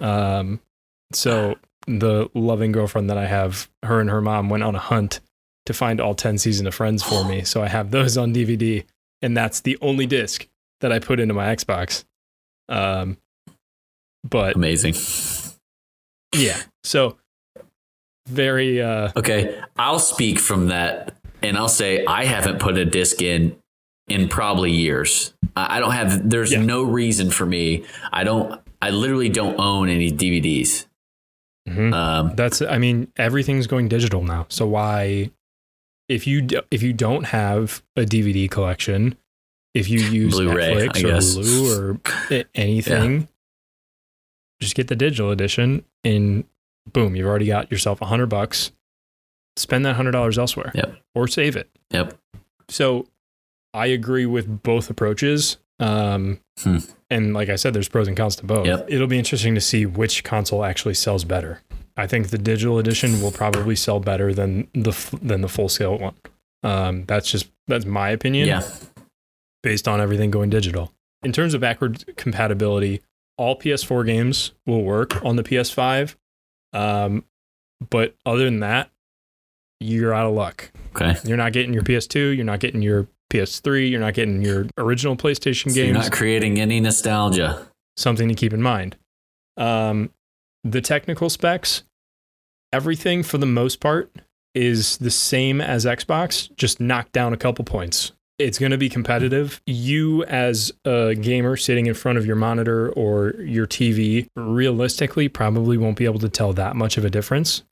Um, 0.00 0.58
so 1.12 1.54
the 1.86 2.28
loving 2.34 2.72
girlfriend 2.72 3.10
that 3.10 3.18
I 3.18 3.26
have, 3.26 3.68
her 3.82 4.00
and 4.00 4.10
her 4.10 4.20
mom 4.20 4.48
went 4.48 4.62
on 4.62 4.74
a 4.74 4.78
hunt 4.78 5.20
to 5.66 5.72
find 5.72 6.00
all 6.00 6.14
10 6.14 6.38
season 6.38 6.66
of 6.66 6.74
Friends 6.74 7.02
for 7.02 7.24
me. 7.24 7.42
So 7.44 7.62
I 7.62 7.68
have 7.68 7.90
those 7.90 8.16
on 8.16 8.32
DVD, 8.34 8.84
and 9.20 9.36
that's 9.36 9.60
the 9.60 9.78
only 9.80 10.06
disc 10.06 10.48
that 10.80 10.92
I 10.92 10.98
put 10.98 11.20
into 11.20 11.34
my 11.34 11.54
Xbox. 11.54 12.04
Um, 12.68 13.16
but 14.28 14.54
Amazing. 14.56 14.94
yeah, 16.34 16.60
so 16.84 17.16
very, 18.28 18.80
uh, 18.80 19.10
Okay, 19.16 19.60
I'll 19.76 19.98
speak 19.98 20.38
from 20.38 20.68
that, 20.68 21.16
and 21.42 21.56
I'll 21.56 21.68
say 21.68 22.04
I 22.06 22.24
haven't 22.24 22.58
put 22.60 22.78
a 22.78 22.84
disc 22.84 23.20
in 23.20 23.56
in 24.08 24.28
probably 24.28 24.70
years. 24.70 25.32
I 25.56 25.76
I 25.76 25.80
don't 25.80 25.92
have. 25.92 26.28
There's 26.28 26.52
Yeah. 26.52 26.62
no 26.62 26.82
reason 26.82 27.30
for 27.30 27.46
me. 27.46 27.84
I 28.12 28.24
don't. 28.24 28.60
I 28.80 28.90
literally 28.90 29.28
don't 29.28 29.58
own 29.60 29.88
any 29.88 30.10
DVDs. 30.10 30.86
Mhm. 31.68 31.92
Um, 31.92 32.34
that's, 32.36 32.62
I 32.62 32.78
mean, 32.78 33.12
everything's 33.16 33.66
going 33.66 33.88
digital 33.88 34.22
now. 34.24 34.46
So 34.48 34.66
why, 34.66 35.30
if 36.08 36.26
you, 36.26 36.46
if 36.70 36.82
you 36.82 36.92
don't 36.92 37.24
have 37.24 37.82
a 37.96 38.02
DVD 38.02 38.50
collection, 38.50 39.16
if 39.74 39.88
you 39.88 40.00
use 40.10 40.34
Blu-ray, 40.34 40.74
Netflix 40.74 41.04
I 41.04 41.08
or 41.08 41.12
guess. 41.12 41.36
Hulu 41.36 41.78
or 42.34 42.44
anything, 42.54 43.28
just 44.60 44.74
get 44.74 44.88
the 44.88 44.96
digital 44.96 45.30
edition 45.30 45.84
and 46.04 46.44
boom, 46.90 47.16
you've 47.16 47.26
already 47.26 47.46
got 47.46 47.70
yourself 47.70 48.00
a 48.00 48.06
hundred 48.06 48.26
bucks. 48.26 48.72
Spend 49.56 49.84
that 49.84 49.96
hundred 49.96 50.12
dollars 50.12 50.38
elsewhere. 50.38 50.72
Yep. 50.74 50.96
Or 51.14 51.28
save 51.28 51.56
it. 51.56 51.68
Yep. 51.90 52.18
So 52.68 53.06
I 53.74 53.86
agree 53.86 54.26
with 54.26 54.62
both 54.62 54.88
approaches. 54.90 55.58
Um, 55.80 56.40
Hmm. 56.62 56.78
and 57.10 57.34
like 57.34 57.48
I 57.48 57.56
said, 57.56 57.74
there's 57.74 57.88
pros 57.88 58.06
and 58.06 58.16
cons 58.16 58.36
to 58.36 58.44
both. 58.44 58.66
Yep. 58.66 58.86
It'll 58.88 59.06
be 59.06 59.18
interesting 59.18 59.54
to 59.54 59.60
see 59.60 59.86
which 59.86 60.22
console 60.22 60.64
actually 60.64 60.94
sells 60.94 61.24
better. 61.24 61.60
I 61.96 62.06
think 62.06 62.28
the 62.28 62.38
digital 62.38 62.78
edition 62.78 63.20
will 63.20 63.32
probably 63.32 63.74
sell 63.74 63.98
better 64.00 64.32
than 64.32 64.68
the 64.74 64.92
than 65.22 65.40
the 65.40 65.48
full 65.48 65.68
scale 65.68 65.98
one. 65.98 66.14
Um, 66.62 67.04
that's 67.06 67.30
just 67.30 67.50
that's 67.66 67.84
my 67.84 68.10
opinion 68.10 68.48
yeah. 68.48 68.62
based 69.62 69.88
on 69.88 70.00
everything 70.00 70.30
going 70.30 70.50
digital. 70.50 70.92
In 71.22 71.32
terms 71.32 71.54
of 71.54 71.60
backward 71.60 72.04
compatibility, 72.16 73.02
all 73.36 73.58
PS4 73.58 74.06
games 74.06 74.52
will 74.66 74.82
work 74.82 75.22
on 75.24 75.36
the 75.36 75.42
PS5. 75.42 76.16
Um, 76.72 77.24
but 77.90 78.14
other 78.24 78.44
than 78.44 78.60
that, 78.60 78.90
you're 79.80 80.14
out 80.14 80.26
of 80.26 80.34
luck. 80.34 80.70
Okay. 80.94 81.16
You're 81.24 81.36
not 81.36 81.52
getting 81.52 81.74
your 81.74 81.82
PS2, 81.82 82.36
you're 82.36 82.44
not 82.44 82.60
getting 82.60 82.82
your 82.82 83.08
PS3, 83.32 83.90
you're 83.90 84.00
not 84.00 84.14
getting 84.14 84.42
your 84.42 84.66
original 84.76 85.16
PlayStation 85.16 85.72
So 85.72 85.80
you're 85.80 85.94
not 85.94 86.12
creating 86.12 86.60
any 86.60 86.80
nostalgia. 86.80 87.66
Something 87.96 88.28
to 88.28 88.34
keep 88.34 88.52
in 88.52 88.62
mind. 88.62 88.96
Um, 89.56 90.10
the 90.64 90.80
technical 90.80 91.30
specs, 91.30 91.82
everything 92.72 93.22
for 93.22 93.38
the 93.38 93.46
most 93.46 93.80
part 93.80 94.10
is 94.54 94.98
the 94.98 95.10
same 95.10 95.60
as 95.60 95.84
Xbox, 95.84 96.54
just 96.56 96.80
knocked 96.80 97.12
down 97.12 97.32
a 97.32 97.36
couple 97.36 97.64
points. 97.64 98.12
It's 98.38 98.58
going 98.58 98.72
to 98.72 98.78
be 98.78 98.88
competitive. 98.88 99.60
You, 99.66 100.24
as 100.24 100.72
a 100.84 101.14
gamer 101.14 101.56
sitting 101.56 101.86
in 101.86 101.94
front 101.94 102.18
of 102.18 102.26
your 102.26 102.36
monitor 102.36 102.90
or 102.90 103.34
your 103.38 103.66
TV, 103.66 104.26
realistically 104.36 105.28
probably 105.28 105.78
won't 105.78 105.96
be 105.96 106.04
able 106.04 106.18
to 106.20 106.28
tell 106.28 106.52
that 106.54 106.74
much 106.76 106.96
of 106.96 107.04
a 107.04 107.10
difference. 107.10 107.62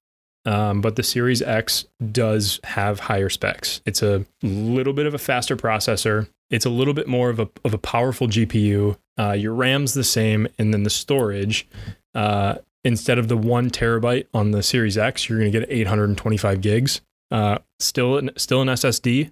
Um, 0.46 0.80
but 0.80 0.96
the 0.96 1.02
Series 1.02 1.42
X 1.42 1.84
does 2.12 2.60
have 2.64 3.00
higher 3.00 3.28
specs. 3.28 3.82
It's 3.84 4.02
a 4.02 4.24
little 4.42 4.92
bit 4.92 5.06
of 5.06 5.14
a 5.14 5.18
faster 5.18 5.56
processor. 5.56 6.28
It's 6.50 6.64
a 6.64 6.70
little 6.70 6.94
bit 6.94 7.06
more 7.06 7.28
of 7.30 7.38
a, 7.38 7.48
of 7.64 7.74
a 7.74 7.78
powerful 7.78 8.26
GPU. 8.26 8.96
Uh, 9.18 9.32
your 9.32 9.54
RAM's 9.54 9.94
the 9.94 10.04
same, 10.04 10.48
and 10.58 10.72
then 10.72 10.82
the 10.82 10.90
storage. 10.90 11.68
Uh, 12.14 12.56
instead 12.84 13.18
of 13.18 13.28
the 13.28 13.36
one 13.36 13.70
terabyte 13.70 14.26
on 14.32 14.50
the 14.52 14.62
Series 14.62 14.96
X, 14.96 15.28
you're 15.28 15.38
going 15.38 15.52
to 15.52 15.60
get 15.60 15.68
825 15.70 16.60
gigs. 16.60 17.02
Uh, 17.30 17.58
still, 17.78 18.16
an, 18.16 18.30
still 18.36 18.62
an 18.62 18.68
SSD. 18.68 19.30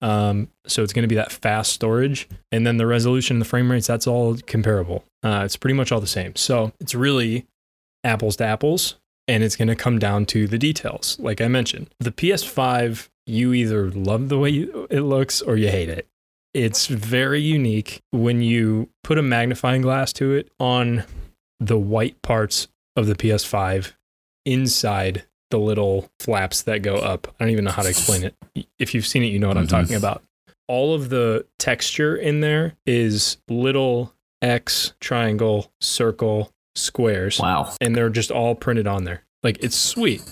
Um, 0.00 0.48
so 0.66 0.82
it's 0.82 0.92
going 0.92 1.02
to 1.02 1.08
be 1.08 1.14
that 1.14 1.32
fast 1.32 1.72
storage, 1.72 2.28
and 2.52 2.66
then 2.66 2.76
the 2.76 2.86
resolution, 2.86 3.36
and 3.36 3.40
the 3.40 3.46
frame 3.46 3.70
rates, 3.70 3.86
that's 3.86 4.06
all 4.06 4.36
comparable. 4.46 5.04
Uh, 5.22 5.42
it's 5.44 5.56
pretty 5.56 5.74
much 5.74 5.92
all 5.92 6.00
the 6.00 6.06
same. 6.06 6.36
So 6.36 6.72
it's 6.78 6.94
really 6.94 7.46
apples 8.02 8.36
to 8.36 8.44
apples, 8.44 8.96
and 9.28 9.42
it's 9.42 9.56
going 9.56 9.68
to 9.68 9.76
come 9.76 9.98
down 9.98 10.26
to 10.26 10.46
the 10.46 10.58
details. 10.58 11.18
Like 11.18 11.40
I 11.40 11.48
mentioned, 11.48 11.90
the 12.00 12.12
PS5, 12.12 13.08
you 13.26 13.52
either 13.52 13.90
love 13.90 14.28
the 14.28 14.38
way 14.38 14.50
you, 14.50 14.86
it 14.90 15.00
looks 15.00 15.40
or 15.42 15.56
you 15.56 15.68
hate 15.68 15.88
it. 15.88 16.06
It's 16.52 16.86
very 16.86 17.40
unique 17.40 18.00
when 18.12 18.42
you 18.42 18.88
put 19.02 19.18
a 19.18 19.22
magnifying 19.22 19.82
glass 19.82 20.12
to 20.14 20.32
it 20.34 20.50
on 20.60 21.04
the 21.58 21.78
white 21.78 22.20
parts 22.22 22.68
of 22.96 23.06
the 23.06 23.14
PS5 23.14 23.92
inside 24.44 25.24
the 25.50 25.58
little 25.58 26.08
flaps 26.20 26.62
that 26.62 26.82
go 26.82 26.96
up. 26.96 27.28
I 27.38 27.44
don't 27.44 27.50
even 27.52 27.64
know 27.64 27.70
how 27.70 27.82
to 27.82 27.88
explain 27.88 28.24
it. 28.24 28.66
If 28.78 28.94
you've 28.94 29.06
seen 29.06 29.22
it, 29.22 29.26
you 29.28 29.38
know 29.38 29.48
what 29.48 29.56
I'm 29.56 29.66
Mhm. 29.66 29.70
talking 29.70 29.96
about. 29.96 30.22
All 30.68 30.94
of 30.94 31.08
the 31.10 31.46
texture 31.58 32.16
in 32.16 32.40
there 32.40 32.74
is 32.86 33.38
little 33.48 34.14
X, 34.42 34.94
triangle, 35.00 35.72
circle, 35.80 36.50
squares, 36.76 37.38
Wow. 37.40 37.74
and 37.80 37.94
they're 37.96 38.10
just 38.10 38.30
all 38.30 38.54
printed 38.54 38.86
on 38.86 39.04
there. 39.04 39.22
Like 39.42 39.58
it's 39.62 39.76
sweet. 39.76 40.22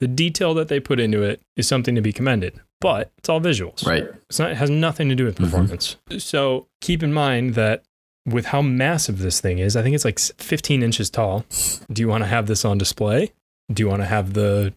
The 0.00 0.08
detail 0.08 0.54
that 0.54 0.68
they 0.68 0.80
put 0.80 0.98
into 1.00 1.22
it 1.22 1.40
is 1.56 1.68
something 1.68 1.94
to 1.94 2.00
be 2.00 2.12
commended, 2.12 2.60
but 2.80 3.10
it's 3.18 3.28
all 3.28 3.40
visuals. 3.40 3.86
Right. 3.86 4.04
It's 4.28 4.38
not, 4.38 4.50
it 4.50 4.56
has 4.56 4.70
nothing 4.70 5.08
to 5.08 5.14
do 5.14 5.24
with 5.24 5.36
Mhm. 5.36 5.44
performance. 5.44 5.96
So 6.18 6.66
keep 6.80 7.02
in 7.02 7.12
mind 7.12 7.54
that 7.54 7.82
with 8.26 8.46
how 8.46 8.62
massive 8.62 9.18
this 9.18 9.40
thing 9.40 9.58
is, 9.58 9.76
I 9.76 9.82
think 9.82 9.94
it's 9.94 10.04
like 10.04 10.18
15 10.18 10.82
inches 10.82 11.10
tall. 11.10 11.44
Do 11.92 12.00
you 12.02 12.08
want 12.08 12.24
to 12.24 12.28
have 12.28 12.46
this 12.46 12.64
on 12.64 12.78
display? 12.78 13.32
Do 13.72 13.82
you 13.82 13.88
want 13.88 14.02
to 14.02 14.06
have 14.06 14.32
the 14.34 14.72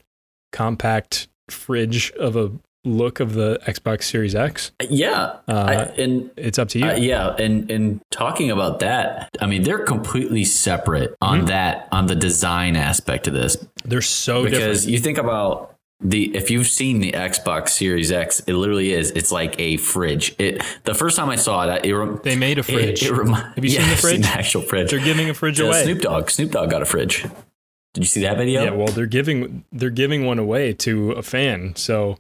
compact 0.52 1.28
fridge 1.50 2.12
of 2.14 2.36
a 2.36 2.52
look 2.88 3.20
of 3.20 3.34
the 3.34 3.60
Xbox 3.68 4.04
Series 4.04 4.34
X? 4.36 4.72
Yeah. 4.90 5.34
I, 5.48 5.52
Uh, 5.76 5.92
and 5.98 6.30
it's 6.38 6.58
up 6.58 6.70
to 6.70 6.80
you. 6.80 6.86
Uh, 6.86 6.96
yeah, 6.96 7.36
and 7.38 7.70
and 7.70 8.00
talking 8.12 8.50
about 8.52 8.80
that, 8.80 9.30
I 9.42 9.46
mean, 9.46 9.64
they're 9.64 9.84
completely 9.86 10.44
separate 10.46 11.16
on 11.22 11.42
Mhm. 11.44 11.48
that 11.48 11.88
on 11.92 12.08
the 12.08 12.16
design 12.16 12.76
aspect 12.76 13.28
of 13.28 13.34
this 13.34 13.58
They're 13.86 14.02
so 14.02 14.44
because 14.44 14.82
different. 14.82 14.88
you 14.90 15.00
think 15.00 15.18
about 15.18 15.74
the 16.00 16.36
if 16.36 16.52
you've 16.52 16.68
seen 16.68 17.00
the 17.00 17.12
Xbox 17.14 17.70
Series 17.70 18.12
X, 18.12 18.40
it 18.46 18.54
literally 18.54 18.94
is. 18.94 19.10
It's 19.12 19.32
like 19.32 19.56
a 19.60 19.78
fridge. 19.78 20.36
It 20.38 20.62
the 20.84 20.94
first 20.94 21.18
time 21.18 21.30
I 21.30 21.36
saw 21.38 21.68
it, 21.74 21.86
it, 21.86 21.96
rem- 21.96 22.20
They 22.24 22.36
made 22.36 22.60
a 22.60 22.64
fridge. 22.64 23.02
It, 23.02 23.08
it 23.10 23.14
remi- 23.14 23.34
Have 23.34 23.66
you 23.66 23.72
yeah, 23.72 23.82
seen 23.82 23.90
the 23.90 23.96
fridge? 24.06 24.22
the 24.22 24.28
actual 24.28 24.62
fridge. 24.62 24.92
They're 24.92 25.00
giving 25.04 25.30
a 25.30 25.34
fridge 25.34 25.60
Uh, 25.60 25.66
away. 25.66 25.84
Snoop 25.84 26.02
Dogg. 26.02 26.30
Snoop 26.30 26.52
Dogg 26.52 26.70
got 26.70 26.82
a 26.84 26.86
fridge. 26.86 27.24
Did 27.94 28.04
you 28.04 28.08
see 28.08 28.22
that 28.22 28.38
video? 28.38 28.64
Yeah, 28.64 28.70
well, 28.72 28.90
they're 28.90 29.08
giving 29.08 29.64
they're 29.72 29.90
giving 29.90 30.24
one 30.28 30.38
away 30.38 30.74
to 30.74 31.14
a 31.14 31.24
fan. 31.24 31.74
So 31.76 32.20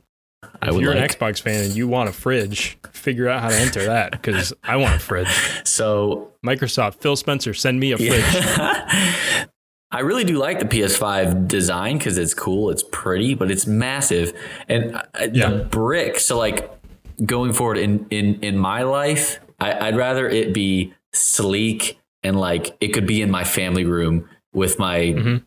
I 0.62 0.68
if 0.70 0.74
would 0.76 0.84
you're 0.84 0.94
like. 0.96 1.12
an 1.12 1.18
Xbox 1.20 1.42
fan 1.42 1.64
and 1.66 1.76
you 1.76 1.88
want 1.88 2.10
a 2.10 2.14
fridge, 2.14 2.78
figure 2.92 3.28
out 3.28 3.42
how 3.42 3.50
to 3.50 3.56
enter 3.56 3.86
that 3.86 4.12
because 4.12 4.54
I 4.64 4.76
want 4.78 4.96
a 4.96 5.00
fridge. 5.00 5.28
so 5.66 6.32
Microsoft, 6.46 6.96
Phil 7.02 7.16
Spencer, 7.16 7.54
send 7.54 7.80
me 7.80 7.92
a 7.92 7.98
fridge. 7.98 8.12
Yeah. 8.12 9.46
I 9.92 10.02
really 10.02 10.26
do 10.26 10.38
like 10.38 10.60
the 10.60 10.66
PS5 10.66 11.48
design 11.48 11.98
because 11.98 12.18
it's 12.18 12.34
cool, 12.34 12.70
it's 12.70 12.84
pretty, 12.92 13.36
but 13.36 13.50
it's 13.50 13.66
massive, 13.66 14.34
and 14.68 14.94
uh, 14.96 15.02
Yeah. 15.32 15.50
the 15.50 15.64
brick. 15.64 16.20
So, 16.20 16.38
like 16.38 16.70
going 17.26 17.54
forward 17.54 17.78
in 17.78 18.06
in 18.10 18.36
in 18.42 18.58
my 18.58 18.84
life, 18.84 19.40
I, 19.62 19.88
I'd 19.88 19.96
rather 19.96 20.28
it 20.28 20.54
be 20.54 20.94
sleek 21.14 21.98
and 22.22 22.38
like 22.38 22.76
it 22.82 22.90
could 22.90 23.08
be 23.08 23.22
in 23.22 23.32
my 23.32 23.46
family 23.46 23.86
room 23.86 24.28
with 24.54 24.78
my 24.78 25.00
Mhm. 25.00 25.44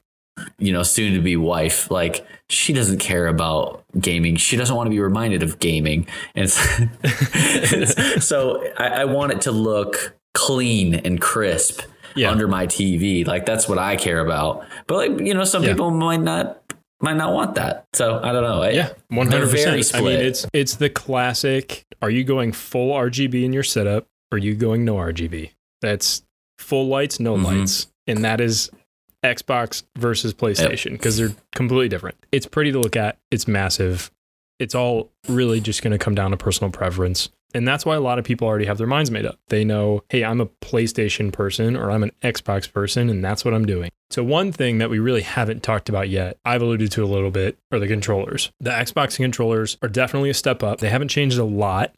You 0.58 0.72
know 0.72 0.82
soon 0.82 1.14
to 1.14 1.20
be 1.20 1.36
wife. 1.36 1.90
Like 1.90 2.26
she 2.48 2.72
doesn't 2.72 2.98
care 2.98 3.26
about 3.28 3.84
gaming. 3.98 4.36
She 4.36 4.56
doesn't 4.56 4.74
want 4.74 4.86
to 4.86 4.90
be 4.90 5.00
reminded 5.00 5.42
of 5.42 5.58
gaming, 5.58 6.06
and 6.34 6.50
so 8.22 8.62
I, 8.78 8.88
I 8.88 9.04
want 9.04 9.32
it 9.32 9.40
to 9.42 9.52
look 9.52 10.16
clean 10.34 10.94
and 10.94 11.20
crisp 11.20 11.82
Yeah. 12.14 12.30
under 12.30 12.46
my 12.48 12.66
TV. 12.66 13.26
Like 13.26 13.46
that's 13.46 13.68
what 13.68 13.78
I 13.78 13.96
care 13.96 14.20
about. 14.20 14.64
But 14.86 14.96
like 14.96 15.26
you 15.26 15.34
know, 15.34 15.44
some 15.44 15.62
Yeah. 15.62 15.70
people 15.72 15.90
might 15.90 16.20
not 16.20 16.56
might 17.02 17.16
not 17.16 17.32
want 17.32 17.54
that. 17.54 17.86
So 17.94 18.20
I 18.22 18.32
don't 18.32 18.42
know. 18.42 18.62
I- 18.62 18.70
Yeah, 18.70 18.90
they're 19.10 19.18
hundred 19.24 19.50
percent. 19.50 19.94
I 19.94 20.00
mean, 20.00 20.20
it's 20.20 20.46
it's 20.52 20.76
the 20.76 20.90
classic. 20.90 21.84
Are 22.02 22.10
you 22.10 22.24
going 22.24 22.52
full 22.52 22.92
RGB 22.94 23.44
in 23.44 23.52
your 23.52 23.62
setup? 23.62 24.06
Or 24.32 24.36
are 24.36 24.38
you 24.38 24.54
going 24.54 24.84
no 24.84 24.94
RGB? 24.96 25.50
That's 25.82 26.22
full 26.58 26.86
lights, 26.88 27.18
no 27.18 27.36
Mhm. 27.36 27.44
lights, 27.44 27.88
and 28.06 28.24
that 28.24 28.40
is 28.40 28.70
Xbox 29.24 29.82
versus 29.98 30.34
PlayStation 30.34 30.92
because 30.92 31.16
they're 31.16 31.34
completely 31.54 31.88
different. 31.88 32.16
It's 32.32 32.46
pretty 32.46 32.72
to 32.72 32.78
look 32.78 32.96
at. 32.96 33.18
It's 33.30 33.46
massive. 33.46 34.10
It's 34.58 34.74
all 34.74 35.10
really 35.28 35.60
just 35.60 35.82
going 35.82 35.92
to 35.92 35.98
come 35.98 36.14
down 36.14 36.30
to 36.30 36.36
personal 36.36 36.70
preference. 36.70 37.30
And 37.52 37.66
that's 37.66 37.84
why 37.84 37.96
a 37.96 38.00
lot 38.00 38.18
of 38.18 38.24
people 38.24 38.46
already 38.46 38.66
have 38.66 38.78
their 38.78 38.86
minds 38.86 39.10
made 39.10 39.26
up. 39.26 39.38
They 39.48 39.64
know, 39.64 40.04
hey, 40.08 40.22
I'm 40.24 40.40
a 40.40 40.46
PlayStation 40.46 41.32
person 41.32 41.76
or 41.76 41.90
I'm 41.90 42.04
an 42.04 42.12
Xbox 42.22 42.72
person, 42.72 43.10
and 43.10 43.24
that's 43.24 43.44
what 43.44 43.54
I'm 43.54 43.66
doing. 43.66 43.90
So, 44.10 44.22
one 44.22 44.52
thing 44.52 44.78
that 44.78 44.88
we 44.88 45.00
really 45.00 45.22
haven't 45.22 45.64
talked 45.64 45.88
about 45.88 46.08
yet, 46.08 46.38
I've 46.44 46.62
alluded 46.62 46.92
to 46.92 47.04
a 47.04 47.06
little 47.06 47.32
bit, 47.32 47.58
are 47.72 47.80
the 47.80 47.88
controllers. 47.88 48.52
The 48.60 48.70
Xbox 48.70 49.16
controllers 49.16 49.78
are 49.82 49.88
definitely 49.88 50.30
a 50.30 50.34
step 50.34 50.62
up. 50.62 50.78
They 50.78 50.90
haven't 50.90 51.08
changed 51.08 51.38
a 51.38 51.44
lot, 51.44 51.92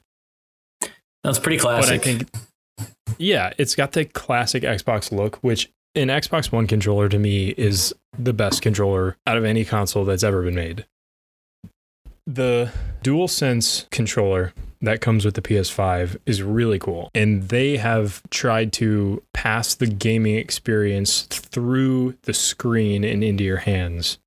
that's 1.23 1.39
pretty 1.39 1.59
classic. 1.59 1.89
but 1.89 1.95
I 1.95 1.99
think, 1.99 2.31
yeah, 3.19 3.53
it's 3.59 3.75
got 3.75 3.93
the 3.93 4.05
classic 4.05 4.63
Xbox 4.63 5.13
look, 5.13 5.37
which 5.37 5.71
an 5.95 6.09
Xbox 6.09 6.51
One 6.51 6.67
controller 6.67 7.09
to 7.09 7.19
me 7.19 7.49
is 7.51 7.95
the 8.19 8.33
best 8.33 8.63
controller 8.63 9.17
out 9.27 9.37
of 9.37 9.45
any 9.45 9.65
console 9.65 10.05
that's 10.05 10.23
ever 10.23 10.43
been 10.43 10.55
made. 10.55 10.87
The 12.27 12.73
DualSense 13.03 13.91
controller 13.91 14.53
that 14.81 15.01
comes 15.01 15.25
with 15.25 15.35
the 15.35 15.43
PS5 15.43 16.19
is 16.27 16.43
really 16.43 16.79
cool. 16.79 17.11
And 17.15 17.45
they 17.49 17.77
have 17.77 18.23
tried 18.31 18.73
to 18.75 19.23
pass 19.33 19.75
the 19.75 19.87
gaming 19.87 20.37
experience 20.37 21.23
through 21.23 22.17
the 22.23 22.35
screen 22.35 23.05
and 23.05 23.23
into 23.23 23.45
your 23.45 23.59
hands. 23.59 24.19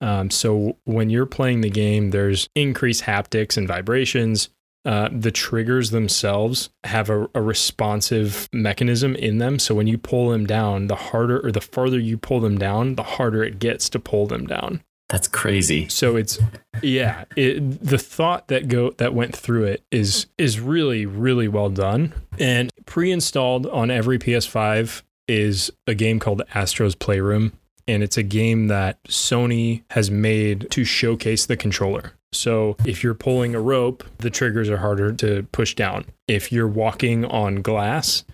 Um, 0.00 0.30
so 0.30 0.76
when 0.84 1.10
you're 1.10 1.26
playing 1.26 1.60
the 1.60 1.70
game, 1.70 2.10
there's 2.10 2.48
increased 2.54 3.04
haptics 3.04 3.56
and 3.56 3.68
vibrations. 3.68 4.48
Uh, 4.84 5.08
the 5.12 5.30
triggers 5.30 5.90
themselves 5.90 6.70
have 6.84 7.08
a, 7.08 7.28
a 7.34 7.40
responsive 7.40 8.48
mechanism 8.52 9.14
in 9.14 9.38
them. 9.38 9.58
So 9.60 9.76
when 9.76 9.86
you 9.86 9.96
pull 9.96 10.30
them 10.30 10.44
down, 10.44 10.88
the 10.88 10.96
harder 10.96 11.38
or 11.46 11.52
the 11.52 11.60
farther 11.60 12.00
you 12.00 12.18
pull 12.18 12.40
them 12.40 12.58
down, 12.58 12.96
the 12.96 13.04
harder 13.04 13.44
it 13.44 13.60
gets 13.60 13.88
to 13.90 14.00
pull 14.00 14.26
them 14.26 14.46
down. 14.46 14.82
that's 15.08 15.28
crazy. 15.28 15.88
So 15.88 16.16
it's 16.16 16.38
yeah, 16.82 17.26
it, 17.36 17.60
the 17.80 17.98
thought 17.98 18.48
that 18.48 18.66
go 18.66 18.90
that 18.92 19.14
went 19.14 19.36
through 19.36 19.64
it 19.64 19.84
is 19.92 20.26
is 20.38 20.58
really 20.58 21.06
really 21.06 21.48
well 21.48 21.68
done. 21.68 22.12
And 22.38 22.70
pre-installed 22.86 23.66
on 23.66 23.90
every 23.90 24.18
PS5 24.18 25.02
is 25.28 25.70
a 25.86 25.94
game 25.94 26.18
called 26.18 26.42
Astro's 26.54 26.94
Playroom, 26.94 27.52
and 27.86 28.02
it's 28.02 28.16
a 28.16 28.22
game 28.22 28.66
that 28.68 29.02
Sony 29.04 29.82
has 29.90 30.10
made 30.10 30.68
to 30.70 30.84
showcase 30.84 31.46
the 31.46 31.56
controller. 31.56 32.14
So 32.32 32.76
if 32.84 33.02
you're 33.02 33.14
pulling 33.14 33.54
a 33.54 33.60
rope, 33.60 34.04
the 34.18 34.30
triggers 34.30 34.70
are 34.70 34.78
harder 34.78 35.12
to 35.12 35.44
push 35.52 35.74
down. 35.74 36.06
If 36.26 36.50
you're 36.50 36.68
walking 36.68 37.24
on 37.24 37.62
glass, 37.62 38.24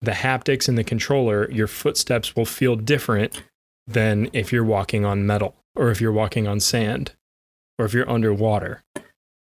the 0.00 0.12
haptics 0.12 0.68
in 0.68 0.74
the 0.74 0.84
controller, 0.84 1.50
your 1.50 1.66
footsteps 1.66 2.34
will 2.34 2.46
feel 2.46 2.76
different 2.76 3.42
than 3.86 4.30
if 4.32 4.52
you're 4.52 4.64
walking 4.64 5.04
on 5.04 5.26
metal 5.26 5.54
or 5.76 5.90
if 5.90 6.00
you're 6.00 6.12
walking 6.12 6.46
on 6.46 6.60
sand 6.60 7.12
or 7.78 7.84
if 7.84 7.94
you're 7.94 8.08
underwater. 8.08 8.82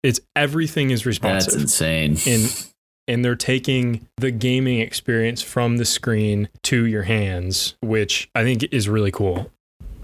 It's 0.04 0.20
everything 0.36 0.92
is 0.92 1.06
responsive. 1.06 1.54
That's 1.54 1.64
insane. 1.64 2.18
and 2.28 2.68
and 3.08 3.24
they're 3.24 3.36
taking 3.36 4.08
the 4.18 4.32
gaming 4.32 4.80
experience 4.80 5.42
from 5.42 5.78
the 5.78 5.86
screen 5.86 6.50
to 6.64 6.86
your 6.86 7.04
hands, 7.04 7.76
which 7.82 8.30
I 8.34 8.44
think 8.44 8.64
is 8.72 8.90
really 8.90 9.12
cool. 9.12 9.52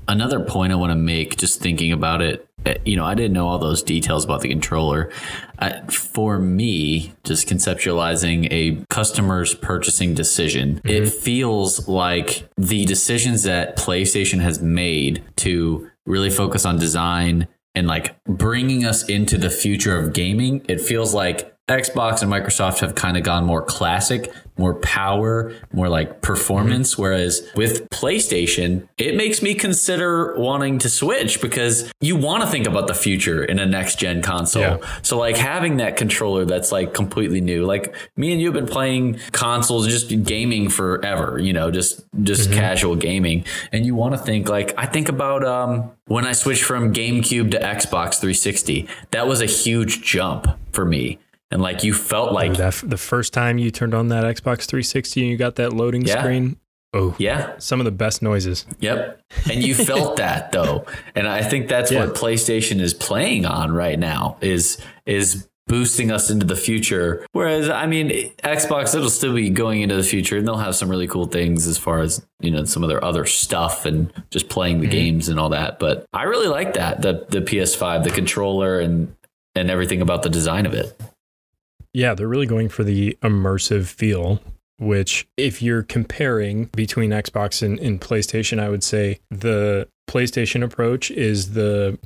Another 0.07 0.39
point 0.39 0.71
I 0.71 0.75
want 0.75 0.91
to 0.91 0.95
make, 0.95 1.37
just 1.37 1.61
thinking 1.61 1.91
about 1.91 2.21
it, 2.21 2.47
Uh, 2.65 2.75
you 2.85 2.95
know, 2.95 3.05
I 3.05 3.15
didn't 3.15 3.33
know 3.33 3.47
all 3.47 3.59
those 3.59 3.81
details 3.81 4.23
about 4.23 4.41
the 4.41 4.49
controller. 4.49 5.11
I, 5.59 5.81
for 5.87 6.39
me, 6.39 7.13
just 7.23 7.47
conceptualizing 7.47 8.47
a 8.51 8.83
customer's 8.89 9.53
purchasing 9.55 10.13
decision, 10.13 10.81
it 10.83 11.03
mm-hmm. 11.03 11.19
feels 11.19 11.87
like 11.87 12.47
the 12.57 12.85
decisions 12.85 13.43
that 13.43 13.77
PlayStation 13.77 14.39
has 14.41 14.61
made 14.61 15.23
to 15.37 15.89
really 16.05 16.29
focus 16.29 16.65
on 16.65 16.77
design 16.77 17.47
and 17.73 17.87
like 17.87 18.21
bringing 18.25 18.85
us 18.85 19.07
into 19.07 19.37
the 19.37 19.49
future 19.49 19.97
of 19.97 20.13
gaming, 20.13 20.65
it 20.67 20.81
feels 20.81 21.13
like 21.13 21.50
Xbox 21.71 22.21
and 22.21 22.31
Microsoft 22.31 22.79
have 22.79 22.95
kind 22.95 23.17
of 23.17 23.23
gone 23.23 23.45
more 23.45 23.61
classic, 23.61 24.31
more 24.57 24.75
power, 24.75 25.53
more 25.73 25.89
like 25.89 26.21
performance. 26.21 26.97
Whereas 26.97 27.47
with 27.55 27.89
PlayStation, 27.89 28.87
it 28.97 29.15
makes 29.15 29.41
me 29.41 29.55
consider 29.55 30.35
wanting 30.37 30.77
to 30.79 30.89
switch 30.89 31.41
because 31.41 31.91
you 31.99 32.15
want 32.15 32.43
to 32.43 32.49
think 32.49 32.67
about 32.67 32.87
the 32.87 32.93
future 32.93 33.43
in 33.43 33.59
a 33.59 33.65
next 33.65 33.99
gen 33.99 34.21
console. 34.21 34.61
Yeah. 34.61 34.77
So 35.01 35.17
like 35.17 35.37
having 35.37 35.77
that 35.77 35.97
controller 35.97 36.45
that's 36.45 36.71
like 36.71 36.93
completely 36.93 37.41
new. 37.41 37.65
Like 37.65 37.95
me 38.15 38.31
and 38.31 38.39
you 38.39 38.47
have 38.47 38.53
been 38.53 38.71
playing 38.71 39.19
consoles, 39.31 39.87
just 39.87 40.09
gaming 40.23 40.69
forever, 40.69 41.39
you 41.39 41.53
know, 41.53 41.71
just 41.71 42.03
just 42.21 42.51
casual 42.51 42.95
gaming. 42.95 43.45
And 43.71 43.85
you 43.85 43.95
want 43.95 44.13
to 44.13 44.19
think 44.19 44.47
like 44.49 44.73
I 44.77 44.85
think 44.85 45.09
about 45.09 45.43
um 45.43 45.91
when 46.05 46.25
I 46.25 46.33
switched 46.33 46.63
from 46.63 46.93
GameCube 46.93 47.51
to 47.51 47.59
Xbox 47.59 48.19
360. 48.19 48.87
That 49.11 49.27
was 49.27 49.41
a 49.41 49.45
huge 49.45 50.01
jump 50.03 50.47
for 50.71 50.85
me. 50.85 51.19
And 51.51 51.61
like 51.61 51.83
you 51.83 51.93
felt 51.93 52.31
like 52.31 52.55
that 52.55 52.81
the 52.83 52.97
first 52.97 53.33
time 53.33 53.57
you 53.57 53.71
turned 53.71 53.93
on 53.93 54.07
that 54.07 54.23
Xbox 54.23 54.65
360 54.65 55.21
and 55.21 55.29
you 55.29 55.37
got 55.37 55.55
that 55.57 55.73
loading 55.73 56.03
Yeah. 56.05 56.21
screen, 56.21 56.57
oh, 56.93 57.15
yeah, 57.19 57.53
some 57.57 57.79
of 57.79 57.85
the 57.85 57.91
best 57.91 58.21
noises. 58.21 58.65
Yep. 58.79 59.21
And 59.51 59.61
you 59.63 59.75
felt 59.91 60.17
that 60.17 60.51
though. 60.51 60.85
And 61.13 61.27
I 61.27 61.43
think 61.43 61.67
that's 61.67 61.91
Yeah. 61.91 62.05
what 62.05 62.15
PlayStation 62.15 62.79
is 62.79 62.93
playing 62.93 63.45
on 63.45 63.71
right 63.71 63.99
now 63.99 64.37
is 64.41 64.77
is 65.05 65.47
boosting 65.67 66.11
us 66.11 66.29
into 66.29 66.45
the 66.45 66.55
future. 66.55 67.25
Whereas, 67.31 67.69
I 67.69 67.85
mean, 67.85 68.09
Xbox, 68.43 68.93
it'll 68.93 69.09
still 69.09 69.33
be 69.33 69.49
going 69.49 69.81
into 69.81 69.95
the 69.95 70.03
future 70.03 70.37
and 70.37 70.45
they'll 70.45 70.57
have 70.57 70.75
some 70.75 70.89
really 70.89 71.07
cool 71.07 71.27
things 71.27 71.65
as 71.65 71.77
far 71.77 71.99
as, 72.01 72.25
you 72.41 72.51
know, 72.51 72.65
some 72.65 72.83
of 72.83 72.89
their 72.89 73.01
other 73.03 73.25
stuff 73.25 73.85
and 73.85 74.11
just 74.31 74.49
playing 74.49 74.81
the 74.81 74.87
mm-hmm. 74.87 74.91
games 74.91 75.29
and 75.29 75.39
all 75.39 75.47
that. 75.49 75.79
But 75.79 76.05
I 76.11 76.23
really 76.23 76.49
like 76.49 76.73
that, 76.73 77.01
the, 77.01 77.25
the 77.29 77.39
PS5, 77.39 78.03
the 78.03 78.09
controller 78.09 78.81
and, 78.81 79.15
and 79.55 79.71
everything 79.71 80.01
about 80.01 80.23
the 80.23 80.29
design 80.29 80.65
of 80.65 80.73
it. 80.73 80.99
Yeah, 81.93 82.13
they're 82.13 82.27
really 82.27 82.45
going 82.45 82.69
for 82.69 82.83
the 82.83 83.17
immersive 83.21 83.85
feel, 83.85 84.39
which, 84.79 85.27
if 85.37 85.61
you're 85.61 85.83
comparing 85.83 86.65
between 86.65 87.11
Xbox 87.11 87.61
and, 87.61 87.79
and 87.79 87.99
PlayStation, 87.99 88.59
I 88.59 88.69
would 88.69 88.83
say 88.83 89.19
the 89.29 89.87
PlayStation 90.09 90.63
approach 90.63 91.11
is 91.11 91.53
the 91.53 91.99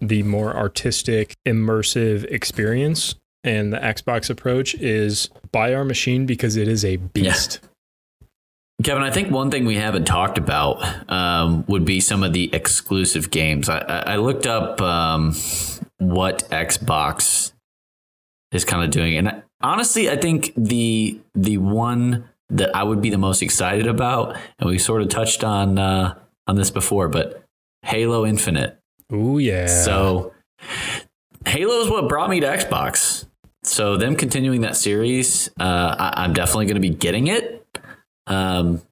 the 0.00 0.22
more 0.22 0.56
artistic, 0.56 1.34
immersive 1.46 2.24
experience. 2.30 3.16
And 3.44 3.72
the 3.72 3.78
Xbox 3.78 4.30
approach 4.30 4.74
is 4.74 5.30
buy 5.52 5.74
our 5.74 5.84
machine 5.84 6.26
because 6.26 6.56
it 6.56 6.68
is 6.68 6.84
a 6.84 6.96
beast. 6.96 7.60
Yeah. 7.62 7.68
Kevin, 8.84 9.02
I 9.02 9.10
think 9.10 9.30
one 9.30 9.50
thing 9.50 9.64
we 9.64 9.74
haven't 9.74 10.04
talked 10.04 10.38
about 10.38 11.10
um, 11.10 11.64
would 11.66 11.84
be 11.84 11.98
some 11.98 12.22
of 12.22 12.32
the 12.32 12.52
exclusive 12.54 13.30
games. 13.30 13.68
I, 13.68 13.78
I 13.78 14.16
looked 14.16 14.46
up 14.46 14.80
um, 14.80 15.34
what 15.98 16.48
Xbox 16.50 17.52
is 18.52 18.64
kind 18.64 18.84
of 18.84 18.90
doing, 18.90 19.16
and 19.16 19.42
honestly, 19.60 20.10
I 20.10 20.16
think 20.16 20.52
the 20.56 21.20
the 21.34 21.58
one 21.58 22.28
that 22.50 22.74
I 22.74 22.82
would 22.82 23.00
be 23.00 23.10
the 23.10 23.18
most 23.18 23.42
excited 23.42 23.86
about, 23.86 24.36
and 24.58 24.68
we 24.68 24.78
sort 24.78 25.02
of 25.02 25.08
touched 25.08 25.44
on 25.44 25.78
uh, 25.78 26.18
on 26.46 26.56
this 26.56 26.70
before, 26.70 27.08
but 27.08 27.44
Halo 27.82 28.26
Infinite. 28.26 28.78
Oh 29.10 29.38
yeah. 29.38 29.66
So 29.66 30.34
Halo 31.46 31.80
is 31.80 31.90
what 31.90 32.08
brought 32.08 32.30
me 32.30 32.40
to 32.40 32.46
Xbox. 32.46 33.26
So 33.64 33.96
them 33.96 34.16
continuing 34.16 34.62
that 34.62 34.76
series, 34.76 35.50
uh, 35.60 35.94
I, 35.98 36.24
am 36.24 36.32
definitely 36.32 36.66
going 36.66 36.76
to 36.76 36.80
be 36.80 36.90
getting 36.90 37.26
it. 37.26 37.66
Um, 38.26 38.82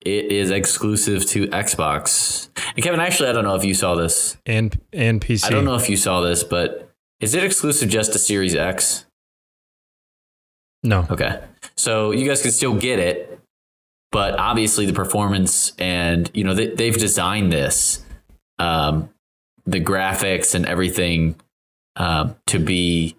it 0.00 0.26
is 0.26 0.50
exclusive 0.50 1.24
to 1.26 1.46
Xbox. 1.48 2.48
And 2.76 2.84
Kevin, 2.84 3.00
actually, 3.00 3.30
I 3.30 3.32
don't 3.32 3.44
know 3.44 3.54
if 3.54 3.64
you 3.64 3.74
saw 3.74 3.94
this 3.94 4.36
and 4.46 4.78
and 4.92 5.20
PC. 5.20 5.46
I 5.46 5.50
don't 5.50 5.64
know 5.64 5.74
if 5.74 5.88
you 5.88 5.96
saw 5.96 6.20
this, 6.20 6.44
but 6.44 6.93
is 7.24 7.34
it 7.34 7.42
exclusive 7.42 7.88
just 7.88 8.12
to 8.12 8.18
Series 8.18 8.54
X? 8.54 9.06
No. 10.82 11.06
Okay. 11.10 11.42
So 11.74 12.10
you 12.10 12.28
guys 12.28 12.42
can 12.42 12.50
still 12.50 12.74
get 12.74 12.98
it, 12.98 13.40
but 14.12 14.38
obviously 14.38 14.84
the 14.84 14.92
performance 14.92 15.72
and 15.78 16.30
you 16.34 16.44
know 16.44 16.52
they, 16.52 16.66
they've 16.66 16.96
designed 16.96 17.50
this 17.50 18.04
um, 18.58 19.08
the 19.64 19.80
graphics 19.80 20.54
and 20.54 20.66
everything 20.66 21.36
um, 21.96 22.36
to 22.48 22.58
be 22.58 23.16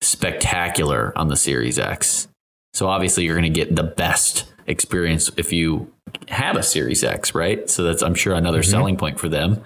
spectacular 0.00 1.16
on 1.16 1.28
the 1.28 1.36
Series 1.36 1.78
X. 1.78 2.26
So 2.74 2.88
obviously 2.88 3.24
you're 3.24 3.36
going 3.36 3.52
to 3.52 3.64
get 3.64 3.76
the 3.76 3.84
best 3.84 4.52
experience 4.66 5.30
if 5.36 5.52
you 5.52 5.92
have 6.26 6.56
a 6.56 6.64
Series 6.64 7.04
X, 7.04 7.36
right? 7.36 7.70
So 7.70 7.84
that's 7.84 8.02
I'm 8.02 8.16
sure 8.16 8.34
another 8.34 8.62
mm-hmm. 8.62 8.70
selling 8.70 8.96
point 8.96 9.20
for 9.20 9.28
them. 9.28 9.62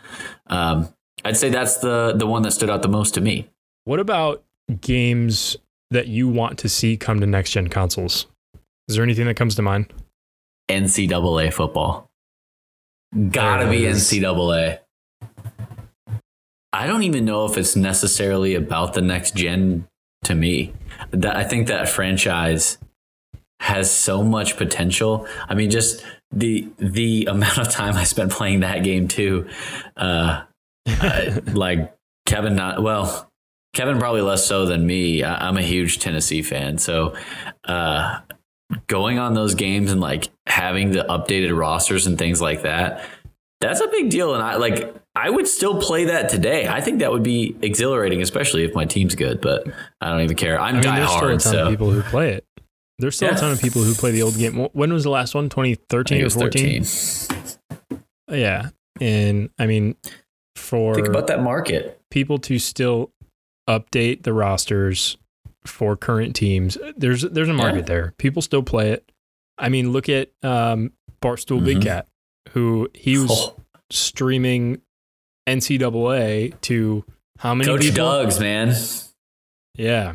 Um, 0.49 0.93
I'd 1.25 1.39
say 1.39 1.49
that's 1.49 1.79
the 1.79 2.13
the 2.15 2.27
one 2.27 2.43
that 2.43 2.51
stood 2.51 2.69
out 2.69 2.83
the 2.83 2.89
most 2.89 3.15
to 3.15 3.23
me. 3.23 3.49
What 3.85 3.99
about 3.99 4.45
games 4.81 5.57
that 5.91 6.07
you 6.07 6.29
want 6.29 6.59
to 6.59 6.69
see 6.69 6.97
come 6.97 7.21
to 7.21 7.27
next 7.27 7.51
gen 7.51 7.69
consoles? 7.69 8.27
Is 8.89 8.97
there 8.97 9.03
anything 9.03 9.27
that 9.27 9.35
comes 9.35 9.55
to 9.57 9.63
mind? 9.63 9.93
NCAA 10.71 11.53
football. 11.53 12.11
Gotta 13.31 13.69
be 13.69 13.81
NCAA. 13.81 14.79
I 16.73 16.87
don't 16.87 17.03
even 17.03 17.25
know 17.25 17.45
if 17.45 17.59
it's 17.59 17.77
necessarily 17.77 18.55
about 18.55 18.95
the 18.95 19.03
next 19.03 19.35
gen 19.35 19.87
to 20.25 20.35
me. 20.35 20.73
That 21.11 21.37
I 21.37 21.45
think 21.45 21.67
that 21.67 21.89
franchise 21.89 22.79
has 23.61 23.91
so 23.91 24.23
much 24.23 24.57
potential. 24.57 25.27
I 25.49 25.55
mean, 25.55 25.71
just 25.71 26.05
the 26.31 26.69
the 26.79 27.27
amount 27.31 27.59
of 27.59 27.69
time 27.69 27.97
I 27.97 28.05
spent 28.05 28.33
playing 28.33 28.61
that 28.61 28.83
game 28.83 29.09
too. 29.09 29.49
Uh, 29.97 30.45
I, 30.87 31.41
like 31.53 31.95
Kevin, 32.25 32.57
not 32.57 32.83
well. 32.83 33.32
Kevin 33.75 33.99
probably 33.99 34.21
less 34.21 34.47
so 34.47 34.67
than 34.67 34.87
me. 34.87 35.23
I, 35.23 35.49
am 35.49 35.57
a 35.57 35.63
huge 35.63 35.99
Tennessee 35.99 36.43
fan, 36.43 36.79
so 36.79 37.17
uh, 37.65 38.21
going 38.87 39.19
on 39.19 39.35
those 39.35 39.55
games 39.55 39.91
and 39.91 40.01
like 40.01 40.29
having 40.47 40.91
the 40.93 41.05
updated 41.05 41.57
rosters 41.57 42.07
and 42.07 42.19
things 42.19 42.41
like 42.41 42.63
that, 42.63 43.05
that's 43.61 43.81
a 43.81 43.89
big 43.89 44.11
deal. 44.11 44.35
And 44.35 44.43
I 44.43 44.57
like 44.57 44.95
I 45.15 45.31
would 45.31 45.49
still 45.49 45.81
play 45.81 46.07
that 46.07 46.29
today. 46.29 46.69
I 46.69 46.81
think 46.81 47.01
that 47.01 47.13
would 47.13 47.23
be 47.23 47.57
exhilarating, 47.63 48.21
especially 48.23 48.65
if 48.65 48.75
my 48.75 48.85
team's 48.85 49.15
good. 49.15 49.41
But 49.41 49.67
I 50.01 50.11
don't 50.11 50.21
even 50.21 50.37
care. 50.37 50.61
I'm 50.61 50.77
I 50.77 50.79
mean, 50.79 50.83
die 50.83 50.97
there's. 50.97 51.11
Still 51.11 51.29
a 51.29 51.31
ton 51.31 51.41
so. 51.41 51.65
of 51.65 51.71
people 51.71 51.91
who 51.91 52.03
play 52.03 52.33
it. 52.33 52.47
There's 52.99 53.17
still 53.17 53.29
yeah. 53.29 53.37
a 53.37 53.41
ton 53.41 53.53
of 53.53 53.61
people 53.61 53.83
who 53.83 53.95
play 53.95 54.11
the 54.11 54.23
old 54.23 54.37
game. 54.37 54.69
When 54.73 54.93
was 54.93 55.03
the 55.03 55.11
last 55.11 55.35
one? 55.35 55.49
2013 55.49 56.25
or 56.25 56.31
14? 56.31 56.85
Yeah, 58.31 58.71
and 59.01 59.51
I 59.59 59.67
mean, 59.67 59.97
for 60.57 60.95
think 60.95 61.09
about 61.09 61.27
that 61.27 61.43
market. 61.43 62.01
People 62.11 62.39
to 62.39 62.59
still 62.59 63.11
update 63.69 64.23
the 64.23 64.33
rosters 64.33 65.17
for 65.65 65.97
current 65.97 66.35
teams. 66.35 66.79
There's 66.97 67.23
there's 67.23 67.49
a 67.49 67.55
market 67.55 67.81
yeah. 67.81 67.85
there. 67.85 68.15
People 68.19 68.43
still 68.43 68.63
play 68.63 68.91
it. 68.91 69.11
I 69.59 69.69
mean, 69.69 69.93
look 69.93 70.09
at 70.09 70.31
um, 70.43 70.93
Barstool 71.21 71.57
mm-hmm. 71.57 71.65
Big 71.65 71.83
Cat, 71.83 72.09
who 72.51 72.89
he 72.95 73.19
was 73.19 73.31
oh. 73.31 73.57
streaming 73.91 74.81
NCAA 75.49 76.61
to 76.63 77.05
how 77.39 77.55
many 77.55 77.69
Coach 77.69 77.83
people? 77.83 78.29
Man. 78.41 78.75
Yeah, 79.75 80.15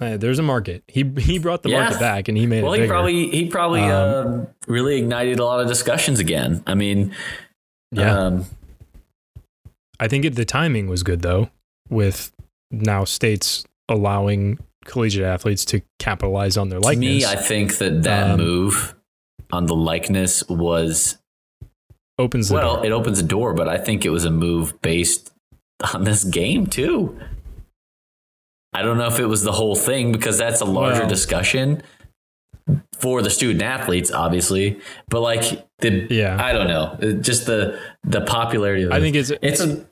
uh, 0.00 0.16
there's 0.16 0.38
a 0.38 0.42
market. 0.42 0.84
He 0.86 1.02
he 1.18 1.38
brought 1.38 1.62
the 1.62 1.70
yeah. 1.70 1.84
market 1.84 2.00
back 2.00 2.28
and 2.28 2.36
he 2.36 2.46
made 2.46 2.62
well, 2.62 2.72
it. 2.72 2.78
Well, 2.78 2.82
he 2.82 2.88
probably 2.88 3.30
he 3.30 3.46
probably 3.48 3.82
um, 3.82 4.40
uh, 4.40 4.44
really 4.66 4.98
ignited 4.98 5.38
a 5.38 5.44
lot 5.44 5.60
of 5.60 5.68
discussions 5.68 6.20
again. 6.20 6.62
I 6.66 6.74
mean, 6.74 7.14
yeah. 7.90 8.16
Um, 8.16 8.44
I 10.00 10.06
think 10.06 10.24
it, 10.24 10.36
the 10.36 10.44
timing 10.44 10.88
was 10.88 11.02
good 11.02 11.22
though, 11.22 11.50
with 11.88 12.32
now 12.70 13.04
states 13.04 13.64
allowing 13.88 14.58
collegiate 14.84 15.24
athletes 15.24 15.64
to 15.66 15.82
capitalize 15.98 16.56
on 16.56 16.68
their 16.68 16.80
likeness. 16.80 17.22
To 17.22 17.28
me, 17.28 17.32
I 17.32 17.36
think 17.36 17.78
that 17.78 18.02
that 18.02 18.32
um, 18.32 18.38
move 18.38 18.94
on 19.52 19.66
the 19.66 19.74
likeness 19.74 20.46
was 20.48 21.18
opens 22.18 22.50
well, 22.50 22.76
door. 22.76 22.86
it 22.86 22.92
opens 22.92 23.18
a 23.18 23.22
door, 23.22 23.54
but 23.54 23.68
I 23.68 23.78
think 23.78 24.04
it 24.04 24.10
was 24.10 24.24
a 24.24 24.30
move 24.30 24.80
based 24.82 25.32
on 25.94 26.04
this 26.04 26.24
game 26.24 26.66
too. 26.66 27.18
I 28.72 28.82
don't 28.82 28.98
know 28.98 29.06
if 29.06 29.18
it 29.18 29.26
was 29.26 29.42
the 29.42 29.52
whole 29.52 29.76
thing 29.76 30.12
because 30.12 30.38
that's 30.38 30.60
a 30.60 30.66
larger 30.66 31.00
well, 31.00 31.08
discussion 31.08 31.82
for 32.98 33.22
the 33.22 33.30
student 33.30 33.62
athletes, 33.62 34.12
obviously. 34.12 34.80
But 35.08 35.20
like 35.20 35.66
the 35.78 36.06
yeah, 36.10 36.42
I 36.42 36.52
don't 36.52 36.68
know, 36.68 37.18
just 37.20 37.46
the 37.46 37.80
the 38.04 38.20
popularity. 38.22 38.84
of 38.84 38.92
I 38.92 39.00
think 39.00 39.16
it's 39.16 39.32
it's 39.42 39.60
a 39.60 39.86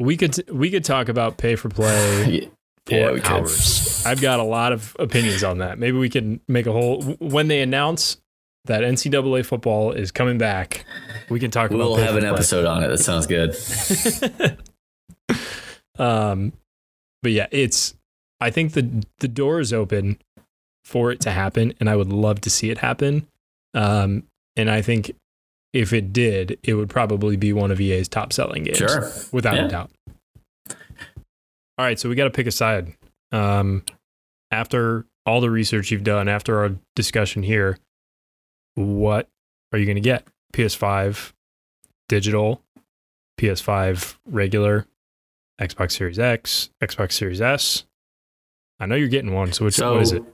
we 0.00 0.16
could 0.16 0.50
we 0.50 0.70
could 0.70 0.84
talk 0.84 1.08
about 1.08 1.36
pay 1.36 1.54
for 1.54 1.68
play. 1.68 2.50
for 2.86 2.94
yeah, 2.94 3.12
we 3.12 3.20
hours. 3.20 4.02
Could. 4.02 4.10
I've 4.10 4.20
got 4.20 4.40
a 4.40 4.44
lot 4.44 4.72
of 4.72 4.96
opinions 4.98 5.44
on 5.44 5.58
that. 5.58 5.78
Maybe 5.78 5.98
we 5.98 6.08
can 6.08 6.40
make 6.48 6.66
a 6.66 6.72
whole 6.72 7.02
when 7.18 7.48
they 7.48 7.60
announce 7.60 8.16
that 8.64 8.82
NCAA 8.82 9.44
football 9.44 9.92
is 9.92 10.10
coming 10.10 10.38
back. 10.38 10.84
We 11.28 11.38
can 11.38 11.50
talk 11.50 11.70
we'll 11.70 11.96
have 11.96 12.16
an 12.16 12.24
episode 12.24 12.64
on 12.64 12.82
it. 12.82 12.88
That 12.88 12.98
sounds 12.98 13.26
good. 13.26 13.54
um, 15.98 16.52
but 17.22 17.32
yeah, 17.32 17.46
it's. 17.50 17.94
I 18.40 18.50
think 18.50 18.72
the 18.72 19.04
the 19.18 19.28
door 19.28 19.60
is 19.60 19.72
open 19.72 20.18
for 20.84 21.12
it 21.12 21.20
to 21.20 21.30
happen, 21.30 21.74
and 21.78 21.90
I 21.90 21.96
would 21.96 22.10
love 22.10 22.40
to 22.42 22.50
see 22.50 22.70
it 22.70 22.78
happen. 22.78 23.26
Um, 23.74 24.24
and 24.56 24.70
I 24.70 24.80
think 24.80 25.14
if 25.72 25.92
it 25.92 26.12
did, 26.12 26.58
it 26.62 26.74
would 26.74 26.88
probably 26.88 27.36
be 27.36 27.52
one 27.52 27.70
of 27.70 27.80
EA's 27.80 28.08
top 28.08 28.32
selling 28.32 28.64
games, 28.64 28.78
sure, 28.78 29.10
without 29.32 29.56
yeah. 29.56 29.66
a 29.66 29.68
doubt. 29.68 29.90
All 31.78 31.86
right, 31.86 31.98
so 31.98 32.08
we 32.08 32.14
got 32.14 32.24
to 32.24 32.30
pick 32.30 32.46
a 32.46 32.50
side. 32.50 32.94
Um, 33.32 33.84
after 34.50 35.06
all 35.24 35.40
the 35.40 35.50
research 35.50 35.90
you've 35.90 36.04
done, 36.04 36.28
after 36.28 36.58
our 36.58 36.72
discussion 36.96 37.42
here, 37.42 37.78
what 38.74 39.28
are 39.72 39.78
you 39.78 39.86
going 39.86 39.96
to 39.96 40.00
get? 40.00 40.26
PS5 40.52 41.32
digital, 42.08 42.62
PS5 43.38 44.16
regular, 44.26 44.86
Xbox 45.60 45.92
Series 45.92 46.18
X, 46.18 46.70
Xbox 46.82 47.12
Series 47.12 47.40
S. 47.40 47.84
I 48.80 48.86
know 48.86 48.96
you're 48.96 49.08
getting 49.08 49.32
one, 49.32 49.52
so, 49.52 49.66
which, 49.66 49.74
so 49.74 49.92
what 49.94 50.02
is 50.02 50.12
it? 50.12 50.24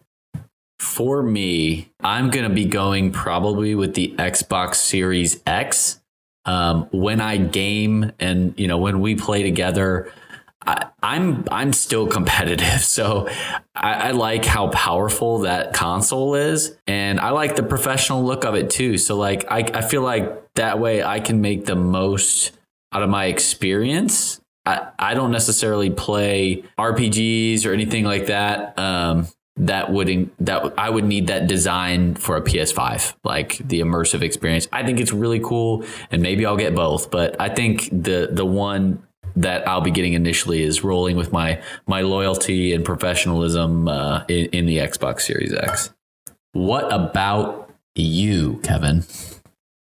For 0.78 1.22
me, 1.22 1.90
I'm 2.00 2.30
going 2.30 2.48
to 2.48 2.54
be 2.54 2.66
going 2.66 3.10
probably 3.10 3.74
with 3.74 3.94
the 3.94 4.14
Xbox 4.18 4.76
Series 4.76 5.40
X. 5.46 6.00
Um, 6.44 6.88
when 6.92 7.20
I 7.20 7.38
game 7.38 8.12
and 8.20 8.54
you 8.56 8.68
know 8.68 8.78
when 8.78 9.00
we 9.00 9.16
play 9.16 9.42
together, 9.42 10.12
I, 10.64 10.82
am 10.82 10.88
I'm, 11.02 11.44
I'm 11.50 11.72
still 11.72 12.06
competitive, 12.18 12.82
so 12.82 13.28
I, 13.74 13.92
I, 13.94 14.10
like 14.12 14.44
how 14.44 14.68
powerful 14.68 15.40
that 15.40 15.74
console 15.74 16.34
is, 16.36 16.76
and 16.86 17.18
I 17.18 17.30
like 17.30 17.56
the 17.56 17.64
professional 17.64 18.24
look 18.24 18.44
of 18.44 18.54
it 18.54 18.70
too. 18.70 18.96
So 18.96 19.16
like 19.16 19.50
I, 19.50 19.58
I 19.74 19.82
feel 19.82 20.02
like 20.02 20.54
that 20.54 20.78
way 20.78 21.02
I 21.02 21.18
can 21.18 21.40
make 21.40 21.66
the 21.66 21.74
most 21.74 22.52
out 22.92 23.02
of 23.02 23.10
my 23.10 23.24
experience 23.24 24.40
I, 24.66 24.88
I 24.98 25.14
don't 25.14 25.30
necessarily 25.30 25.90
play 25.90 26.64
RPGs 26.76 27.64
or 27.64 27.72
anything 27.72 28.04
like 28.04 28.26
that. 28.26 28.78
Um, 28.78 29.28
that 29.56 29.90
would 29.92 30.08
in, 30.08 30.30
that 30.40 30.74
I 30.78 30.90
would 30.90 31.04
need 31.04 31.28
that 31.28 31.46
design 31.46 32.14
for 32.14 32.36
a 32.36 32.42
PS5, 32.42 33.14
like 33.24 33.58
the 33.58 33.80
immersive 33.80 34.22
experience. 34.22 34.68
I 34.72 34.84
think 34.84 35.00
it's 35.00 35.12
really 35.12 35.40
cool, 35.40 35.84
and 36.10 36.22
maybe 36.22 36.44
I'll 36.44 36.56
get 36.56 36.74
both. 36.74 37.10
But 37.10 37.40
I 37.40 37.48
think 37.48 37.88
the 37.90 38.28
the 38.30 38.44
one 38.44 39.02
that 39.34 39.66
I'll 39.66 39.80
be 39.80 39.90
getting 39.90 40.14
initially 40.14 40.62
is 40.62 40.84
rolling 40.84 41.16
with 41.16 41.32
my 41.32 41.62
my 41.86 42.02
loyalty 42.02 42.72
and 42.72 42.84
professionalism 42.84 43.88
uh, 43.88 44.24
in, 44.28 44.46
in 44.46 44.66
the 44.66 44.78
Xbox 44.78 45.22
Series 45.22 45.52
X. 45.52 45.92
What 46.52 46.92
about 46.92 47.70
you, 47.94 48.60
Kevin? 48.62 49.04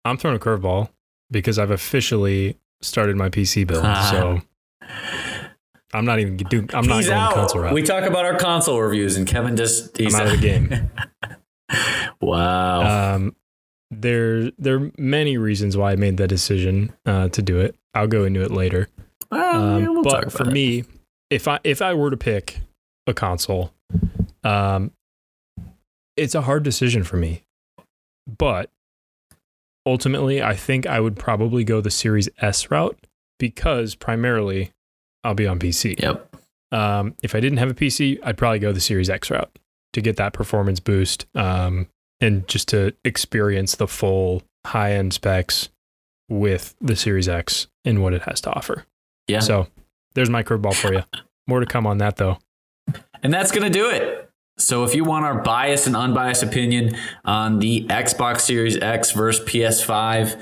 I'm 0.06 0.18
throwing 0.18 0.38
a 0.38 0.40
curveball 0.40 0.90
because 1.30 1.60
I've 1.60 1.72
officially 1.72 2.58
started 2.82 3.16
my 3.16 3.30
PC 3.30 3.66
build. 3.66 3.84
so 4.10 4.42
I'm 5.94 6.06
not 6.06 6.20
even 6.20 6.38
doing. 6.38 6.70
I'm 6.74 6.86
not 6.88 6.98
He's 6.98 7.08
going 7.08 7.20
out. 7.20 7.34
console 7.34 7.62
route. 7.62 7.74
We 7.74 7.84
talk 7.84 8.04
about 8.06 8.26
our 8.26 8.38
console 8.38 8.82
reviews, 8.82 9.18
and 9.18 9.28
Kevin 9.28 9.58
just 9.58 9.98
he's 9.98 10.14
I'm 10.16 10.22
out 10.28 10.34
of 10.34 10.40
the 10.40 10.48
game. 10.48 10.92
wow. 12.22 13.16
Um, 13.16 13.36
there, 13.90 14.52
there 14.52 14.76
are 14.78 14.92
many 14.98 15.38
reasons 15.38 15.76
why 15.76 15.92
I 15.92 15.96
made 15.96 16.18
that 16.18 16.28
decision 16.30 16.94
uh, 17.06 17.28
to 17.30 17.42
do 17.42 17.60
it. 17.60 17.76
I'll 17.94 18.08
go 18.08 18.24
into 18.24 18.42
it 18.42 18.52
later. 18.52 18.88
well, 19.30 19.56
Um, 19.62 19.84
yeah, 19.84 19.90
we'll 19.90 20.04
but 20.04 20.32
for 20.32 20.44
it. 20.48 20.52
me, 20.54 20.86
if 21.30 21.48
I 21.48 21.60
if 21.64 21.82
I 21.82 21.94
were 21.94 22.10
to 22.10 22.18
pick 22.18 22.60
a 23.08 23.14
console, 23.14 23.74
um, 24.44 24.92
it's 26.16 26.36
a 26.36 26.42
hard 26.42 26.64
decision 26.64 27.04
for 27.04 27.18
me. 27.18 27.44
But 28.38 28.70
ultimately, 29.86 30.42
I 30.42 30.56
think 30.56 30.88
I 30.88 31.00
would 31.02 31.18
probably 31.18 31.64
go 31.66 31.82
the 31.82 31.92
Series 31.92 32.30
S 32.40 32.72
route 32.72 32.98
because 33.40 33.96
primarily 33.96 34.72
I'll 35.24 35.34
be 35.34 35.48
on 35.48 35.60
PC. 35.60 36.00
Yep. 36.00 36.36
Um, 36.72 37.16
if 37.22 37.36
I 37.36 37.40
didn't 37.40 37.58
have 37.58 37.70
a 37.70 37.74
PC, 37.74 38.20
I'd 38.24 38.38
probably 38.38 38.60
go 38.60 38.72
the 38.72 38.80
Series 38.80 39.10
X 39.10 39.30
route 39.30 39.58
to 39.94 40.02
get 40.02 40.18
that 40.18 40.34
performance 40.34 40.80
boost 40.80 41.26
um, 41.36 41.88
and 42.22 42.48
just 42.48 42.70
to 42.70 42.94
experience 43.04 43.76
the 43.76 43.88
full 43.88 44.44
high 44.66 44.94
end 44.94 45.14
specs 45.14 45.70
with 46.30 46.76
the 46.80 46.96
Series 46.96 47.28
X 47.28 47.68
and 47.84 48.02
what 48.02 48.14
it 48.14 48.22
has 48.24 48.40
to 48.42 48.52
offer. 48.52 48.86
Yeah. 49.28 49.40
So 49.40 49.68
there's 50.14 50.30
my 50.30 50.44
curveball 50.44 50.76
for 50.76 50.94
you. 50.94 51.04
More 51.48 51.60
to 51.60 51.66
come 51.66 51.86
on 51.86 51.98
that 52.00 52.18
though. 52.18 52.38
And 53.24 53.32
that's 53.32 53.52
going 53.52 53.62
to 53.62 53.70
do 53.70 53.88
it. 53.88 54.32
So 54.58 54.84
if 54.84 54.96
you 54.96 55.04
want 55.04 55.26
our 55.26 55.44
biased 55.44 55.86
and 55.86 55.96
unbiased 55.96 56.42
opinion 56.42 56.96
on 57.24 57.60
the 57.60 57.86
Xbox 57.86 58.42
Series 58.42 58.78
X 58.78 59.12
versus 59.12 59.48
PS5, 59.48 60.42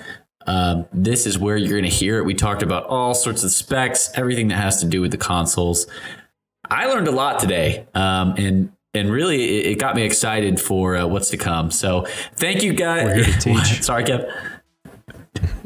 um, 0.49 0.85
this 0.91 1.25
is 1.25 1.37
where 1.37 1.55
you're 1.57 1.69
going 1.79 1.83
to 1.83 1.89
hear 1.95 2.17
it. 2.17 2.25
We 2.25 2.33
talked 2.33 2.63
about 2.63 2.85
all 2.87 3.13
sorts 3.13 3.43
of 3.43 3.51
specs, 3.51 4.09
everything 4.15 4.47
that 4.49 4.57
has 4.57 4.79
to 4.81 4.87
do 4.87 4.99
with 5.01 5.11
the 5.11 5.17
consoles. 5.17 5.85
I 6.69 6.87
learned 6.87 7.07
a 7.07 7.11
lot 7.11 7.39
today, 7.39 7.85
um, 7.93 8.33
and 8.37 8.71
and 8.93 9.11
really 9.11 9.59
it, 9.59 9.65
it 9.73 9.79
got 9.79 9.95
me 9.95 10.01
excited 10.03 10.59
for 10.59 10.95
uh, 10.95 11.05
what's 11.07 11.29
to 11.29 11.37
come. 11.37 11.69
So 11.71 12.05
thank 12.35 12.63
you 12.63 12.73
guys. 12.73 13.05
We're 13.05 13.23
here 13.23 13.33
to 13.33 13.39
teach. 13.39 13.83
Sorry, 13.83 14.03
Kev. 14.03 14.31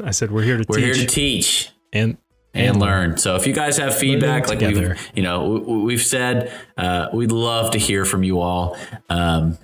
I 0.03 0.11
said 0.11 0.31
we're 0.31 0.43
here 0.43 0.57
to 0.57 0.65
We're 0.67 0.75
teach 0.77 0.85
here 0.85 0.93
to 0.95 1.05
teach. 1.05 1.69
and 1.93 2.17
and 2.53 2.79
learn. 2.79 3.17
So 3.17 3.35
if 3.35 3.47
you 3.47 3.53
guys 3.53 3.77
have 3.77 3.97
feedback, 3.97 4.47
like 4.47 4.59
we've, 4.59 5.11
you 5.15 5.23
know, 5.23 5.49
we- 5.49 5.77
we've 5.83 6.03
said, 6.03 6.51
uh, 6.77 7.07
we'd 7.11 7.31
love 7.31 7.71
to 7.71 7.79
hear 7.79 8.05
from 8.05 8.23
you 8.23 8.39
all. 8.41 8.77
Um, 9.09 9.57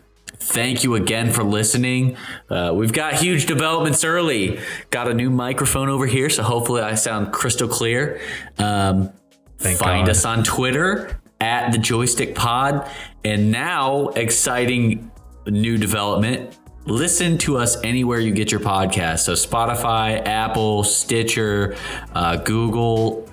thank 0.49 0.83
you 0.83 0.95
again 0.95 1.31
for 1.31 1.43
listening. 1.43 2.17
Uh, 2.49 2.71
we've 2.75 2.93
got 2.93 3.13
huge 3.13 3.45
developments 3.45 4.03
early. 4.03 4.59
Got 4.89 5.07
a 5.07 5.13
new 5.13 5.29
microphone 5.29 5.89
over 5.89 6.05
here, 6.05 6.29
so 6.29 6.43
hopefully 6.43 6.81
I 6.81 6.95
sound 6.95 7.31
crystal 7.31 7.67
clear. 7.67 8.19
Um, 8.57 9.13
find 9.57 10.05
God. 10.05 10.09
us 10.09 10.25
on 10.25 10.43
Twitter 10.43 11.19
at 11.39 11.71
the 11.71 11.77
Joystick 11.77 12.35
Pod, 12.35 12.89
and 13.23 13.51
now 13.51 14.09
exciting 14.09 15.11
new 15.45 15.77
development. 15.77 16.57
Listen 16.85 17.37
to 17.39 17.57
us 17.57 17.77
anywhere 17.83 18.19
you 18.19 18.31
get 18.31 18.51
your 18.51 18.61
podcast. 18.61 19.19
So 19.19 19.33
Spotify, 19.33 20.25
Apple, 20.25 20.83
Stitcher, 20.83 21.75
uh, 22.13 22.37
Google, 22.37 23.29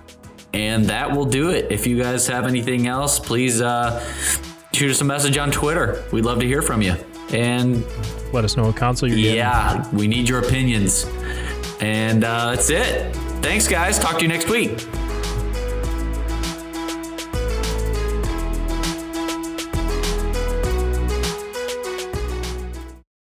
and 0.53 0.87
that 0.87 1.13
will 1.13 1.25
do 1.25 1.51
it. 1.51 1.71
If 1.71 1.87
you 1.87 1.99
guys 1.99 2.27
have 2.27 2.47
anything 2.47 2.87
else, 2.87 3.19
please 3.19 3.61
uh, 3.61 4.05
shoot 4.73 4.91
us 4.91 5.01
a 5.01 5.05
message 5.05 5.39
on 5.39 5.51
Twitter. 5.51 6.05
We'd 6.13 6.25
love 6.25 6.41
to 6.41 6.47
hear 6.47 6.63
from 6.63 6.83
you. 6.83 6.97
And 7.31 7.85
let 8.33 8.45
us 8.45 8.57
know 8.57 8.65
what 8.65 8.77
console 8.77 9.09
you're 9.09 9.19
getting. 9.19 9.37
yeah, 9.37 9.89
we 9.93 10.07
need 10.07 10.29
your 10.29 10.41
opinions. 10.41 11.07
And 11.81 12.25
uh, 12.25 12.55
that's 12.55 12.71
it. 12.71 13.15
Thanks, 13.43 13.69
guys. 13.69 13.99
Talk 13.99 14.17
to 14.19 14.23
you 14.23 14.29
next 14.29 14.49
week. 14.49 14.81